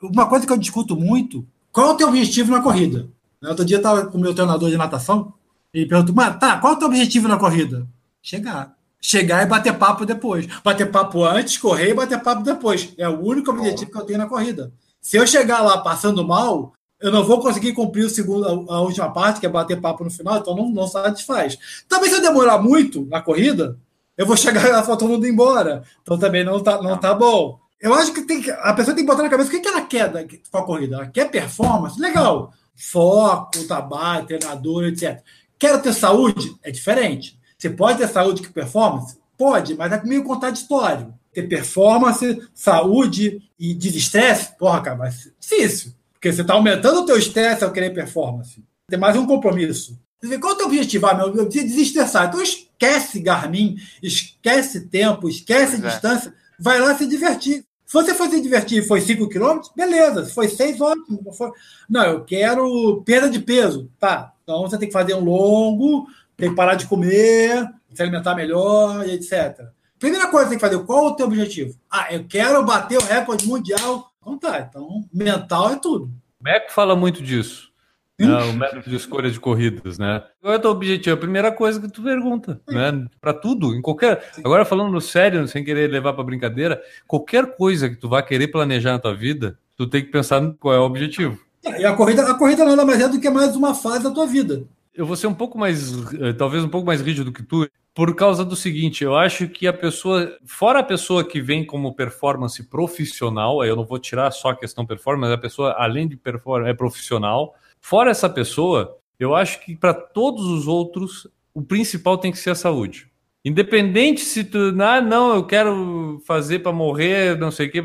uma 0.00 0.26
coisa 0.28 0.46
que 0.46 0.52
eu 0.52 0.56
discuto 0.56 0.94
muito, 0.94 1.44
qual 1.72 1.88
é 1.88 1.90
o 1.90 1.96
teu 1.96 2.08
objetivo 2.08 2.52
na 2.52 2.62
corrida? 2.62 3.08
Outro 3.42 3.64
dia 3.64 3.78
eu 3.78 3.80
estava 3.80 4.06
com 4.06 4.16
o 4.16 4.20
meu 4.20 4.32
treinador 4.32 4.70
de 4.70 4.76
natação 4.76 5.34
e 5.72 5.84
perguntou, 5.84 6.14
mas 6.14 6.38
tá, 6.38 6.58
qual 6.58 6.74
é 6.74 6.76
o 6.76 6.78
teu 6.78 6.86
objetivo 6.86 7.26
na 7.26 7.36
corrida? 7.36 7.88
Chegar. 8.22 8.76
Chegar 9.00 9.42
e 9.42 9.46
bater 9.46 9.76
papo 9.76 10.06
depois. 10.06 10.46
Bater 10.62 10.90
papo 10.90 11.24
antes, 11.24 11.58
correr 11.58 11.90
e 11.90 11.94
bater 11.94 12.22
papo 12.22 12.44
depois. 12.44 12.94
É 12.96 13.08
o 13.08 13.20
único 13.20 13.50
objetivo 13.50 13.90
que 13.90 13.98
eu 13.98 14.04
tenho 14.04 14.18
na 14.18 14.28
corrida. 14.28 14.72
Se 15.00 15.16
eu 15.16 15.26
chegar 15.26 15.60
lá 15.60 15.78
passando 15.78 16.24
mal, 16.24 16.72
eu 17.00 17.10
não 17.10 17.24
vou 17.24 17.40
conseguir 17.40 17.72
cumprir 17.72 18.06
o 18.06 18.10
segundo, 18.10 18.46
a, 18.70 18.76
a 18.76 18.80
última 18.80 19.12
parte, 19.12 19.40
que 19.40 19.46
é 19.46 19.48
bater 19.48 19.80
papo 19.80 20.04
no 20.04 20.10
final, 20.10 20.38
então 20.38 20.54
não, 20.54 20.70
não 20.70 20.86
satisfaz. 20.86 21.58
Também 21.88 22.08
se 22.08 22.16
eu 22.16 22.22
demorar 22.22 22.58
muito 22.58 23.04
na 23.06 23.20
corrida, 23.20 23.76
eu 24.16 24.26
vou 24.26 24.36
chegar 24.36 24.68
lá 24.68 24.80
e 24.80 24.86
todo 24.86 25.08
mundo 25.08 25.26
embora. 25.26 25.82
Então 26.02 26.18
também 26.18 26.44
não 26.44 26.60
tá, 26.60 26.80
não 26.80 26.96
tá 26.96 27.14
bom. 27.14 27.58
Eu 27.80 27.92
acho 27.92 28.12
que, 28.12 28.22
tem 28.22 28.42
a 28.62 28.72
pessoa 28.72 28.94
tem 28.94 29.04
que 29.04 29.10
botar 29.10 29.22
na 29.22 29.28
cabeça 29.28 29.48
o 29.48 29.52
que, 29.52 29.60
que 29.60 29.68
ela 29.68 29.82
quer 29.82 30.08
da, 30.08 30.24
com 30.24 30.58
a 30.58 30.64
corrida. 30.64 30.96
Ela 30.96 31.06
quer 31.06 31.30
performance? 31.30 32.00
Legal. 32.00 32.52
Foco, 32.74 33.64
trabalho, 33.66 34.26
treinador, 34.26 34.84
etc. 34.84 35.20
Quero 35.58 35.80
ter 35.82 35.92
saúde? 35.92 36.56
É 36.62 36.70
diferente. 36.70 37.38
Você 37.58 37.70
pode 37.70 37.98
ter 37.98 38.08
saúde 38.08 38.42
que 38.42 38.52
performance? 38.52 39.18
Pode, 39.36 39.74
mas 39.74 39.92
é 39.92 40.02
meio 40.04 40.24
contraditório. 40.24 41.12
Ter 41.32 41.42
performance, 41.48 42.40
saúde 42.54 43.42
e 43.58 43.74
desestresse, 43.74 44.56
porra, 44.56 44.80
cara, 44.80 44.96
mas 44.96 45.30
difícil. 45.40 45.92
Porque 46.12 46.32
você 46.32 46.42
está 46.42 46.54
aumentando 46.54 47.00
o 47.00 47.06
teu 47.06 47.18
estresse 47.18 47.64
ao 47.64 47.72
querer 47.72 47.90
performance. 47.90 48.64
Tem 48.88 48.98
mais 48.98 49.16
um 49.16 49.26
compromisso. 49.26 49.98
Qual 50.40 50.52
é 50.52 50.54
o 50.54 50.58
teu 50.58 50.66
objetivo? 50.66 51.06
Ah, 51.06 51.14
meu 51.14 51.26
objetivo 51.26 51.64
é 51.64 51.68
desestressar. 51.68 52.28
Então 52.28 52.42
esquece 52.42 53.20
Garmin, 53.20 53.76
esquece 54.02 54.88
tempo, 54.88 55.28
esquece 55.28 55.72
pois 55.72 55.84
é. 55.84 55.88
distância, 55.88 56.28
é. 56.30 56.32
vai 56.58 56.80
lá 56.80 56.94
se 56.96 57.06
divertir. 57.06 57.64
Se 57.86 57.92
você 57.92 58.14
for 58.14 58.28
se 58.28 58.40
divertir 58.40 58.82
e 58.82 58.86
foi 58.86 59.00
5 59.00 59.28
km, 59.28 59.60
beleza. 59.76 60.24
Se 60.24 60.34
foi 60.34 60.48
6, 60.48 60.80
ótimo. 60.80 61.20
Não, 61.24 61.32
foi... 61.32 61.50
não, 61.88 62.02
eu 62.04 62.24
quero 62.24 63.02
perda 63.04 63.28
de 63.28 63.38
peso. 63.38 63.90
Tá. 64.00 64.32
Então 64.42 64.62
você 64.62 64.78
tem 64.78 64.88
que 64.88 64.92
fazer 64.92 65.14
um 65.14 65.24
longo, 65.24 66.06
tem 66.36 66.50
que 66.50 66.56
parar 66.56 66.74
de 66.74 66.86
comer, 66.86 67.68
se 67.92 68.02
alimentar 68.02 68.34
melhor, 68.34 69.06
etc. 69.08 69.68
Primeira 69.98 70.28
coisa 70.28 70.46
que 70.46 70.50
tem 70.50 70.58
que 70.58 70.66
fazer, 70.66 70.84
qual 70.84 71.06
o 71.06 71.14
teu 71.14 71.26
objetivo? 71.26 71.78
Ah, 71.90 72.08
eu 72.10 72.24
quero 72.26 72.64
bater 72.64 72.98
o 72.98 73.04
recorde 73.04 73.46
mundial. 73.46 74.10
Então 74.20 74.38
tá, 74.38 74.60
então 74.68 75.04
mental 75.12 75.70
é 75.70 75.76
tudo. 75.76 76.06
O 76.40 76.44
Meco 76.44 76.72
fala 76.72 76.96
muito 76.96 77.22
disso. 77.22 77.70
Né, 78.18 78.44
o 78.44 78.52
método 78.52 78.88
de 78.88 78.94
escolha 78.94 79.28
de 79.28 79.40
corridas, 79.40 79.98
né? 79.98 80.22
Qual 80.40 80.54
é 80.54 80.56
o 80.56 80.60
teu 80.60 80.70
objetivo? 80.70 81.16
A 81.16 81.18
primeira 81.18 81.50
coisa 81.50 81.80
que 81.80 81.88
tu 81.88 82.00
pergunta, 82.00 82.60
né? 82.68 83.06
Para 83.20 83.34
tudo, 83.34 83.74
em 83.74 83.82
qualquer. 83.82 84.30
Agora 84.38 84.64
falando 84.64 85.00
sério, 85.00 85.48
sem 85.48 85.64
querer 85.64 85.90
levar 85.90 86.12
para 86.12 86.22
brincadeira, 86.22 86.80
qualquer 87.08 87.56
coisa 87.56 87.88
que 87.88 87.96
tu 87.96 88.08
vá 88.08 88.22
querer 88.22 88.48
planejar 88.48 88.92
na 88.92 88.98
tua 89.00 89.14
vida, 89.14 89.58
tu 89.76 89.88
tem 89.88 90.04
que 90.04 90.12
pensar 90.12 90.40
qual 90.60 90.74
é 90.74 90.78
o 90.78 90.84
objetivo. 90.84 91.40
É, 91.64 91.80
e 91.80 91.84
a 91.84 91.94
corrida, 91.94 92.30
a 92.30 92.34
corrida 92.34 92.64
nada 92.64 92.84
mais 92.84 93.00
é 93.00 93.08
do 93.08 93.20
que 93.20 93.28
mais 93.28 93.56
uma 93.56 93.74
fase 93.74 94.04
da 94.04 94.10
tua 94.12 94.26
vida. 94.26 94.64
Eu 94.94 95.06
vou 95.06 95.16
ser 95.16 95.26
um 95.26 95.34
pouco 95.34 95.58
mais, 95.58 95.92
eh, 96.20 96.32
talvez 96.34 96.62
um 96.62 96.68
pouco 96.68 96.86
mais 96.86 97.00
rígido 97.00 97.32
que 97.32 97.42
tu, 97.42 97.68
por 97.92 98.14
causa 98.14 98.44
do 98.44 98.54
seguinte, 98.54 99.02
eu 99.02 99.16
acho 99.16 99.48
que 99.48 99.66
a 99.66 99.72
pessoa, 99.72 100.36
fora 100.44 100.78
a 100.78 100.84
pessoa 100.84 101.24
que 101.24 101.40
vem 101.40 101.66
como 101.66 101.94
performance 101.94 102.62
profissional, 102.62 103.64
eu 103.64 103.74
não 103.74 103.84
vou 103.84 103.98
tirar 103.98 104.30
só 104.30 104.50
a 104.50 104.56
questão 104.56 104.86
performance, 104.86 105.32
a 105.32 105.38
pessoa 105.38 105.74
além 105.76 106.06
de 106.06 106.16
performance 106.16 106.70
é 106.70 106.74
profissional, 106.74 107.56
Fora 107.86 108.10
essa 108.10 108.30
pessoa, 108.30 108.96
eu 109.20 109.34
acho 109.34 109.62
que 109.62 109.76
para 109.76 109.92
todos 109.92 110.46
os 110.46 110.66
outros, 110.66 111.28
o 111.52 111.60
principal 111.60 112.16
tem 112.16 112.32
que 112.32 112.38
ser 112.38 112.48
a 112.48 112.54
saúde. 112.54 113.12
Independente 113.44 114.22
se 114.22 114.42
tu, 114.42 114.74
ah, 114.80 115.02
não, 115.02 115.34
eu 115.34 115.46
quero 115.46 116.18
fazer 116.26 116.60
para 116.60 116.72
morrer, 116.72 117.38
não 117.38 117.50
sei 117.50 117.68
o 117.68 117.70
quê, 117.70 117.82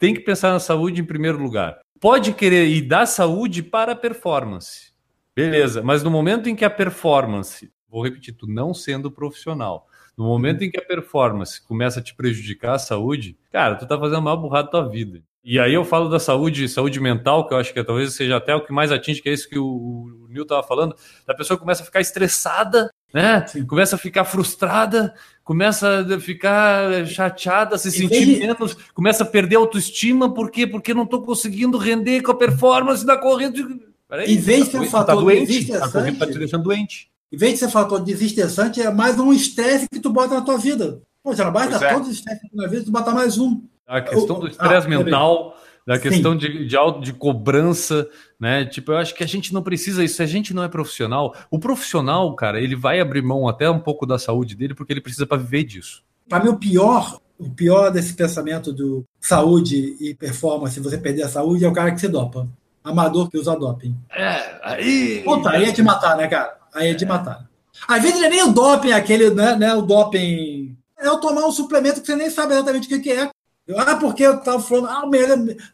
tem 0.00 0.14
que 0.14 0.20
pensar 0.22 0.50
na 0.50 0.58
saúde 0.58 1.00
em 1.00 1.04
primeiro 1.04 1.40
lugar. 1.40 1.78
Pode 2.00 2.32
querer 2.32 2.66
ir 2.66 2.82
da 2.82 3.06
saúde 3.06 3.62
para 3.62 3.92
a 3.92 3.96
performance. 3.96 4.90
Beleza, 5.32 5.80
mas 5.80 6.02
no 6.02 6.10
momento 6.10 6.48
em 6.48 6.56
que 6.56 6.64
a 6.64 6.70
performance 6.70 7.70
vou 7.88 8.02
repetir, 8.02 8.34
tu 8.34 8.48
não 8.48 8.74
sendo 8.74 9.12
profissional. 9.12 9.86
No 10.18 10.24
momento 10.24 10.64
em 10.64 10.70
que 10.72 10.78
a 10.80 10.84
performance 10.84 11.64
começa 11.64 12.00
a 12.00 12.02
te 12.02 12.16
prejudicar 12.16 12.74
a 12.74 12.80
saúde, 12.80 13.38
cara, 13.52 13.76
tu 13.76 13.86
tá 13.86 13.96
fazendo 13.96 14.18
a 14.18 14.22
maior 14.22 14.38
burrada 14.38 14.64
da 14.64 14.70
tua 14.72 14.88
vida. 14.88 15.22
E 15.42 15.58
aí 15.58 15.72
eu 15.72 15.84
falo 15.84 16.08
da 16.08 16.20
saúde, 16.20 16.68
saúde 16.68 17.00
mental, 17.00 17.46
que 17.46 17.54
eu 17.54 17.58
acho 17.58 17.72
que 17.72 17.82
talvez 17.82 18.14
seja 18.14 18.36
até 18.36 18.54
o 18.54 18.64
que 18.64 18.72
mais 18.72 18.92
atinge, 18.92 19.22
que 19.22 19.28
é 19.28 19.32
isso 19.32 19.48
que 19.48 19.58
o, 19.58 19.64
o 19.64 20.26
Nil 20.28 20.42
estava 20.42 20.62
falando, 20.62 20.94
da 21.26 21.34
pessoa 21.34 21.56
que 21.56 21.62
começa 21.62 21.82
a 21.82 21.86
ficar 21.86 22.00
estressada, 22.00 22.90
né? 23.12 23.46
Sim. 23.46 23.64
Começa 23.64 23.96
a 23.96 23.98
ficar 23.98 24.24
frustrada, 24.24 25.14
começa 25.42 26.06
a 26.14 26.20
ficar 26.20 27.06
chateada, 27.06 27.78
se 27.78 27.90
sentir 27.90 28.38
menos, 28.38 28.74
começa 28.92 29.24
a 29.24 29.26
perder 29.26 29.56
a 29.56 29.60
autoestima, 29.60 30.32
por 30.32 30.50
quê? 30.50 30.66
Porque 30.66 30.92
não 30.92 31.04
estou 31.04 31.22
conseguindo 31.22 31.78
render 31.78 32.20
com 32.20 32.32
a 32.32 32.36
performance 32.36 33.04
da 33.04 33.16
corrida. 33.16 33.66
Peraí, 34.08 34.34
em 34.34 34.38
vez 34.38 34.66
de 34.66 34.72
ser 34.72 34.78
um 34.78 34.84
tá 34.84 34.90
fator 34.90 35.22
doente, 35.22 35.46
desestressante, 35.46 36.18
tá 36.18 36.26
te 36.26 36.38
deixando 36.38 36.64
doente. 36.64 37.10
Em 37.32 37.36
vez 37.36 37.52
de 37.54 37.58
ser 37.60 37.66
um 37.66 37.70
fator 37.70 38.00
desestressante, 38.00 38.82
é 38.82 38.90
mais 38.90 39.18
um 39.18 39.32
estresse 39.32 39.88
que 39.88 40.00
tu 40.00 40.10
bota 40.10 40.34
na 40.34 40.42
tua 40.42 40.58
vida. 40.58 41.00
Pô, 41.22 41.34
já 41.34 41.44
não 41.44 41.52
basta 41.52 41.84
é. 41.84 41.92
todos 41.94 42.08
os 42.08 42.14
estresses 42.14 42.50
na 42.52 42.66
vida, 42.66 42.84
tu 42.84 42.90
bota 42.90 43.12
mais 43.12 43.38
um. 43.38 43.62
A 43.90 44.00
questão 44.00 44.38
do 44.38 44.46
estresse 44.46 44.86
ah, 44.86 44.90
mental, 44.90 45.56
da 45.84 45.98
questão 45.98 46.36
de, 46.36 46.64
de, 46.64 46.76
auto, 46.76 47.00
de 47.00 47.12
cobrança, 47.12 48.08
né? 48.38 48.64
Tipo, 48.64 48.92
eu 48.92 48.98
acho 48.98 49.12
que 49.12 49.24
a 49.24 49.26
gente 49.26 49.52
não 49.52 49.62
precisa 49.62 50.04
isso. 50.04 50.14
Se 50.14 50.22
a 50.22 50.26
gente 50.26 50.54
não 50.54 50.62
é 50.62 50.68
profissional, 50.68 51.34
o 51.50 51.58
profissional, 51.58 52.32
cara, 52.36 52.60
ele 52.60 52.76
vai 52.76 53.00
abrir 53.00 53.20
mão 53.20 53.48
até 53.48 53.68
um 53.68 53.80
pouco 53.80 54.06
da 54.06 54.16
saúde 54.16 54.54
dele 54.54 54.74
porque 54.74 54.92
ele 54.92 55.00
precisa 55.00 55.26
para 55.26 55.38
viver 55.38 55.64
disso. 55.64 56.04
Para 56.28 56.44
mim, 56.44 56.50
o 56.50 56.56
pior, 56.56 57.20
o 57.36 57.50
pior 57.50 57.90
desse 57.90 58.14
pensamento 58.14 58.72
do 58.72 59.04
saúde 59.20 59.96
e 59.98 60.14
performance, 60.14 60.78
você 60.78 60.96
perder 60.96 61.24
a 61.24 61.28
saúde, 61.28 61.64
é 61.64 61.68
o 61.68 61.72
cara 61.72 61.90
que 61.90 62.00
se 62.00 62.06
dopa. 62.06 62.46
Amador 62.84 63.28
que 63.28 63.36
usa 63.36 63.56
doping. 63.56 63.96
É, 64.10 64.60
aí. 64.62 65.22
Puta, 65.24 65.50
aí 65.50 65.64
é 65.64 65.72
de 65.72 65.82
matar, 65.82 66.16
né, 66.16 66.28
cara? 66.28 66.56
Aí 66.72 66.90
é 66.90 66.94
de 66.94 67.04
matar. 67.04 67.48
Às 67.88 68.02
vezes 68.02 68.20
não 68.20 68.26
é 68.26 68.30
nem 68.30 68.42
o 68.44 68.52
doping, 68.52 68.92
aquele, 68.92 69.30
né, 69.30 69.56
né? 69.56 69.74
O 69.74 69.82
doping. 69.82 70.76
É 70.98 71.06
eu 71.08 71.18
tomar 71.18 71.46
um 71.46 71.52
suplemento 71.52 72.00
que 72.00 72.06
você 72.06 72.14
nem 72.14 72.30
sabe 72.30 72.52
exatamente 72.52 72.94
o 72.94 73.02
que 73.02 73.10
é. 73.10 73.28
Ah, 73.76 73.96
porque 73.96 74.22
eu 74.22 74.34
estava 74.34 74.60
falando, 74.60 74.88
ah, 74.88 75.02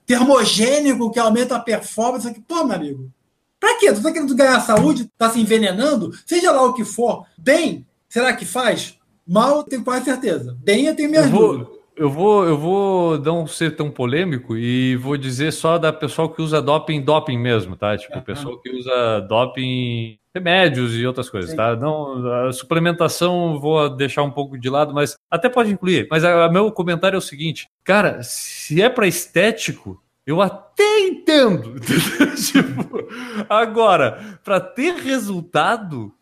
termogênico 0.05 1.11
que 1.11 1.19
aumenta 1.19 1.57
a 1.57 1.61
performance. 1.61 2.43
Pô, 2.47 2.65
meu 2.65 2.77
amigo, 2.77 3.11
para 3.59 3.79
quê? 3.79 3.93
Tu 3.93 4.03
tá 4.03 4.13
querendo 4.13 4.35
ganhar 4.35 4.61
saúde? 4.61 5.11
Tá 5.17 5.31
se 5.31 5.41
envenenando? 5.41 6.13
Seja 6.27 6.53
lá 6.53 6.63
o 6.63 6.75
que 6.75 6.85
for. 6.85 7.25
Bem, 7.39 7.87
será 8.09 8.33
que 8.33 8.45
faz? 8.45 8.97
Mal, 9.27 9.59
eu 9.59 9.63
tenho 9.65 9.85
quase 9.85 10.05
certeza. 10.05 10.57
Bem, 10.63 10.87
eu 10.87 10.95
tenho 10.95 11.11
minhas 11.11 11.27
eu 11.27 11.33
vou, 11.33 11.69
eu 11.97 12.11
vou, 12.11 12.45
eu 12.45 12.59
vou 12.59 13.19
não 13.19 13.47
ser 13.47 13.75
tão 13.75 13.91
polêmico 13.91 14.57
e 14.57 14.97
vou 14.97 15.17
dizer 15.17 15.53
só 15.53 15.79
da 15.79 15.93
pessoa 15.93 16.33
que 16.33 16.43
usa 16.43 16.61
doping, 16.61 17.01
doping 17.01 17.39
mesmo, 17.39 17.75
tá? 17.75 17.97
Tipo, 17.97 18.21
pessoa 18.21 18.61
que 18.63 18.71
usa 18.71 19.21
doping 19.29 20.19
remédios 20.37 20.95
e 20.95 21.07
outras 21.07 21.31
coisas, 21.31 21.51
Sim. 21.51 21.57
tá? 21.57 21.75
Não, 21.75 22.47
a 22.47 22.53
suplementação 22.53 23.59
vou 23.59 23.89
deixar 23.89 24.23
um 24.23 24.31
pouco 24.31 24.59
de 24.59 24.69
lado, 24.69 24.95
mas 24.95 25.17
até 25.31 25.49
pode 25.49 25.73
incluir. 25.73 26.07
Mas 26.11 26.23
o 26.25 26.51
meu 26.51 26.71
comentário 26.71 27.17
é 27.17 27.19
o 27.19 27.23
seguinte, 27.23 27.69
cara, 27.83 28.23
se 28.23 28.81
é 28.83 28.89
para 28.89 29.07
estético, 29.07 30.03
eu 30.27 30.43
até 30.43 31.01
entendo. 31.01 31.81
tipo, 32.51 33.07
agora, 33.49 34.39
para 34.45 34.61
ter 34.61 34.95
resultado, 34.97 36.13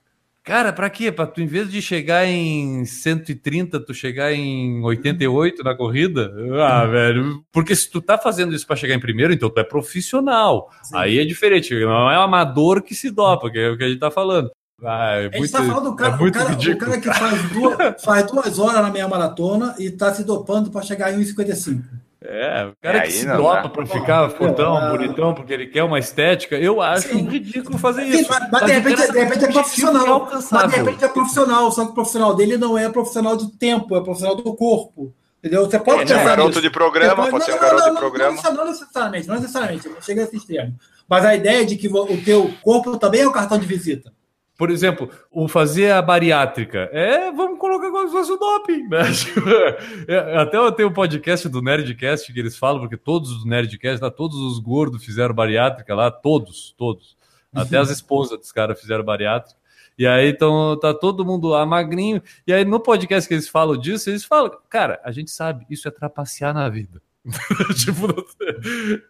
Cara, 0.45 0.75
pra 0.75 0.91
quê? 0.91 1.11
Pra 1.11 1.27
tu, 1.27 1.41
em 1.41 1.47
vez 1.47 1.71
de 1.71 1.81
chegar 1.81 2.27
em 2.27 2.85
130, 2.85 3.81
tu 3.81 3.95
chegar 3.95 4.31
em 4.31 4.83
88 4.85 5.65
na 5.65 5.75
corrida? 5.75 6.31
Ah, 6.61 6.85
velho. 6.85 7.43
Porque 7.51 7.75
se 7.75 7.91
tu 7.91 8.03
tá 8.03 8.19
fazendo 8.19 8.55
isso 8.55 8.67
para 8.67 8.77
chegar 8.77 8.95
em 8.95 9.01
primeiro, 9.01 9.33
então 9.33 9.49
tu 9.49 9.59
é 9.59 9.65
profissional. 9.65 10.69
Sim. 10.83 10.97
Aí 10.99 11.19
é 11.19 11.25
diferente. 11.25 11.75
Não 11.75 12.11
é 12.11 12.19
o 12.19 12.23
amador 12.23 12.83
que 12.83 12.95
se 12.95 13.11
dopa, 13.11 13.51
que 13.51 13.59
é 13.59 13.71
o 13.71 13.79
que 13.79 13.85
a 13.85 13.89
gente 13.89 13.99
tá 13.99 14.11
falando. 14.11 14.51
Ah, 14.83 15.15
é 15.15 15.31
a 15.33 15.39
gente 15.39 15.51
tá 15.51 15.65
falando 15.65 15.91
do 15.91 15.97
cara, 15.97 16.13
é 16.13 16.15
o, 16.15 16.33
cara 16.33 16.53
o 16.53 16.79
cara 16.79 17.01
que 17.01 17.07
faz 17.07 17.51
duas, 17.51 18.05
faz 18.05 18.27
duas 18.27 18.59
horas 18.59 18.83
na 18.83 18.91
meia 18.91 19.09
maratona 19.09 19.75
e 19.79 19.91
tá 19.91 20.13
se 20.13 20.25
dopando 20.25 20.71
para 20.71 20.83
chegar 20.83 21.11
em 21.11 21.25
1,55. 21.25 21.83
É, 22.27 22.69
o 22.69 22.73
cara 22.81 22.99
é, 22.99 23.01
que 23.03 23.13
se 23.13 23.27
dopa 23.27 23.69
para 23.69 23.85
ficar 23.85 24.31
fortão, 24.31 24.79
é, 24.79 24.91
bonitão, 24.91 25.35
porque 25.35 25.53
ele 25.53 25.67
quer 25.67 25.83
uma 25.85 25.99
estética, 25.99 26.57
eu 26.57 26.81
acho 26.81 27.09
Sim. 27.09 27.29
ridículo 27.29 27.77
fazer 27.77 28.05
isso. 28.05 28.31
Mas, 28.31 28.51
mas, 28.51 28.65
de 28.65 28.73
repente, 28.73 29.13
de 29.13 29.19
repente 29.19 29.45
é 29.45 29.53
profissional. 29.53 30.31
Mas 30.51 30.71
de 30.71 30.77
repente 30.77 31.05
é 31.05 31.09
profissional, 31.09 31.71
só 31.71 31.85
que 31.85 31.91
o 31.91 31.95
profissional 31.95 32.35
dele 32.35 32.57
não 32.57 32.79
é 32.79 32.89
profissional 32.89 33.37
de 33.37 33.53
tempo, 33.59 33.95
é 33.95 34.01
profissional 34.01 34.37
do 34.37 34.55
corpo. 34.55 35.13
Entendeu? 35.39 35.67
Você 35.67 35.79
pode 35.79 36.11
é, 36.11 36.17
um 36.17 36.25
garoto 36.25 36.63
de 36.63 36.71
programa, 36.71 37.15
pode, 37.15 37.31
pode 37.31 37.45
ser 37.45 37.55
um 37.55 37.61
garoto 37.61 37.81
não, 37.81 37.87
não, 37.89 37.95
de 37.95 38.01
programa. 38.01 38.43
Não, 38.43 38.55
não, 38.55 38.67
necessariamente, 38.67 39.29
não 39.29 39.35
necessariamente, 39.35 39.89
não 39.91 40.01
chega 40.01 40.23
a 40.23 40.25
esse 40.25 40.37
extremo. 40.39 40.75
Mas 41.07 41.27
a 41.27 41.35
ideia 41.35 41.67
de 41.67 41.77
que 41.77 41.89
o 41.89 42.25
teu 42.25 42.51
corpo 42.63 42.97
também 42.97 43.21
é 43.21 43.29
o 43.29 43.33
cartão 43.33 43.59
de 43.59 43.67
visita. 43.67 44.14
Por 44.57 44.71
exemplo, 44.71 45.11
o 45.33 45.49
fazer 45.49 45.91
a 45.91 46.01
bariátrica. 46.01 46.89
É, 46.93 47.33
vamos 47.33 47.59
colocar 47.59 47.91
como 47.91 48.07
se 48.07 48.13
fosse 48.13 48.33
o 48.33 48.37
doping. 48.37 48.89
Né? 48.89 49.03
É, 50.07 50.37
até 50.39 50.57
eu 50.57 50.71
tenho 50.71 50.89
um 50.89 50.93
podcast 50.93 51.49
do 51.49 51.63
Nerdcast 51.63 52.33
que 52.33 52.39
eles 52.39 52.57
falam, 52.57 52.81
porque 52.81 52.97
todos 52.97 53.31
os 53.31 53.45
Nerdcast, 53.45 54.03
lá, 54.03 54.11
todos 54.11 54.39
os 54.39 54.59
gordos 54.59 55.05
fizeram 55.05 55.35
bariátrica 55.35 55.95
lá, 55.95 56.11
todos, 56.11 56.75
todos. 56.77 57.17
Até 57.53 57.79
as 57.79 57.91
esposas 57.91 58.39
dos 58.39 58.53
caras 58.53 58.81
fizeram 58.81 59.03
bariátrica. 59.03 59.59
E 59.99 60.07
aí 60.07 60.29
então, 60.29 60.79
tá 60.79 60.93
todo 60.93 61.25
mundo 61.25 61.49
lá 61.49 61.65
magrinho. 61.67 62.23
E 62.47 62.53
aí 62.53 62.65
no 62.65 62.79
podcast 62.79 63.27
que 63.27 63.35
eles 63.35 63.49
falam 63.49 63.77
disso, 63.77 64.11
eles 64.11 64.25
falam, 64.25 64.57
cara, 64.69 65.01
a 65.05 65.11
gente 65.11 65.31
sabe, 65.31 65.65
isso 65.69 65.89
é 65.89 65.91
trapacear 65.91 66.55
na 66.55 66.69
vida. 66.69 67.03
tipo, 67.83 68.07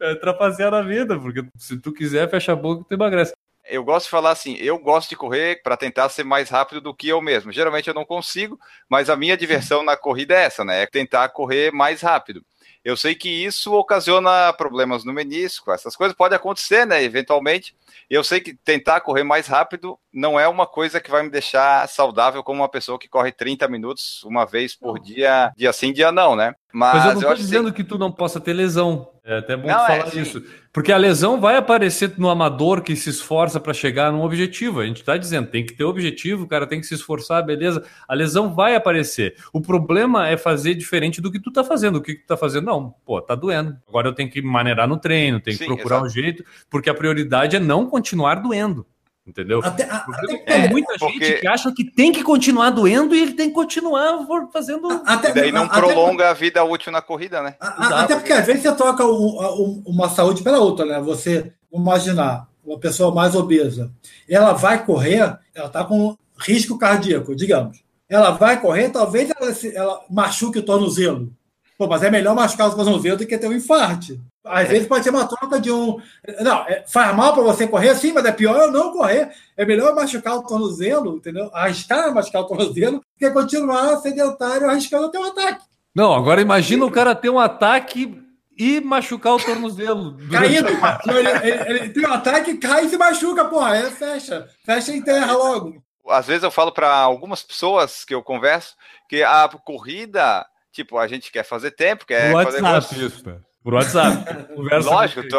é 0.00 0.14
trapacear 0.14 0.70
na 0.70 0.82
vida, 0.82 1.18
porque 1.18 1.44
se 1.56 1.78
tu 1.78 1.92
quiser, 1.92 2.30
fecha 2.30 2.52
a 2.52 2.56
boca 2.56 2.82
e 2.82 2.84
tu 2.84 2.94
emagrece 2.94 3.34
eu 3.66 3.84
gosto 3.84 4.06
de 4.06 4.10
falar 4.10 4.30
assim, 4.30 4.54
eu 4.56 4.78
gosto 4.78 5.10
de 5.10 5.16
correr 5.16 5.62
para 5.62 5.76
tentar 5.76 6.08
ser 6.08 6.24
mais 6.24 6.50
rápido 6.50 6.80
do 6.80 6.94
que 6.94 7.08
eu 7.08 7.20
mesmo. 7.20 7.52
Geralmente 7.52 7.88
eu 7.88 7.94
não 7.94 8.04
consigo, 8.04 8.58
mas 8.88 9.08
a 9.08 9.16
minha 9.16 9.36
diversão 9.36 9.82
na 9.82 9.96
corrida 9.96 10.34
é 10.34 10.44
essa, 10.44 10.64
né? 10.64 10.82
É 10.82 10.86
tentar 10.86 11.28
correr 11.30 11.72
mais 11.72 12.02
rápido. 12.02 12.44
Eu 12.84 12.98
sei 12.98 13.14
que 13.14 13.30
isso 13.30 13.72
ocasiona 13.72 14.52
problemas 14.52 15.04
no 15.04 15.12
menisco, 15.12 15.72
essas 15.72 15.96
coisas 15.96 16.14
podem 16.14 16.36
acontecer, 16.36 16.86
né, 16.86 17.02
eventualmente. 17.02 17.74
Eu 18.10 18.22
sei 18.22 18.40
que 18.40 18.52
tentar 18.52 19.00
correr 19.00 19.24
mais 19.24 19.46
rápido 19.46 19.98
não 20.12 20.38
é 20.38 20.46
uma 20.46 20.66
coisa 20.66 21.00
que 21.00 21.10
vai 21.10 21.22
me 21.22 21.30
deixar 21.30 21.88
saudável 21.88 22.44
como 22.44 22.60
uma 22.60 22.68
pessoa 22.68 22.98
que 22.98 23.08
corre 23.08 23.32
30 23.32 23.66
minutos 23.68 24.22
uma 24.24 24.44
vez 24.44 24.76
por 24.76 24.98
dia, 24.98 25.50
dia 25.56 25.72
sim, 25.72 25.94
dia 25.94 26.12
não, 26.12 26.36
né? 26.36 26.54
Mas, 26.74 26.94
Mas 26.94 27.04
eu 27.04 27.12
não 27.12 27.20
estou 27.20 27.34
dizendo 27.36 27.72
que... 27.72 27.84
que 27.84 27.88
tu 27.88 27.96
não 27.96 28.10
possa 28.10 28.40
ter 28.40 28.52
lesão. 28.52 29.08
É 29.24 29.38
até 29.38 29.56
bom 29.56 29.68
não, 29.68 29.78
falar 29.86 30.08
é, 30.12 30.18
isso. 30.18 30.42
Porque 30.72 30.90
a 30.90 30.96
lesão 30.96 31.40
vai 31.40 31.56
aparecer 31.56 32.14
no 32.18 32.28
amador 32.28 32.82
que 32.82 32.96
se 32.96 33.08
esforça 33.10 33.60
para 33.60 33.72
chegar 33.72 34.10
num 34.10 34.22
objetivo. 34.22 34.80
A 34.80 34.84
gente 34.84 34.96
está 34.96 35.16
dizendo, 35.16 35.46
tem 35.46 35.64
que 35.64 35.72
ter 35.72 35.84
objetivo, 35.84 36.42
o 36.42 36.48
cara 36.48 36.66
tem 36.66 36.80
que 36.80 36.86
se 36.86 36.94
esforçar, 36.94 37.46
beleza. 37.46 37.84
A 38.08 38.14
lesão 38.14 38.52
vai 38.52 38.74
aparecer. 38.74 39.36
O 39.52 39.60
problema 39.60 40.26
é 40.26 40.36
fazer 40.36 40.74
diferente 40.74 41.20
do 41.20 41.30
que 41.30 41.38
tu 41.38 41.50
está 41.50 41.62
fazendo. 41.62 41.96
O 41.96 42.02
que 42.02 42.16
tu 42.16 42.22
está 42.22 42.36
fazendo? 42.36 42.64
Não, 42.64 42.92
pô, 43.06 43.22
tá 43.22 43.36
doendo. 43.36 43.76
Agora 43.88 44.08
eu 44.08 44.12
tenho 44.12 44.28
que 44.28 44.42
maneirar 44.42 44.88
no 44.88 44.96
treino, 44.96 45.38
tenho 45.38 45.56
que 45.56 45.62
Sim, 45.62 45.72
procurar 45.72 45.98
exato. 45.98 46.06
um 46.06 46.10
jeito, 46.10 46.44
porque 46.68 46.90
a 46.90 46.94
prioridade 46.94 47.54
é 47.54 47.60
não 47.60 47.86
continuar 47.86 48.42
doendo. 48.42 48.84
Entendeu? 49.26 49.60
Até, 49.64 49.84
até 49.84 50.26
tem 50.26 50.64
é, 50.64 50.68
muita 50.68 50.98
porque... 50.98 51.24
gente 51.24 51.40
que 51.40 51.48
acha 51.48 51.72
que 51.72 51.82
tem 51.82 52.12
que 52.12 52.22
continuar 52.22 52.68
doendo 52.68 53.14
e 53.14 53.22
ele 53.22 53.32
tem 53.32 53.48
que 53.48 53.54
continuar 53.54 54.26
fazendo. 54.52 54.86
Até, 55.06 55.30
e 55.30 55.32
daí 55.32 55.52
não 55.52 55.64
até, 55.64 55.80
prolonga 55.80 56.28
a 56.28 56.34
vida 56.34 56.62
útil 56.62 56.92
na 56.92 57.00
corrida, 57.00 57.42
né? 57.42 57.56
Até 57.58 58.16
porque 58.16 58.34
às 58.34 58.44
vezes 58.44 58.62
você 58.62 58.74
troca 58.74 59.02
uma 59.06 60.10
saúde 60.10 60.42
pela 60.42 60.58
outra, 60.58 60.84
né? 60.84 61.00
Você, 61.00 61.54
imaginar, 61.72 62.46
uma 62.62 62.78
pessoa 62.78 63.14
mais 63.14 63.34
obesa, 63.34 63.90
ela 64.28 64.52
vai 64.52 64.84
correr, 64.84 65.38
ela 65.54 65.66
está 65.66 65.82
com 65.84 66.16
risco 66.38 66.78
cardíaco, 66.78 67.34
digamos. 67.34 67.82
Ela 68.06 68.30
vai 68.32 68.60
correr, 68.60 68.90
talvez 68.90 69.30
ela, 69.30 69.56
ela 69.74 70.04
machuque 70.10 70.58
o 70.58 70.62
tornozelo. 70.62 71.32
Pô, 71.78 71.86
mas 71.86 72.02
é 72.02 72.10
melhor 72.10 72.34
machucar 72.34 72.68
o 72.68 72.76
tornozelo 72.76 73.16
do 73.16 73.26
que 73.26 73.38
ter 73.38 73.48
um 73.48 73.54
infarte. 73.54 74.20
Às 74.44 74.68
vezes 74.68 74.86
pode 74.86 75.02
ser 75.02 75.10
uma 75.10 75.26
troca 75.26 75.58
de 75.58 75.72
um. 75.72 75.98
Não, 76.40 76.66
é, 76.68 76.84
faz 76.86 77.16
mal 77.16 77.32
para 77.32 77.42
você 77.42 77.66
correr, 77.66 77.94
sim, 77.94 78.12
mas 78.12 78.26
é 78.26 78.32
pior 78.32 78.56
eu 78.60 78.70
não 78.70 78.92
correr. 78.92 79.30
É 79.56 79.64
melhor 79.64 79.94
machucar 79.94 80.36
o 80.36 80.42
tornozelo, 80.42 81.16
entendeu? 81.16 81.50
Arriscar 81.54 82.12
machucar 82.12 82.42
o 82.42 82.46
tornozelo, 82.46 82.98
do 82.98 83.04
que 83.18 83.30
continuar 83.30 83.96
sedentário 83.96 84.68
arriscando 84.68 85.10
ter 85.10 85.18
um 85.18 85.24
ataque. 85.24 85.64
Não, 85.94 86.12
agora 86.12 86.42
imagina 86.42 86.84
o 86.84 86.90
cara 86.90 87.14
ter 87.14 87.30
um 87.30 87.38
ataque 87.38 88.20
e 88.58 88.80
machucar 88.80 89.34
o 89.34 89.42
tornozelo. 89.42 90.16
Caído. 90.30 90.68
ele, 91.08 91.28
ele, 91.28 91.70
ele, 91.70 91.88
tem 91.90 92.06
um 92.06 92.12
ataque, 92.12 92.58
cai 92.58 92.84
e 92.84 92.88
se 92.90 92.98
machuca, 92.98 93.46
porra. 93.46 93.72
Aí 93.72 93.90
fecha. 93.90 94.46
Fecha 94.64 94.92
em 94.92 95.02
terra 95.02 95.32
logo. 95.32 95.82
Às 96.06 96.26
vezes 96.26 96.42
eu 96.42 96.50
falo 96.50 96.70
para 96.70 96.90
algumas 96.94 97.42
pessoas 97.42 98.04
que 98.04 98.14
eu 98.14 98.22
converso 98.22 98.74
que 99.08 99.22
a 99.22 99.48
corrida, 99.64 100.44
tipo, 100.70 100.98
a 100.98 101.06
gente 101.08 101.32
quer 101.32 101.44
fazer 101.44 101.70
tempo, 101.70 102.04
quer 102.04 102.30
no 102.30 102.42
fazer. 102.42 102.62
WhatsApp, 102.62 103.06
isso, 103.06 103.24
por 103.64 103.74
WhatsApp. 103.74 104.46
Conversa 104.54 104.90
Lógico, 104.90 105.22
tu, 105.22 105.38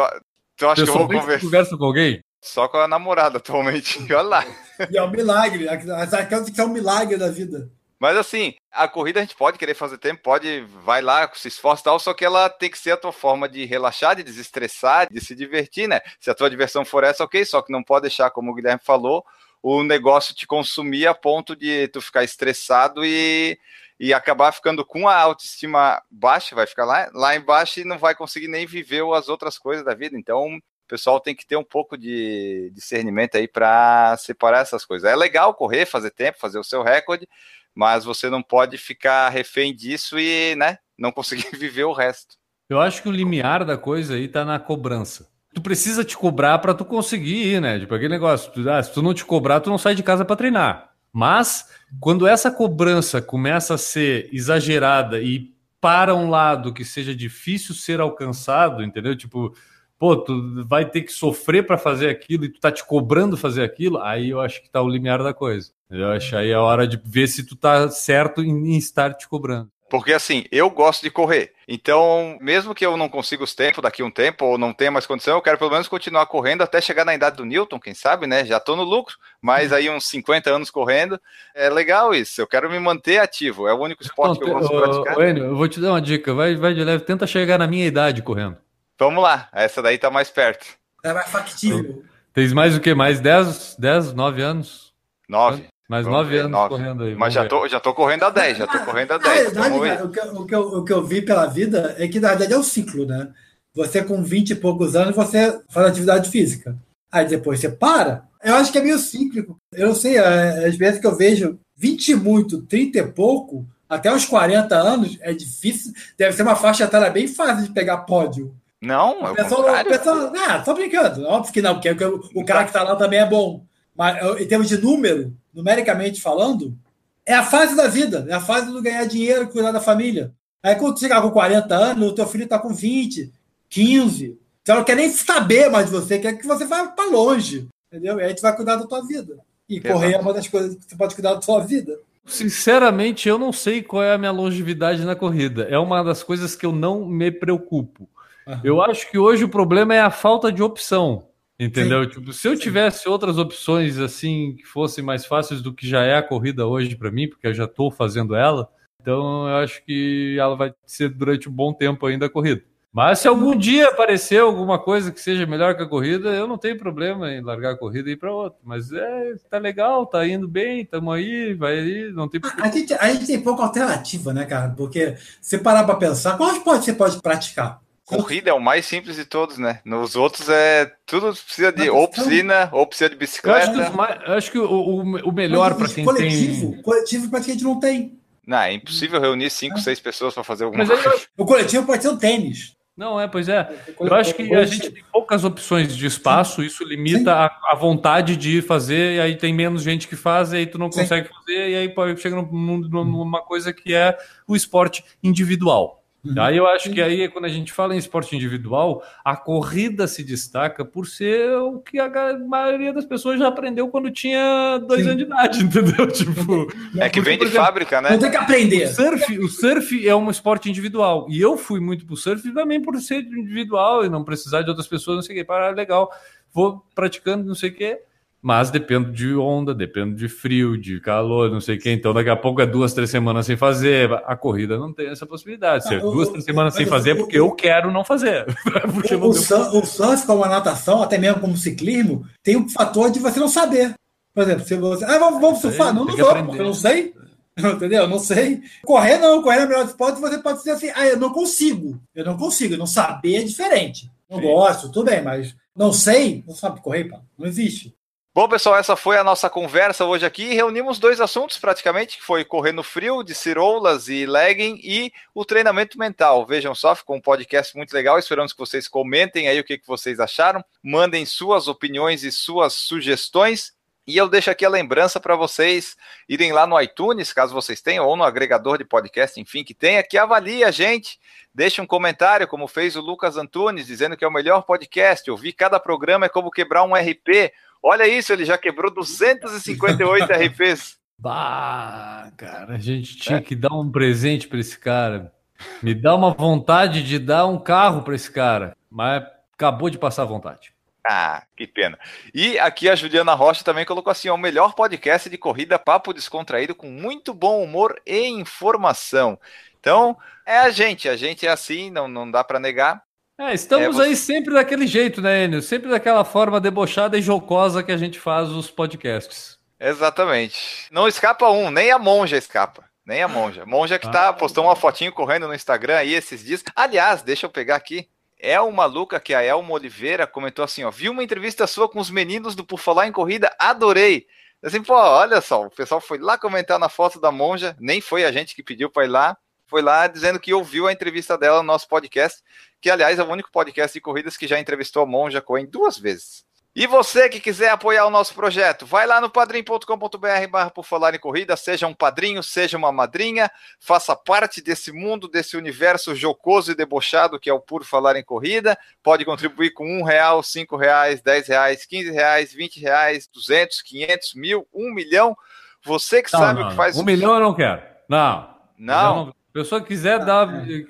tu 0.56 0.68
acha 0.68 0.84
que 0.84 0.90
eu 0.90 0.94
vou 0.94 1.08
conversar? 1.08 1.40
conversa 1.40 1.76
com 1.78 1.84
alguém? 1.84 2.20
Só 2.42 2.68
com 2.68 2.76
a 2.76 2.88
namorada 2.88 3.38
atualmente. 3.38 3.98
Olha 4.12 4.22
lá. 4.22 4.44
E 4.90 4.98
é 4.98 5.02
um 5.02 5.10
milagre. 5.10 5.68
Aquelas 5.68 6.50
que 6.50 6.60
é 6.60 6.64
um 6.64 6.68
milagre 6.68 7.16
da 7.16 7.28
vida. 7.28 7.70
Mas 7.98 8.16
assim, 8.16 8.52
a 8.70 8.86
corrida 8.86 9.20
a 9.20 9.22
gente 9.22 9.34
pode 9.34 9.56
querer 9.56 9.72
fazer 9.72 9.96
tempo, 9.96 10.22
pode, 10.22 10.60
vai 10.84 11.00
lá, 11.00 11.30
se 11.32 11.48
esforça 11.48 11.80
e 11.80 11.84
tal, 11.84 11.98
só 11.98 12.12
que 12.12 12.26
ela 12.26 12.50
tem 12.50 12.70
que 12.70 12.78
ser 12.78 12.90
a 12.90 12.96
tua 12.96 13.10
forma 13.10 13.48
de 13.48 13.64
relaxar, 13.64 14.14
de 14.14 14.22
desestressar, 14.22 15.08
de 15.10 15.18
se 15.18 15.34
divertir, 15.34 15.88
né? 15.88 16.00
Se 16.20 16.30
a 16.30 16.34
tua 16.34 16.50
diversão 16.50 16.84
for 16.84 17.04
essa, 17.04 17.24
ok, 17.24 17.42
só 17.46 17.62
que 17.62 17.72
não 17.72 17.82
pode 17.82 18.02
deixar, 18.02 18.28
como 18.28 18.50
o 18.50 18.54
Guilherme 18.54 18.82
falou, 18.84 19.24
o 19.62 19.82
negócio 19.82 20.34
te 20.34 20.46
consumir 20.46 21.06
a 21.06 21.14
ponto 21.14 21.56
de 21.56 21.88
tu 21.88 22.00
ficar 22.00 22.24
estressado 22.24 23.04
e, 23.04 23.58
e 23.98 24.12
acabar 24.12 24.52
ficando 24.52 24.84
com 24.84 25.08
a 25.08 25.16
autoestima 25.16 26.00
baixa, 26.10 26.54
vai 26.54 26.66
ficar 26.66 26.84
lá, 26.84 27.10
lá 27.12 27.34
embaixo 27.34 27.80
e 27.80 27.84
não 27.84 27.98
vai 27.98 28.14
conseguir 28.14 28.48
nem 28.48 28.66
viver 28.66 29.02
as 29.14 29.28
outras 29.28 29.58
coisas 29.58 29.84
da 29.84 29.94
vida. 29.94 30.16
Então, 30.18 30.56
o 30.56 30.60
pessoal 30.88 31.18
tem 31.20 31.34
que 31.34 31.46
ter 31.46 31.56
um 31.56 31.64
pouco 31.64 31.96
de 31.96 32.70
discernimento 32.74 33.36
aí 33.36 33.48
para 33.48 34.16
separar 34.18 34.60
essas 34.60 34.84
coisas. 34.84 35.10
É 35.10 35.16
legal 35.16 35.54
correr, 35.54 35.86
fazer 35.86 36.10
tempo, 36.10 36.38
fazer 36.38 36.58
o 36.58 36.64
seu 36.64 36.82
recorde, 36.82 37.28
mas 37.74 38.04
você 38.04 38.30
não 38.30 38.42
pode 38.42 38.78
ficar 38.78 39.28
refém 39.30 39.74
disso 39.74 40.18
e, 40.18 40.54
né, 40.54 40.78
não 40.96 41.10
conseguir 41.10 41.50
viver 41.56 41.84
o 41.84 41.92
resto. 41.92 42.36
Eu 42.68 42.80
acho 42.80 43.02
que 43.02 43.08
o 43.08 43.12
limiar 43.12 43.64
da 43.64 43.76
coisa 43.76 44.14
aí 44.14 44.28
tá 44.28 44.44
na 44.44 44.58
cobrança 44.58 45.28
tu 45.56 45.62
precisa 45.62 46.04
te 46.04 46.14
cobrar 46.14 46.58
para 46.58 46.74
tu 46.74 46.84
conseguir 46.84 47.54
ir, 47.54 47.60
né? 47.62 47.78
Tipo 47.78 47.94
aquele 47.94 48.10
negócio, 48.10 48.52
tu, 48.52 48.68
ah, 48.68 48.82
se 48.82 48.92
tu 48.92 49.00
não 49.00 49.14
te 49.14 49.24
cobrar, 49.24 49.58
tu 49.58 49.70
não 49.70 49.78
sai 49.78 49.94
de 49.94 50.02
casa 50.02 50.22
para 50.22 50.36
treinar. 50.36 50.90
Mas 51.10 51.70
quando 51.98 52.26
essa 52.26 52.50
cobrança 52.50 53.22
começa 53.22 53.72
a 53.72 53.78
ser 53.78 54.28
exagerada 54.30 55.18
e 55.18 55.54
para 55.80 56.14
um 56.14 56.28
lado 56.28 56.74
que 56.74 56.84
seja 56.84 57.14
difícil 57.14 57.74
ser 57.74 58.02
alcançado, 58.02 58.82
entendeu? 58.82 59.16
Tipo, 59.16 59.54
pô, 59.98 60.14
tu 60.14 60.62
vai 60.66 60.84
ter 60.84 61.00
que 61.00 61.12
sofrer 61.12 61.66
para 61.66 61.78
fazer 61.78 62.10
aquilo 62.10 62.44
e 62.44 62.50
tu 62.50 62.60
tá 62.60 62.70
te 62.70 62.84
cobrando 62.84 63.34
fazer 63.34 63.62
aquilo, 63.62 63.98
aí 64.02 64.28
eu 64.28 64.42
acho 64.42 64.62
que 64.62 64.68
tá 64.68 64.82
o 64.82 64.88
limiar 64.88 65.22
da 65.22 65.32
coisa. 65.32 65.70
Eu 65.88 66.10
acho 66.10 66.36
aí 66.36 66.52
a 66.52 66.60
hora 66.60 66.86
de 66.86 67.00
ver 67.02 67.28
se 67.28 67.46
tu 67.46 67.56
tá 67.56 67.88
certo 67.88 68.42
em 68.42 68.76
estar 68.76 69.14
te 69.14 69.26
cobrando. 69.26 69.70
Porque 69.88 70.12
assim, 70.12 70.44
eu 70.50 70.68
gosto 70.68 71.02
de 71.02 71.10
correr. 71.10 71.52
Então, 71.68 72.36
mesmo 72.40 72.74
que 72.74 72.84
eu 72.84 72.96
não 72.96 73.08
consiga 73.08 73.44
os 73.44 73.54
tempos 73.54 73.82
daqui 73.82 74.02
a 74.02 74.04
um 74.04 74.10
tempo, 74.10 74.44
ou 74.44 74.58
não 74.58 74.72
tenha 74.72 74.90
mais 74.90 75.06
condição, 75.06 75.36
eu 75.36 75.42
quero 75.42 75.58
pelo 75.58 75.70
menos 75.70 75.86
continuar 75.86 76.26
correndo 76.26 76.62
até 76.62 76.80
chegar 76.80 77.04
na 77.04 77.14
idade 77.14 77.36
do 77.36 77.44
Newton, 77.44 77.78
quem 77.78 77.94
sabe, 77.94 78.26
né? 78.26 78.44
Já 78.44 78.58
tô 78.58 78.74
no 78.74 78.82
lucro, 78.82 79.16
mas 79.40 79.72
aí 79.72 79.88
uns 79.88 80.06
50 80.06 80.50
anos 80.50 80.70
correndo. 80.70 81.20
É 81.54 81.70
legal 81.70 82.14
isso. 82.14 82.40
Eu 82.40 82.46
quero 82.46 82.68
me 82.68 82.78
manter 82.80 83.18
ativo. 83.18 83.68
É 83.68 83.72
o 83.72 83.80
único 83.80 84.02
esporte 84.02 84.40
não, 84.40 84.46
que 84.46 84.50
eu 84.50 84.58
gosto 84.58 84.72
de 84.72 85.04
praticar. 85.04 85.28
Enio, 85.28 85.44
eu 85.44 85.56
vou 85.56 85.68
te 85.68 85.80
dar 85.80 85.90
uma 85.90 86.02
dica. 86.02 86.34
Vai, 86.34 86.56
vai 86.56 86.74
de 86.74 86.82
leve, 86.82 87.04
tenta 87.04 87.26
chegar 87.26 87.58
na 87.58 87.66
minha 87.66 87.86
idade 87.86 88.22
correndo. 88.22 88.56
Vamos 88.98 89.22
lá. 89.22 89.48
Essa 89.52 89.80
daí 89.80 89.98
tá 89.98 90.10
mais 90.10 90.30
perto. 90.30 90.66
É 91.04 91.12
mais 91.12 91.30
factível. 91.30 92.02
Tens 92.32 92.52
mais 92.52 92.76
o 92.76 92.80
que? 92.80 92.92
Mais 92.92 93.20
10, 93.20 93.76
10 93.78 94.12
9 94.12 94.42
anos? 94.42 94.92
9. 95.28 95.68
Mais 95.88 96.06
nove 96.06 96.36
anos 96.36 96.50
nove. 96.50 96.68
correndo 96.70 97.04
aí. 97.04 97.14
Mas 97.14 97.32
já 97.32 97.46
tô, 97.46 97.68
já 97.68 97.78
tô 97.78 97.94
correndo 97.94 98.24
a 98.24 98.30
10, 98.30 98.58
já 98.58 98.66
tô 98.66 98.78
correndo 98.80 99.12
a 99.12 99.18
10. 99.18 99.52
Na 99.52 99.68
verdade, 99.68 100.02
o, 100.02 100.08
que, 100.10 100.20
o, 100.20 100.46
que 100.46 100.54
eu, 100.54 100.60
o 100.60 100.84
que 100.84 100.92
eu 100.92 101.04
vi 101.04 101.22
pela 101.22 101.46
vida 101.46 101.94
é 101.98 102.08
que, 102.08 102.18
na 102.18 102.30
verdade, 102.30 102.52
é 102.52 102.58
o 102.58 102.64
ciclo, 102.64 103.06
né? 103.06 103.28
Você, 103.74 104.02
com 104.02 104.22
20 104.22 104.50
e 104.50 104.54
poucos 104.54 104.96
anos, 104.96 105.14
você 105.14 105.60
faz 105.68 105.86
atividade 105.86 106.30
física. 106.30 106.76
Aí 107.12 107.26
depois 107.26 107.60
você 107.60 107.68
para. 107.68 108.24
Eu 108.42 108.56
acho 108.56 108.72
que 108.72 108.78
é 108.78 108.82
meio 108.82 108.98
cíclico. 108.98 109.56
Eu 109.72 109.88
não 109.88 109.94
sei, 109.94 110.18
às 110.18 110.76
vezes 110.76 111.00
que 111.00 111.06
eu 111.06 111.16
vejo 111.16 111.58
20 111.76 112.08
e 112.08 112.14
muito, 112.14 112.62
30 112.62 112.98
e 112.98 113.06
pouco, 113.12 113.66
até 113.88 114.12
os 114.12 114.24
40 114.24 114.74
anos, 114.74 115.18
é 115.20 115.32
difícil. 115.32 115.92
Deve 116.18 116.34
ser 116.34 116.42
uma 116.42 116.56
faixa 116.56 116.84
etária 116.84 117.10
bem 117.10 117.28
fácil 117.28 117.66
de 117.66 117.72
pegar 117.72 117.98
pódio. 117.98 118.54
Não, 118.80 119.26
é 119.26 119.30
o 119.30 119.34
pessoal, 119.34 119.84
pessoal, 119.84 120.32
ah, 120.48 120.58
tô 120.60 120.74
brincando. 120.74 121.24
Óbvio 121.26 121.52
que 121.52 121.62
não, 121.62 121.74
porque 121.74 122.04
o, 122.04 122.20
o 122.34 122.44
cara 122.44 122.64
que 122.64 122.72
tá 122.72 122.82
lá 122.82 122.96
também 122.96 123.20
é 123.20 123.26
bom. 123.26 123.64
Mas 123.96 124.40
em 124.40 124.46
termos 124.46 124.68
de 124.68 124.78
número, 124.78 125.32
numericamente 125.54 126.20
falando, 126.20 126.76
é 127.24 127.34
a 127.34 127.42
fase 127.42 127.74
da 127.74 127.88
vida, 127.88 128.26
é 128.28 128.34
a 128.34 128.40
fase 128.40 128.70
do 128.70 128.82
ganhar 128.82 129.04
dinheiro, 129.06 129.48
cuidar 129.48 129.72
da 129.72 129.80
família. 129.80 130.32
Aí 130.62 130.74
quando 130.74 130.98
você 130.98 131.06
chegar 131.06 131.22
com 131.22 131.30
40 131.30 131.74
anos, 131.74 132.10
o 132.10 132.14
teu 132.14 132.26
filho 132.26 132.44
está 132.44 132.58
com 132.58 132.72
20, 132.72 133.32
15, 133.68 134.38
você 134.64 134.74
não 134.74 134.84
quer 134.84 134.96
nem 134.96 135.10
saber 135.10 135.70
mais 135.70 135.86
de 135.86 135.92
você, 135.92 136.18
quer 136.18 136.34
que 136.34 136.46
você 136.46 136.64
vá 136.64 136.88
para 136.88 137.10
longe, 137.10 137.68
entendeu? 137.90 138.18
E 138.18 138.20
aí 138.20 138.26
a 138.26 138.28
gente 138.30 138.42
vai 138.42 138.54
cuidar 138.54 138.76
da 138.76 138.86
tua 138.86 139.06
vida. 139.06 139.38
E 139.68 139.80
correr 139.80 140.14
é 140.14 140.18
uma 140.18 140.32
das 140.32 140.46
coisas 140.46 140.76
que 140.76 140.84
você 140.88 140.96
pode 140.96 141.14
cuidar 141.14 141.34
da 141.34 141.40
tua 141.40 141.60
vida. 141.60 141.98
Sinceramente, 142.24 143.28
eu 143.28 143.38
não 143.38 143.52
sei 143.52 143.82
qual 143.82 144.02
é 144.02 144.12
a 144.12 144.18
minha 144.18 144.32
longevidade 144.32 145.04
na 145.04 145.14
corrida. 145.14 145.64
É 145.70 145.78
uma 145.78 146.02
das 146.02 146.22
coisas 146.22 146.56
que 146.56 146.66
eu 146.66 146.72
não 146.72 147.06
me 147.06 147.30
preocupo. 147.30 148.08
Uhum. 148.46 148.60
Eu 148.64 148.82
acho 148.82 149.08
que 149.10 149.18
hoje 149.18 149.44
o 149.44 149.48
problema 149.48 149.94
é 149.94 150.00
a 150.00 150.10
falta 150.10 150.50
de 150.50 150.62
opção. 150.62 151.28
Entendeu? 151.58 152.04
Sim. 152.04 152.10
Tipo, 152.10 152.32
se 152.32 152.48
eu 152.48 152.58
tivesse 152.58 153.08
outras 153.08 153.38
opções 153.38 153.98
assim 153.98 154.54
que 154.56 154.66
fossem 154.66 155.02
mais 155.02 155.24
fáceis 155.24 155.62
do 155.62 155.72
que 155.72 155.88
já 155.88 156.02
é 156.02 156.16
a 156.16 156.22
corrida 156.22 156.66
hoje 156.66 156.94
para 156.94 157.10
mim, 157.10 157.28
porque 157.28 157.46
eu 157.46 157.54
já 157.54 157.64
estou 157.64 157.90
fazendo 157.90 158.34
ela, 158.34 158.68
então 159.00 159.48
eu 159.48 159.56
acho 159.56 159.82
que 159.84 160.36
ela 160.38 160.54
vai 160.54 160.74
ser 160.84 161.08
durante 161.08 161.48
um 161.48 161.52
bom 161.52 161.72
tempo 161.72 162.04
ainda 162.06 162.26
a 162.26 162.30
corrida. 162.30 162.62
Mas 162.92 163.18
se 163.18 163.28
algum 163.28 163.54
dia 163.54 163.88
aparecer 163.88 164.40
alguma 164.40 164.78
coisa 164.78 165.12
que 165.12 165.20
seja 165.20 165.44
melhor 165.44 165.76
que 165.76 165.82
a 165.82 165.86
corrida, 165.86 166.30
eu 166.30 166.46
não 166.46 166.56
tenho 166.56 166.78
problema 166.78 167.30
em 167.30 167.42
largar 167.42 167.72
a 167.72 167.76
corrida 167.76 168.08
e 168.08 168.14
ir 168.14 168.16
para 168.16 168.32
outra. 168.32 168.58
Mas 168.64 168.90
é, 168.90 169.34
tá 169.50 169.58
legal, 169.58 170.06
tá 170.06 170.26
indo 170.26 170.48
bem, 170.48 170.80
estamos 170.80 171.14
aí, 171.14 171.52
vai 171.52 171.78
aí, 171.78 172.10
não 172.12 172.26
tem 172.26 172.40
a, 172.42 172.64
a, 172.64 172.70
gente, 172.70 172.94
a 172.94 173.12
gente 173.12 173.26
tem 173.26 173.40
pouca 173.42 173.64
alternativa, 173.64 174.32
né, 174.32 174.46
cara? 174.46 174.70
Porque 174.70 175.14
se 175.42 175.58
parar 175.58 175.84
para 175.84 175.96
pensar, 175.96 176.38
qual 176.38 176.50
esporte 176.50 176.86
você 176.86 176.94
pode 176.94 177.20
praticar? 177.20 177.82
Corrida 178.06 178.50
é 178.50 178.52
o 178.52 178.60
mais 178.60 178.86
simples 178.86 179.16
de 179.16 179.24
todos, 179.24 179.58
né? 179.58 179.80
Nos 179.84 180.14
outros 180.14 180.48
é 180.48 180.92
tudo 181.04 181.34
precisa 181.34 181.72
de 181.72 181.90
ou 181.90 182.06
piscina, 182.08 182.68
ou 182.72 182.86
precisa 182.86 183.10
de 183.10 183.16
bicicleta. 183.16 183.66
Eu 183.66 183.80
acho 183.80 183.90
que, 183.90 183.96
mais, 183.96 184.20
eu 184.24 184.32
acho 184.34 184.52
que 184.52 184.58
o, 184.60 184.70
o, 184.70 185.00
o 185.00 185.32
melhor 185.32 185.74
para 185.74 185.88
quem 185.88 186.04
coletivo, 186.04 186.72
tem. 186.72 186.82
Coletivo 186.82 187.28
praticamente 187.28 187.64
não 187.64 187.80
tem. 187.80 188.16
Não, 188.46 188.58
é 188.58 188.72
impossível 188.72 189.20
reunir 189.20 189.50
cinco, 189.50 189.80
seis 189.80 189.98
pessoas 189.98 190.32
para 190.32 190.44
fazer 190.44 190.64
alguma 190.64 190.84
Mas 190.84 191.02
coisa. 191.02 191.26
o 191.36 191.44
coletivo 191.44 191.84
pode 191.84 192.00
ser 192.00 192.10
o 192.10 192.16
tênis. 192.16 192.76
Não, 192.96 193.20
é, 193.20 193.26
pois 193.26 193.48
é. 193.48 193.68
Eu 194.00 194.14
acho 194.14 194.32
que 194.34 194.54
a 194.54 194.64
gente 194.64 194.88
tem 194.88 195.02
poucas 195.12 195.44
opções 195.44 195.94
de 195.94 196.06
espaço, 196.06 196.62
isso 196.62 196.84
limita 196.84 197.34
a, 197.34 197.46
a, 197.72 197.74
vontade 197.74 198.36
de 198.36 198.62
fazer, 198.62 199.16
e 199.16 199.20
aí 199.20 199.36
tem 199.36 199.52
menos 199.52 199.82
gente 199.82 200.06
que 200.06 200.16
faz, 200.16 200.52
e 200.52 200.58
aí 200.58 200.66
tu 200.66 200.78
não 200.78 200.88
consegue 200.88 201.26
Sim. 201.26 201.34
fazer, 201.34 201.70
e 201.70 201.76
aí 201.76 202.16
chega 202.16 202.36
numa 202.36 203.42
coisa 203.42 203.72
que 203.72 203.92
é 203.92 204.16
o 204.46 204.54
esporte 204.54 205.04
individual. 205.22 206.05
Uhum. 206.26 206.42
Aí 206.42 206.56
eu 206.56 206.66
acho 206.66 206.90
que 206.90 207.00
aí, 207.00 207.28
quando 207.28 207.44
a 207.44 207.48
gente 207.48 207.72
fala 207.72 207.94
em 207.94 207.98
esporte 207.98 208.34
individual, 208.34 209.02
a 209.24 209.36
corrida 209.36 210.06
se 210.06 210.24
destaca 210.24 210.84
por 210.84 211.06
ser 211.06 211.56
o 211.56 211.80
que 211.80 211.98
a 211.98 212.38
maioria 212.38 212.92
das 212.92 213.04
pessoas 213.04 213.38
já 213.38 213.48
aprendeu 213.48 213.88
quando 213.88 214.10
tinha 214.10 214.78
dois 214.78 215.02
Sim. 215.02 215.10
anos 215.10 215.18
de 215.18 215.24
idade, 215.24 215.62
entendeu? 215.64 216.06
Tipo, 216.08 216.66
é 216.98 217.08
que 217.08 217.20
vem 217.20 217.38
de 217.38 217.44
exemplo, 217.44 217.64
fábrica, 217.64 218.00
né? 218.00 218.10
Não 218.10 218.18
tem 218.18 218.30
que 218.30 218.36
aprender. 218.36 218.84
O 218.84 218.94
surf, 218.94 219.38
o 219.38 219.48
surf 219.48 220.08
é 220.08 220.14
um 220.14 220.30
esporte 220.30 220.68
individual. 220.68 221.26
E 221.30 221.40
eu 221.40 221.56
fui 221.56 221.80
muito 221.80 222.04
pro 222.04 222.16
surf 222.16 222.52
também 222.52 222.80
por 222.80 222.98
ser 223.00 223.20
individual 223.20 224.04
e 224.04 224.08
não 224.08 224.24
precisar 224.24 224.62
de 224.62 224.68
outras 224.68 224.88
pessoas, 224.88 225.16
não 225.16 225.22
sei 225.22 225.36
o 225.36 225.38
que. 225.38 225.44
Para, 225.44 225.70
legal. 225.70 226.10
Vou 226.52 226.84
praticando, 226.94 227.44
não 227.44 227.54
sei 227.54 227.70
o 227.70 227.74
que 227.74 228.00
mas 228.46 228.70
depende 228.70 229.10
de 229.10 229.34
onda, 229.34 229.74
depende 229.74 230.14
de 230.14 230.28
frio, 230.28 230.80
de 230.80 231.00
calor, 231.00 231.50
não 231.50 231.60
sei 231.60 231.74
o 231.74 231.80
que. 231.80 231.90
Então, 231.90 232.14
daqui 232.14 232.30
a 232.30 232.36
pouco 232.36 232.60
é 232.60 232.66
duas, 232.66 232.94
três 232.94 233.10
semanas 233.10 233.44
sem 233.44 233.56
fazer. 233.56 234.08
A 234.24 234.36
corrida 234.36 234.78
não 234.78 234.92
tem 234.92 235.08
essa 235.08 235.26
possibilidade. 235.26 235.88
Ser 235.88 236.00
duas, 236.00 236.28
três 236.28 236.44
semanas 236.44 236.72
sem 236.74 236.86
fazer 236.86 237.16
porque 237.16 237.36
eu 237.36 237.50
quero 237.50 237.90
não 237.90 238.04
fazer. 238.04 238.46
o, 239.20 239.26
o, 239.30 239.32
surf, 239.34 239.76
o 239.76 239.84
surf, 239.84 240.24
como 240.24 240.44
a 240.44 240.48
natação, 240.48 241.02
até 241.02 241.18
mesmo 241.18 241.40
como 241.40 241.56
ciclismo, 241.56 242.24
tem 242.40 242.56
um 242.56 242.68
fator 242.68 243.10
de 243.10 243.18
você 243.18 243.40
não 243.40 243.48
saber. 243.48 243.96
Por 244.32 244.44
exemplo, 244.44 244.64
se 244.64 244.76
você. 244.76 245.04
Ah, 245.04 245.18
vamos, 245.18 245.40
vamos 245.40 245.60
surfar. 245.60 245.92
Não, 245.92 246.04
não 246.04 246.16
vou, 246.16 246.44
porque 246.44 246.60
eu 246.60 246.66
não 246.66 246.74
sei. 246.74 247.14
Entendeu? 247.58 248.02
Eu 248.02 248.08
não 248.08 248.20
sei. 248.20 248.62
Correr 248.84 249.18
não, 249.18 249.42
correr 249.42 249.62
é 249.62 249.64
o 249.64 249.68
melhor 249.68 249.86
esporte, 249.86 250.20
você 250.20 250.38
pode 250.38 250.58
dizer 250.58 250.70
assim, 250.70 250.92
ah, 250.94 251.04
eu 251.04 251.18
não 251.18 251.32
consigo. 251.32 252.00
Eu 252.14 252.24
não 252.24 252.36
consigo, 252.36 252.76
não 252.76 252.86
saber 252.86 253.38
é 253.38 253.42
diferente. 253.42 254.08
Não 254.30 254.38
Sim. 254.38 254.44
gosto, 254.44 254.92
tudo 254.92 255.10
bem, 255.10 255.20
mas 255.20 255.56
não 255.74 255.92
sei, 255.92 256.44
não 256.46 256.54
sabe 256.54 256.80
correr, 256.80 257.06
pá. 257.06 257.20
Não 257.36 257.44
existe. 257.44 257.96
Bom, 258.36 258.46
pessoal, 258.46 258.76
essa 258.76 258.94
foi 258.96 259.16
a 259.16 259.24
nossa 259.24 259.48
conversa 259.48 260.04
hoje 260.04 260.26
aqui. 260.26 260.52
Reunimos 260.52 260.98
dois 260.98 261.22
assuntos 261.22 261.56
praticamente, 261.56 262.18
que 262.18 262.22
foi 262.22 262.44
correr 262.44 262.72
no 262.72 262.82
frio, 262.82 263.22
de 263.22 263.34
ciroulas 263.34 264.10
e 264.10 264.26
legging, 264.26 264.78
e 264.84 265.10
o 265.34 265.42
treinamento 265.42 265.98
mental. 265.98 266.44
Vejam 266.44 266.74
só, 266.74 266.94
ficou 266.94 267.16
um 267.16 267.20
podcast 267.20 267.74
muito 267.74 267.94
legal. 267.94 268.18
Esperamos 268.18 268.52
que 268.52 268.58
vocês 268.58 268.88
comentem 268.88 269.48
aí 269.48 269.58
o 269.58 269.64
que, 269.64 269.78
que 269.78 269.86
vocês 269.86 270.20
acharam. 270.20 270.62
Mandem 270.82 271.24
suas 271.24 271.66
opiniões 271.66 272.24
e 272.24 272.30
suas 272.30 272.74
sugestões. 272.74 273.74
E 274.06 274.18
eu 274.18 274.28
deixo 274.28 274.50
aqui 274.50 274.66
a 274.66 274.68
lembrança 274.68 275.18
para 275.18 275.34
vocês 275.34 275.96
irem 276.28 276.52
lá 276.52 276.66
no 276.66 276.78
iTunes, 276.78 277.32
caso 277.32 277.54
vocês 277.54 277.80
tenham, 277.80 278.06
ou 278.06 278.18
no 278.18 278.22
agregador 278.22 278.76
de 278.76 278.84
podcast, 278.84 279.40
enfim, 279.40 279.64
que 279.64 279.72
tenha, 279.72 280.02
que 280.02 280.18
avalie 280.18 280.62
a 280.62 280.70
gente. 280.70 281.18
Deixe 281.54 281.80
um 281.80 281.86
comentário, 281.86 282.46
como 282.46 282.68
fez 282.68 282.96
o 282.96 283.00
Lucas 283.00 283.38
Antunes, 283.38 283.86
dizendo 283.86 284.14
que 284.14 284.26
é 284.26 284.28
o 284.28 284.32
melhor 284.32 284.62
podcast. 284.62 285.30
Ouvir 285.30 285.54
cada 285.54 285.80
programa 285.80 286.26
é 286.26 286.28
como 286.28 286.50
quebrar 286.50 286.84
um 286.84 286.94
RP. 286.94 287.50
Olha 287.88 288.08
isso, 288.08 288.32
ele 288.32 288.44
já 288.44 288.58
quebrou 288.58 288.92
258 288.92 290.26
RPs. 290.34 290.98
Bah, 291.16 292.32
cara, 292.36 292.74
a 292.74 292.78
gente 292.78 293.16
tinha 293.16 293.38
é. 293.38 293.40
que 293.40 293.54
dar 293.54 293.72
um 293.72 293.88
presente 293.92 294.48
para 294.48 294.58
esse 294.58 294.76
cara. 294.76 295.32
Me 295.80 295.94
dá 295.94 296.12
uma 296.16 296.32
vontade 296.32 297.04
de 297.04 297.16
dar 297.16 297.46
um 297.46 297.60
carro 297.60 298.02
para 298.02 298.16
esse 298.16 298.28
cara, 298.28 298.76
mas 298.90 299.22
acabou 299.54 299.88
de 299.88 299.98
passar 299.98 300.22
a 300.22 300.26
vontade. 300.26 300.72
Ah, 301.08 301.44
que 301.56 301.64
pena. 301.64 301.96
E 302.34 302.58
aqui 302.58 302.88
a 302.88 302.96
Juliana 302.96 303.34
Rocha 303.34 303.62
também 303.62 303.84
colocou 303.84 304.10
assim: 304.10 304.28
o 304.30 304.36
melhor 304.36 304.74
podcast 304.74 305.30
de 305.30 305.38
corrida, 305.38 305.78
papo 305.78 306.12
descontraído, 306.12 306.74
com 306.74 306.88
muito 306.88 307.32
bom 307.32 307.62
humor 307.62 308.02
e 308.04 308.26
informação. 308.26 309.38
Então, 309.78 310.18
é 310.44 310.58
a 310.58 310.70
gente, 310.70 311.08
a 311.08 311.16
gente 311.16 311.46
é 311.46 311.50
assim, 311.50 311.92
não, 311.92 312.08
não 312.08 312.28
dá 312.28 312.42
para 312.42 312.58
negar. 312.58 313.05
É, 313.38 313.52
estamos 313.52 313.86
É, 313.86 313.90
você- 313.90 314.08
aí 314.08 314.16
sempre 314.16 314.54
daquele 314.54 314.86
jeito, 314.86 315.20
né, 315.20 315.44
Enio? 315.44 315.60
Sempre 315.60 315.90
daquela 315.90 316.24
forma 316.24 316.60
debochada 316.60 317.18
e 317.18 317.22
jocosa 317.22 317.82
que 317.82 317.92
a 317.92 317.96
gente 317.96 318.18
faz 318.18 318.48
os 318.48 318.70
podcasts. 318.70 319.58
Exatamente. 319.78 320.86
Não 320.90 321.06
escapa 321.06 321.50
um, 321.50 321.70
nem 321.70 321.90
a 321.90 321.98
monja 321.98 322.36
escapa. 322.36 322.84
Nem 323.04 323.22
a 323.22 323.28
monja. 323.28 323.64
Monja 323.66 323.98
que 323.98 324.10
tá, 324.10 324.32
postou 324.32 324.64
uma 324.64 324.74
fotinho 324.74 325.12
correndo 325.12 325.46
no 325.46 325.54
Instagram 325.54 325.96
aí 325.98 326.14
esses 326.14 326.42
dias. 326.42 326.64
Aliás, 326.74 327.22
deixa 327.22 327.46
eu 327.46 327.50
pegar 327.50 327.76
aqui. 327.76 328.08
É 328.38 328.60
uma 328.60 328.72
maluca 328.72 329.20
que 329.20 329.32
a 329.34 329.42
Elma 329.42 329.72
Oliveira 329.74 330.26
comentou 330.26 330.64
assim, 330.64 330.82
ó. 330.82 330.90
Vi 330.90 331.08
uma 331.08 331.22
entrevista 331.22 331.66
sua 331.66 331.88
com 331.88 332.00
os 332.00 332.10
meninos 332.10 332.54
do 332.56 332.64
Por 332.64 332.78
Falar 332.78 333.06
em 333.06 333.12
Corrida, 333.12 333.54
adorei. 333.58 334.26
Assim, 334.62 334.82
pô, 334.82 334.94
olha 334.94 335.40
só, 335.40 335.66
o 335.66 335.70
pessoal 335.70 336.00
foi 336.00 336.18
lá 336.18 336.36
comentar 336.36 336.78
na 336.78 336.88
foto 336.88 337.20
da 337.20 337.30
monja, 337.30 337.76
nem 337.78 338.00
foi 338.00 338.24
a 338.24 338.32
gente 338.32 338.54
que 338.56 338.62
pediu 338.62 338.90
pra 338.90 339.04
ir 339.04 339.08
lá. 339.08 339.36
Foi 339.66 339.82
lá 339.82 340.06
dizendo 340.06 340.38
que 340.38 340.54
ouviu 340.54 340.86
a 340.86 340.92
entrevista 340.92 341.36
dela 341.36 341.58
no 341.58 341.66
nosso 341.66 341.88
podcast, 341.88 342.42
que 342.80 342.90
aliás 342.90 343.18
é 343.18 343.22
o 343.22 343.30
único 343.30 343.50
podcast 343.50 343.92
de 343.92 344.00
corridas 344.00 344.36
que 344.36 344.46
já 344.46 344.58
entrevistou 344.58 345.02
a 345.02 345.06
Monja 345.06 345.40
Coen 345.40 345.66
duas 345.66 345.98
vezes. 345.98 346.46
E 346.78 346.86
você 346.86 347.26
que 347.30 347.40
quiser 347.40 347.70
apoiar 347.70 348.04
o 348.04 348.10
nosso 348.10 348.34
projeto, 348.34 348.84
vai 348.84 349.06
lá 349.06 349.18
no 349.18 349.30
padrim.com.br 349.30 350.48
barra 350.50 350.68
por 350.68 350.84
falar 350.84 351.14
em 351.14 351.18
corrida, 351.18 351.56
seja 351.56 351.86
um 351.86 351.94
padrinho, 351.94 352.42
seja 352.42 352.76
uma 352.76 352.92
madrinha, 352.92 353.50
faça 353.80 354.14
parte 354.14 354.60
desse 354.60 354.92
mundo, 354.92 355.26
desse 355.26 355.56
universo 355.56 356.14
jocoso 356.14 356.72
e 356.72 356.74
debochado 356.74 357.40
que 357.40 357.48
é 357.48 357.52
o 357.52 357.58
Por 357.58 357.82
Falar 357.82 358.14
em 358.16 358.22
Corrida, 358.22 358.78
pode 359.02 359.24
contribuir 359.24 359.70
com 359.70 359.86
um 359.86 360.02
real, 360.02 360.42
cinco 360.42 360.76
reais, 360.76 361.22
dez 361.22 361.48
reais, 361.48 361.86
quinze 361.86 362.10
reais, 362.10 362.52
vinte 362.52 362.78
reais, 362.78 363.26
duzentos, 363.26 363.80
quinhentos, 363.80 364.34
mil, 364.34 364.68
um 364.70 364.92
milhão, 364.92 365.34
você 365.82 366.22
que 366.22 366.30
Não, 366.30 366.40
sabe 366.40 366.60
não, 366.60 366.66
o 366.66 366.70
que 366.70 366.76
faz... 366.76 366.98
Um 366.98 367.04
milhão 367.04 367.32
eu 367.32 367.40
não 367.40 367.54
quero. 367.54 367.80
Não. 368.06 368.54
Não? 368.76 369.34
Se 369.56 369.60
a 369.60 369.62
pessoa 369.62 369.80
quiser 369.80 370.24
dar, 370.24 370.46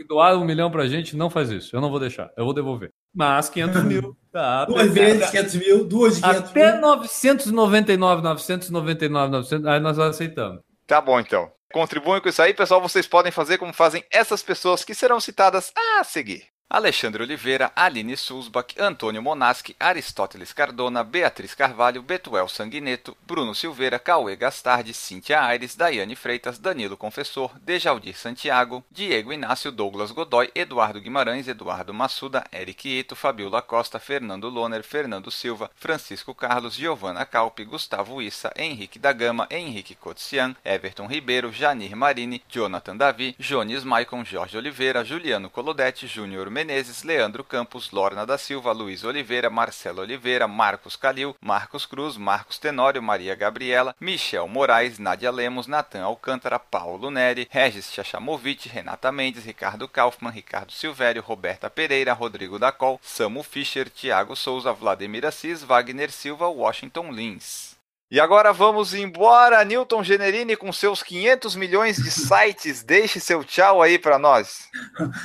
doar 0.09 0.37
um 0.37 0.45
milhão 0.45 0.71
pra 0.71 0.89
gente, 0.89 1.17
não 1.17 1.31
faz 1.31 1.51
isso. 1.51 1.77
Eu 1.77 1.81
não 1.81 1.89
vou 1.89 2.01
deixar. 2.01 2.31
Eu 2.37 2.45
vou 2.45 2.53
devolver. 2.53 2.91
Mas 3.15 3.49
500 3.49 3.85
mil. 3.85 4.17
Tá, 4.33 4.65
Duas 4.65 4.93
vezes 4.93 5.31
500 5.31 5.55
mil, 5.55 5.85
duas 5.85 6.17
de 6.17 6.23
500 6.23 6.51
Até 6.51 6.73
mil. 6.73 6.81
999, 6.81 8.23
999, 8.23 9.31
900, 9.31 9.67
aí 9.67 9.81
nós 9.81 9.99
aceitamos. 9.99 10.61
Tá 10.87 11.01
bom, 11.01 11.19
então. 11.21 11.51
Contribuem 11.73 12.21
com 12.21 12.29
isso 12.29 12.43
aí, 12.43 12.53
pessoal. 12.53 12.81
Vocês 12.81 13.07
podem 13.07 13.33
fazer 13.33 13.59
como 13.59 13.73
fazem 13.73 14.05
essas 14.11 14.43
pessoas 14.43 14.85
que 14.85 14.95
serão 14.95 15.21
citadas 15.21 15.73
a 15.77 16.05
seguir. 16.05 16.45
Alexandre 16.69 17.23
Oliveira, 17.23 17.71
Aline 17.77 18.17
Sulzbach, 18.17 18.75
Antônio 18.81 19.23
Monaschi, 19.23 19.77
Aristóteles 19.79 20.53
Cardona, 20.53 21.05
Beatriz 21.05 21.55
Carvalho, 21.55 22.03
Betuel 22.03 22.49
Sanguineto, 22.49 23.17
Bruno 23.25 23.55
Silveira, 23.55 24.01
Cauê 24.01 24.35
Gastardi, 24.35 24.93
Cíntia 24.93 25.41
Aires, 25.45 25.77
Daiane 25.77 26.17
Freitas, 26.17 26.59
Danilo 26.59 26.97
Confessor, 26.97 27.53
Dejaldir 27.61 28.17
Santiago, 28.17 28.85
Diego 28.91 29.33
Inácio, 29.33 29.71
Douglas 29.71 30.11
Godoy, 30.11 30.51
Eduardo 30.57 31.01
Guimarães, 31.01 31.47
Eduardo 31.47 31.95
Massuda, 31.95 32.45
Eric 32.51 32.99
Ito, 32.99 33.15
Fabiola 33.15 33.63
Costa, 33.63 34.01
Fernando 34.01 34.49
Loner, 34.49 34.83
Fernando 34.83 35.31
Silva, 35.31 35.71
Francisco 35.77 36.35
Carlos, 36.35 36.75
Giovana 36.75 37.25
Calpe, 37.25 37.65
Gustavo 37.65 38.21
Issa, 38.21 38.53
Henrique 38.57 38.99
da 38.99 39.13
Gama, 39.13 39.47
Henrique 39.53 39.95
Cotsian, 39.95 40.57
Everton 40.65 41.07
Ribeiro, 41.07 41.53
Janir 41.53 41.95
Marini, 41.95 42.43
Jonathan 42.49 42.97
Davi, 42.97 43.37
Jones 43.39 43.85
Maicon, 43.85 44.25
Jorge 44.25 44.59
Oliveira, 44.59 45.05
Juliano 45.05 45.49
Colodete, 45.49 46.09
Júnior 46.09 46.56
Menezes, 46.57 47.03
Leandro 47.03 47.45
Campos, 47.45 47.91
Lorna 47.91 48.25
da 48.25 48.39
Silva, 48.39 48.73
Luiz 48.73 49.05
Oliveira, 49.05 49.51
Marcelo 49.51 50.01
Oliveira, 50.01 50.49
Marcos 50.49 50.97
Calil, 50.97 51.37
Marcos 51.39 51.85
Cruz, 51.85 52.17
Marcos 52.17 52.59
Tenório, 52.59 53.03
Maria 53.03 53.35
Gabriela, 53.35 53.95
Michel 54.01 54.49
Moraes, 54.49 54.99
Nádia 54.99 55.31
Lemos, 55.31 55.67
Natan 55.67 56.01
Alcântara, 56.01 56.59
Paulo 56.59 57.11
Neri, 57.11 57.47
Regis 57.53 57.93
Chachamovic, 57.93 58.71
Renata 58.73 59.13
Mendes, 59.13 59.45
Ricardo 59.45 59.87
Kaufmann, 59.87 60.33
Ricardo 60.33 60.73
Silvério, 60.73 61.23
Roberta 61.23 61.69
Pereira, 61.69 62.15
Rodrigo 62.15 62.59
Dacol, 62.59 62.99
Samu 63.03 63.43
Fischer, 63.43 63.91
Thiago 63.91 64.35
Souza, 64.35 64.73
Vladimir 64.73 65.27
Assis, 65.27 65.63
Wagner 65.63 66.11
Silva, 66.11 66.49
Washington 66.49 67.11
Lins. 67.11 67.76
E 68.09 68.21
agora 68.21 68.53
vamos 68.53 68.95
embora, 68.95 69.65
Newton 69.65 70.05
Generini, 70.05 70.55
com 70.55 70.73
seus 70.73 71.03
500 71.03 71.57
milhões 71.57 71.97
de 71.97 72.09
sites. 72.15 72.85
Deixe 72.85 73.19
seu 73.19 73.43
tchau 73.43 73.83
aí 73.83 73.99
para 73.99 74.17
nós. 74.17 74.69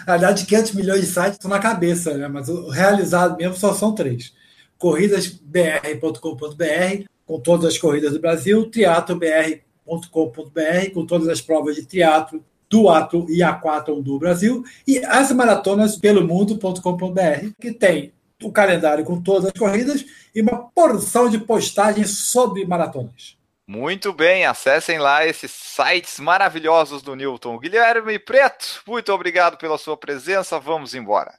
Na 0.07 0.13
verdade, 0.13 0.47
500 0.47 0.71
milhões 0.71 1.01
de 1.01 1.07
sites 1.07 1.33
estão 1.33 1.49
na 1.49 1.59
cabeça, 1.59 2.17
né? 2.17 2.27
mas 2.27 2.49
o 2.49 2.69
realizado 2.69 3.37
mesmo 3.37 3.55
só 3.55 3.71
são 3.73 3.93
três. 3.93 4.33
Corridasbr.com.br, 4.79 7.05
com 7.23 7.39
todas 7.39 7.65
as 7.65 7.77
corridas 7.77 8.13
do 8.13 8.19
Brasil, 8.19 8.65
triatlobr.com.br, 8.65 10.91
com 10.91 11.05
todas 11.05 11.27
as 11.27 11.39
provas 11.39 11.75
de 11.75 11.85
triatlo, 11.85 12.43
duatlo 12.67 13.29
e 13.29 13.43
aquathlon 13.43 14.01
do 14.01 14.17
Brasil, 14.17 14.63
e 14.87 14.97
as 15.05 15.31
maratonas 15.31 15.97
pelo 15.97 16.25
mundo.com.br, 16.25 17.51
que 17.59 17.73
tem 17.73 18.11
o 18.41 18.51
calendário 18.51 19.03
com 19.03 19.21
todas 19.21 19.45
as 19.45 19.53
corridas 19.53 20.05
e 20.33 20.41
uma 20.41 20.57
porção 20.57 21.29
de 21.29 21.39
postagens 21.39 22.09
sobre 22.09 22.65
maratonas. 22.65 23.37
Muito 23.67 24.11
bem, 24.11 24.45
acessem 24.45 24.99
lá 24.99 25.25
esses 25.25 25.51
sites 25.51 26.19
maravilhosos 26.19 27.01
do 27.01 27.15
Newton. 27.15 27.57
Guilherme 27.57 28.19
Preto, 28.19 28.81
muito 28.85 29.13
obrigado 29.13 29.57
pela 29.57 29.77
sua 29.77 29.95
presença. 29.95 30.59
Vamos 30.59 30.93
embora. 30.93 31.33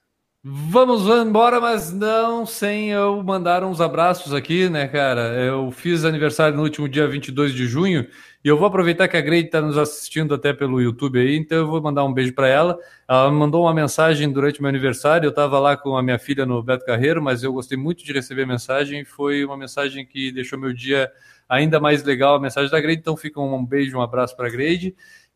Vamos 0.45 1.03
embora, 1.07 1.61
mas 1.61 1.93
não 1.93 2.45
sem 2.45 2.91
eu 2.91 3.23
mandar 3.23 3.63
uns 3.63 3.81
abraços 3.81 4.35
aqui, 4.35 4.69
né, 4.69 4.89
cara? 4.89 5.35
Eu 5.41 5.71
fiz 5.71 6.05
aniversário 6.05 6.57
no 6.57 6.65
último 6.65 6.89
dia 6.89 7.07
22 7.07 7.55
de 7.55 7.67
junho 7.67 8.09
e 8.45 8.49
eu 8.49 8.57
vou 8.57 8.67
aproveitar 8.67 9.07
que 9.07 9.17
a 9.17 9.21
Grade 9.21 9.47
está 9.47 9.61
nos 9.61 9.79
assistindo 9.79 10.35
até 10.35 10.53
pelo 10.53 10.81
YouTube 10.81 11.21
aí, 11.21 11.37
então 11.37 11.59
eu 11.59 11.67
vou 11.67 11.81
mandar 11.81 12.05
um 12.05 12.13
beijo 12.13 12.33
para 12.33 12.49
ela. 12.49 12.79
Ela 13.09 13.31
me 13.31 13.37
mandou 13.37 13.63
uma 13.63 13.75
mensagem 13.75 14.31
durante 14.33 14.61
meu 14.61 14.69
aniversário, 14.69 15.27
eu 15.27 15.31
estava 15.31 15.61
lá 15.61 15.77
com 15.77 15.97
a 15.97 16.03
minha 16.03 16.19
filha 16.19 16.45
no 16.45 16.63
Beto 16.63 16.85
Carreiro, 16.85 17.23
mas 17.23 17.43
eu 17.43 17.53
gostei 17.53 17.79
muito 17.79 18.05
de 18.05 18.13
receber 18.13 18.43
a 18.43 18.47
mensagem, 18.47 19.05
foi 19.05 19.45
uma 19.45 19.57
mensagem 19.57 20.05
que 20.05 20.33
deixou 20.33 20.59
meu 20.59 20.73
dia 20.73 21.11
ainda 21.49 21.79
mais 21.79 22.03
legal, 22.03 22.35
a 22.35 22.41
mensagem 22.41 22.71
da 22.71 22.81
Grade, 22.81 22.99
então 22.99 23.17
fica 23.17 23.41
um 23.41 23.65
beijo, 23.65 23.97
um 23.97 24.03
abraço 24.03 24.35
para 24.35 24.49
a 24.49 24.51
Grade. 24.51 24.95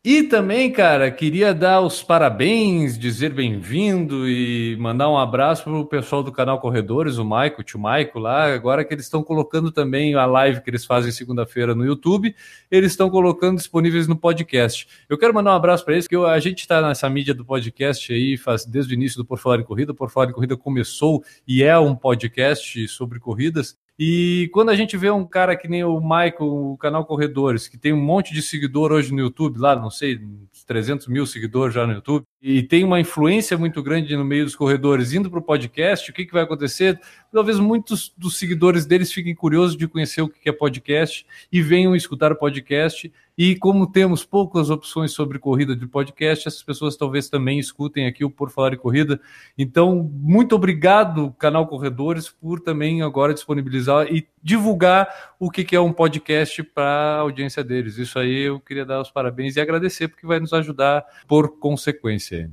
E 0.09 0.23
também, 0.23 0.71
cara, 0.71 1.11
queria 1.11 1.53
dar 1.53 1.81
os 1.81 2.01
parabéns, 2.01 2.97
dizer 2.97 3.33
bem-vindo 3.33 4.25
e 4.25 4.77
mandar 4.77 5.09
um 5.09 5.17
abraço 5.17 5.65
para 5.65 5.73
o 5.73 5.85
pessoal 5.85 6.23
do 6.23 6.31
canal 6.31 6.61
Corredores, 6.61 7.17
o 7.17 7.25
Maico, 7.25 7.59
o 7.59 7.63
tio 7.65 7.77
Maico 7.77 8.17
lá, 8.17 8.45
agora 8.53 8.85
que 8.85 8.93
eles 8.93 9.03
estão 9.03 9.21
colocando 9.21 9.69
também 9.69 10.15
a 10.15 10.25
live 10.25 10.61
que 10.61 10.69
eles 10.69 10.85
fazem 10.85 11.11
segunda-feira 11.11 11.75
no 11.75 11.85
YouTube, 11.85 12.33
eles 12.71 12.93
estão 12.93 13.09
colocando 13.09 13.57
disponíveis 13.57 14.07
no 14.07 14.15
podcast. 14.15 14.87
Eu 15.09 15.17
quero 15.17 15.33
mandar 15.33 15.51
um 15.51 15.57
abraço 15.57 15.83
para 15.83 15.95
eles, 15.95 16.07
porque 16.07 16.25
a 16.25 16.39
gente 16.39 16.59
está 16.59 16.81
nessa 16.81 17.09
mídia 17.09 17.33
do 17.33 17.43
podcast 17.43 18.13
aí 18.13 18.37
faz, 18.37 18.65
desde 18.65 18.93
o 18.93 18.95
início 18.95 19.17
do 19.17 19.25
Por 19.25 19.37
Falar 19.37 19.59
em 19.59 19.65
Corrida. 19.65 19.93
Por 19.93 20.09
Falar 20.09 20.29
em 20.29 20.33
Corrida 20.33 20.55
começou 20.55 21.21
e 21.45 21.63
é 21.63 21.77
um 21.77 21.93
podcast 21.93 22.87
sobre 22.87 23.19
corridas. 23.19 23.75
E 23.99 24.49
quando 24.53 24.69
a 24.69 24.75
gente 24.75 24.95
vê 24.95 25.09
um 25.09 25.25
cara 25.25 25.55
que 25.55 25.67
nem 25.67 25.83
o 25.83 25.99
Michael, 25.99 26.35
o 26.39 26.77
canal 26.77 27.03
Corredores, 27.03 27.67
que 27.67 27.79
tem 27.79 27.91
um 27.91 28.01
monte 28.01 28.31
de 28.31 28.43
seguidor 28.43 28.91
hoje 28.91 29.11
no 29.11 29.19
YouTube, 29.19 29.57
lá, 29.57 29.75
não 29.75 29.89
sei, 29.89 30.19
300 30.67 31.07
mil 31.07 31.25
seguidores 31.25 31.73
já 31.73 31.87
no 31.87 31.93
YouTube, 31.93 32.23
e 32.39 32.61
tem 32.61 32.83
uma 32.83 32.99
influência 32.99 33.57
muito 33.57 33.81
grande 33.81 34.15
no 34.15 34.23
meio 34.23 34.45
dos 34.45 34.55
corredores 34.55 35.13
indo 35.13 35.31
para 35.31 35.39
o 35.39 35.43
podcast, 35.43 36.11
o 36.11 36.13
que, 36.13 36.25
que 36.25 36.33
vai 36.33 36.43
acontecer? 36.43 36.99
Talvez 37.31 37.59
muitos 37.59 38.13
dos 38.17 38.37
seguidores 38.37 38.85
deles 38.85 39.11
fiquem 39.11 39.35
curiosos 39.35 39.75
de 39.75 39.87
conhecer 39.87 40.21
o 40.21 40.29
que 40.29 40.49
é 40.49 40.51
podcast 40.51 41.25
e 41.51 41.61
venham 41.61 41.95
escutar 41.95 42.31
o 42.31 42.35
podcast. 42.35 43.11
E 43.37 43.55
como 43.55 43.85
temos 43.85 44.25
poucas 44.25 44.69
opções 44.69 45.11
sobre 45.11 45.37
corrida 45.37 45.75
de 45.75 45.85
podcast, 45.85 46.47
essas 46.47 46.63
pessoas 46.63 46.97
talvez 46.97 47.29
também 47.29 47.59
escutem 47.59 48.07
aqui 48.07 48.25
o 48.25 48.31
Por 48.31 48.49
Falar 48.49 48.73
em 48.73 48.77
Corrida. 48.77 49.21
Então, 49.55 50.09
muito 50.11 50.55
obrigado, 50.55 51.31
canal 51.37 51.67
Corredores, 51.67 52.29
por 52.29 52.59
também 52.59 53.03
agora 53.03 53.33
disponibilizar 53.33 54.07
e 54.11 54.27
divulgar 54.41 55.35
o 55.39 55.51
que 55.51 55.75
é 55.75 55.79
um 55.79 55.93
podcast 55.93 56.63
para 56.63 56.85
a 56.85 57.19
audiência 57.19 57.63
deles. 57.63 57.97
Isso 57.97 58.17
aí 58.17 58.43
eu 58.43 58.59
queria 58.59 58.85
dar 58.85 59.01
os 59.01 59.11
parabéns 59.11 59.55
e 59.55 59.61
agradecer, 59.61 60.07
porque 60.07 60.25
vai 60.25 60.39
nos 60.39 60.53
ajudar 60.53 61.05
por 61.27 61.59
consequência. 61.59 62.49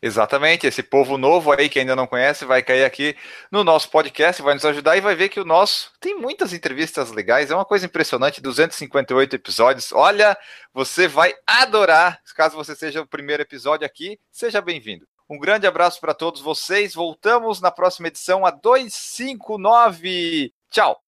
Exatamente, 0.00 0.66
esse 0.66 0.82
povo 0.82 1.18
novo 1.18 1.52
aí 1.52 1.68
que 1.68 1.80
ainda 1.80 1.96
não 1.96 2.06
conhece 2.06 2.44
vai 2.44 2.62
cair 2.62 2.84
aqui 2.84 3.16
no 3.50 3.64
nosso 3.64 3.90
podcast, 3.90 4.40
vai 4.40 4.54
nos 4.54 4.64
ajudar 4.64 4.96
e 4.96 5.00
vai 5.00 5.16
ver 5.16 5.28
que 5.28 5.40
o 5.40 5.44
nosso 5.44 5.90
tem 6.00 6.16
muitas 6.16 6.52
entrevistas 6.52 7.10
legais, 7.10 7.50
é 7.50 7.54
uma 7.54 7.64
coisa 7.64 7.86
impressionante, 7.86 8.40
258 8.40 9.34
episódios. 9.34 9.90
Olha, 9.92 10.38
você 10.72 11.08
vai 11.08 11.34
adorar. 11.46 12.20
Caso 12.36 12.56
você 12.56 12.76
seja 12.76 13.00
o 13.00 13.06
primeiro 13.06 13.42
episódio 13.42 13.84
aqui, 13.84 14.18
seja 14.30 14.60
bem-vindo. 14.60 15.04
Um 15.28 15.38
grande 15.38 15.66
abraço 15.66 16.00
para 16.00 16.14
todos 16.14 16.40
vocês. 16.40 16.94
Voltamos 16.94 17.60
na 17.60 17.70
próxima 17.70 18.08
edição 18.08 18.46
a 18.46 18.50
259. 18.50 20.52
Tchau. 20.70 20.98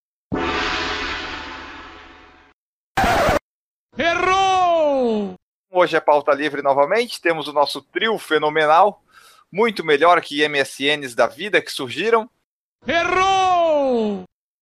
Errou! 3.97 4.50
Hoje 5.73 5.95
é 5.95 6.01
pauta 6.01 6.33
livre 6.33 6.61
novamente. 6.61 7.21
Temos 7.21 7.47
o 7.47 7.53
nosso 7.53 7.81
trio 7.81 8.17
fenomenal, 8.17 9.01
muito 9.49 9.85
melhor 9.85 10.19
que 10.21 10.43
MSNs 10.43 11.15
da 11.15 11.27
vida 11.27 11.61
que 11.61 11.71
surgiram. 11.71 12.29
Errou! 12.85 13.50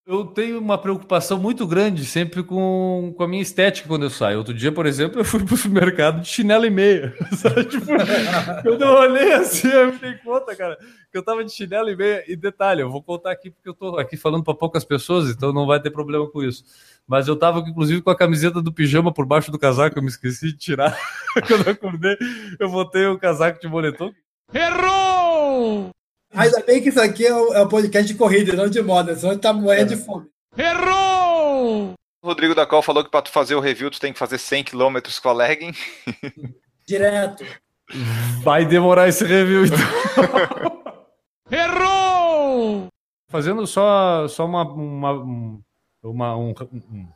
Eu 0.09 0.25
tenho 0.25 0.57
uma 0.57 0.75
preocupação 0.75 1.37
muito 1.37 1.67
grande 1.67 2.03
sempre 2.03 2.41
com, 2.41 3.13
com 3.15 3.23
a 3.23 3.27
minha 3.27 3.43
estética 3.43 3.87
quando 3.87 4.07
eu 4.07 4.09
saio. 4.09 4.39
Outro 4.39 4.55
dia, 4.55 4.71
por 4.71 4.87
exemplo, 4.87 5.19
eu 5.19 5.23
fui 5.23 5.45
pro 5.45 5.53
supermercado 5.55 6.21
de 6.21 6.27
chinelo 6.27 6.65
e 6.65 6.69
meia. 6.71 7.13
Tipo, 7.69 7.85
quando 8.63 8.81
eu 8.81 8.87
olhei 8.87 9.33
assim, 9.33 9.67
eu 9.67 9.93
me 9.93 9.99
dei 9.99 10.15
conta, 10.15 10.55
cara, 10.55 10.79
que 11.11 11.15
eu 11.15 11.21
tava 11.21 11.45
de 11.45 11.51
chinelo 11.51 11.91
e 11.91 11.95
meia. 11.95 12.23
E 12.27 12.35
detalhe, 12.35 12.81
eu 12.81 12.89
vou 12.89 13.03
contar 13.03 13.29
aqui 13.29 13.51
porque 13.51 13.69
eu 13.69 13.73
tô 13.75 13.99
aqui 13.99 14.17
falando 14.17 14.43
para 14.43 14.55
poucas 14.55 14.83
pessoas, 14.83 15.29
então 15.29 15.53
não 15.53 15.67
vai 15.67 15.79
ter 15.79 15.91
problema 15.91 16.27
com 16.27 16.41
isso. 16.41 16.63
Mas 17.07 17.27
eu 17.27 17.35
tava, 17.35 17.59
inclusive, 17.59 18.01
com 18.01 18.09
a 18.09 18.17
camiseta 18.17 18.63
do 18.63 18.73
pijama 18.73 19.13
por 19.13 19.27
baixo 19.27 19.51
do 19.51 19.59
casaco, 19.59 19.99
eu 19.99 20.01
me 20.01 20.09
esqueci 20.09 20.47
de 20.47 20.57
tirar. 20.57 20.97
quando 21.47 21.67
eu 21.67 21.73
acordei, 21.73 22.17
eu 22.59 22.67
botei 22.67 23.05
o 23.05 23.19
casaco 23.19 23.61
de 23.61 23.67
moletom. 23.67 24.11
Errou! 24.51 25.08
Ainda 26.39 26.63
bem 26.63 26.81
que 26.81 26.87
isso 26.87 27.01
aqui 27.01 27.25
é 27.25 27.35
um, 27.35 27.53
é 27.53 27.63
um 27.63 27.67
podcast 27.67 28.11
de 28.11 28.17
corrida, 28.17 28.55
não 28.55 28.69
de 28.69 28.81
moda, 28.81 29.13
senão 29.13 29.31
a 29.31 29.33
gente 29.33 29.41
tá 29.41 29.51
morrendo 29.51 29.93
é. 29.93 29.95
de 29.95 30.01
fome. 30.01 30.27
Errou! 30.57 31.93
O 32.21 32.27
Rodrigo 32.27 32.55
da 32.55 32.65
Col 32.65 32.81
falou 32.81 33.03
que 33.03 33.11
para 33.11 33.23
tu 33.23 33.29
fazer 33.29 33.55
o 33.55 33.59
review 33.59 33.91
tu 33.91 33.99
tem 33.99 34.13
que 34.13 34.19
fazer 34.19 34.37
100 34.37 34.63
km 34.63 34.99
com 35.21 35.29
a 35.29 35.33
legging. 35.33 35.73
Direto. 36.87 37.45
Vai 38.41 38.65
demorar 38.65 39.09
esse 39.09 39.25
review 39.25 39.65
então. 39.65 39.77
Errou! 41.51 42.87
Fazendo 43.27 43.65
só, 43.67 44.27
só 44.27 44.45
uma. 44.45 44.63
uma, 44.63 45.11
uma 46.03 46.37
um, 46.37 46.53
um, 46.71 47.07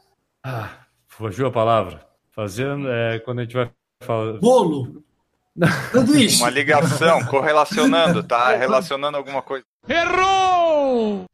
ah, 0.43 0.69
fugiu 1.07 1.47
a 1.47 1.51
palavra. 1.51 2.05
Fazendo. 2.31 2.89
É, 2.89 3.19
quando 3.19 3.39
a 3.39 3.43
gente 3.43 3.55
vai 3.55 3.71
falar. 4.01 4.33
Bolo! 4.39 5.03
Sanduíche. 5.91 6.41
Uma 6.41 6.49
ligação, 6.49 7.23
correlacionando, 7.25 8.23
tá? 8.23 8.53
Relacionando 8.57 9.17
alguma 9.17 9.41
coisa. 9.41 9.65
Errou! 9.87 11.25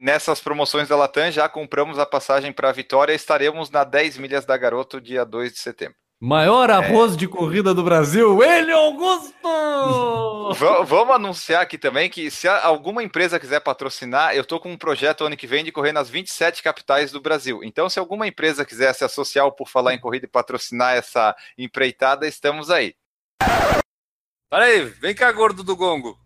Nessas 0.00 0.40
promoções 0.40 0.88
da 0.88 0.96
Latam 0.96 1.30
já 1.30 1.48
compramos 1.48 1.98
a 1.98 2.06
passagem 2.06 2.52
para 2.52 2.70
Vitória 2.70 3.12
e 3.12 3.16
estaremos 3.16 3.68
na 3.70 3.82
10 3.82 4.18
milhas 4.18 4.46
da 4.46 4.56
Garoto 4.56 5.00
dia 5.00 5.24
2 5.24 5.52
de 5.52 5.58
setembro. 5.58 5.96
Maior 6.20 6.68
arroz 6.68 7.14
é. 7.14 7.16
de 7.16 7.28
corrida 7.28 7.72
do 7.72 7.84
Brasil, 7.84 8.42
ele 8.42 8.72
Augusto! 8.72 9.34
Vamos 10.84 11.14
anunciar 11.14 11.62
aqui 11.62 11.78
também 11.78 12.10
que 12.10 12.28
se 12.28 12.48
alguma 12.48 13.04
empresa 13.04 13.38
quiser 13.38 13.60
patrocinar, 13.60 14.34
eu 14.34 14.42
estou 14.42 14.58
com 14.58 14.70
um 14.72 14.76
projeto 14.76 15.24
ano 15.24 15.36
que 15.36 15.46
vem 15.46 15.62
de 15.62 15.70
correr 15.70 15.92
nas 15.92 16.10
27 16.10 16.60
capitais 16.60 17.12
do 17.12 17.20
Brasil. 17.20 17.60
Então, 17.62 17.88
se 17.88 18.00
alguma 18.00 18.26
empresa 18.26 18.64
quiser 18.64 18.92
se 18.94 19.04
associar 19.04 19.48
por 19.52 19.68
falar 19.68 19.94
em 19.94 20.00
corrida 20.00 20.26
e 20.26 20.28
patrocinar 20.28 20.96
essa 20.96 21.36
empreitada, 21.56 22.26
estamos 22.26 22.68
aí. 22.68 22.94
Para 24.50 24.64
aí, 24.64 24.84
vem 24.84 25.14
cá, 25.14 25.30
gordo 25.30 25.62
do 25.62 25.76
gongo. 25.76 26.18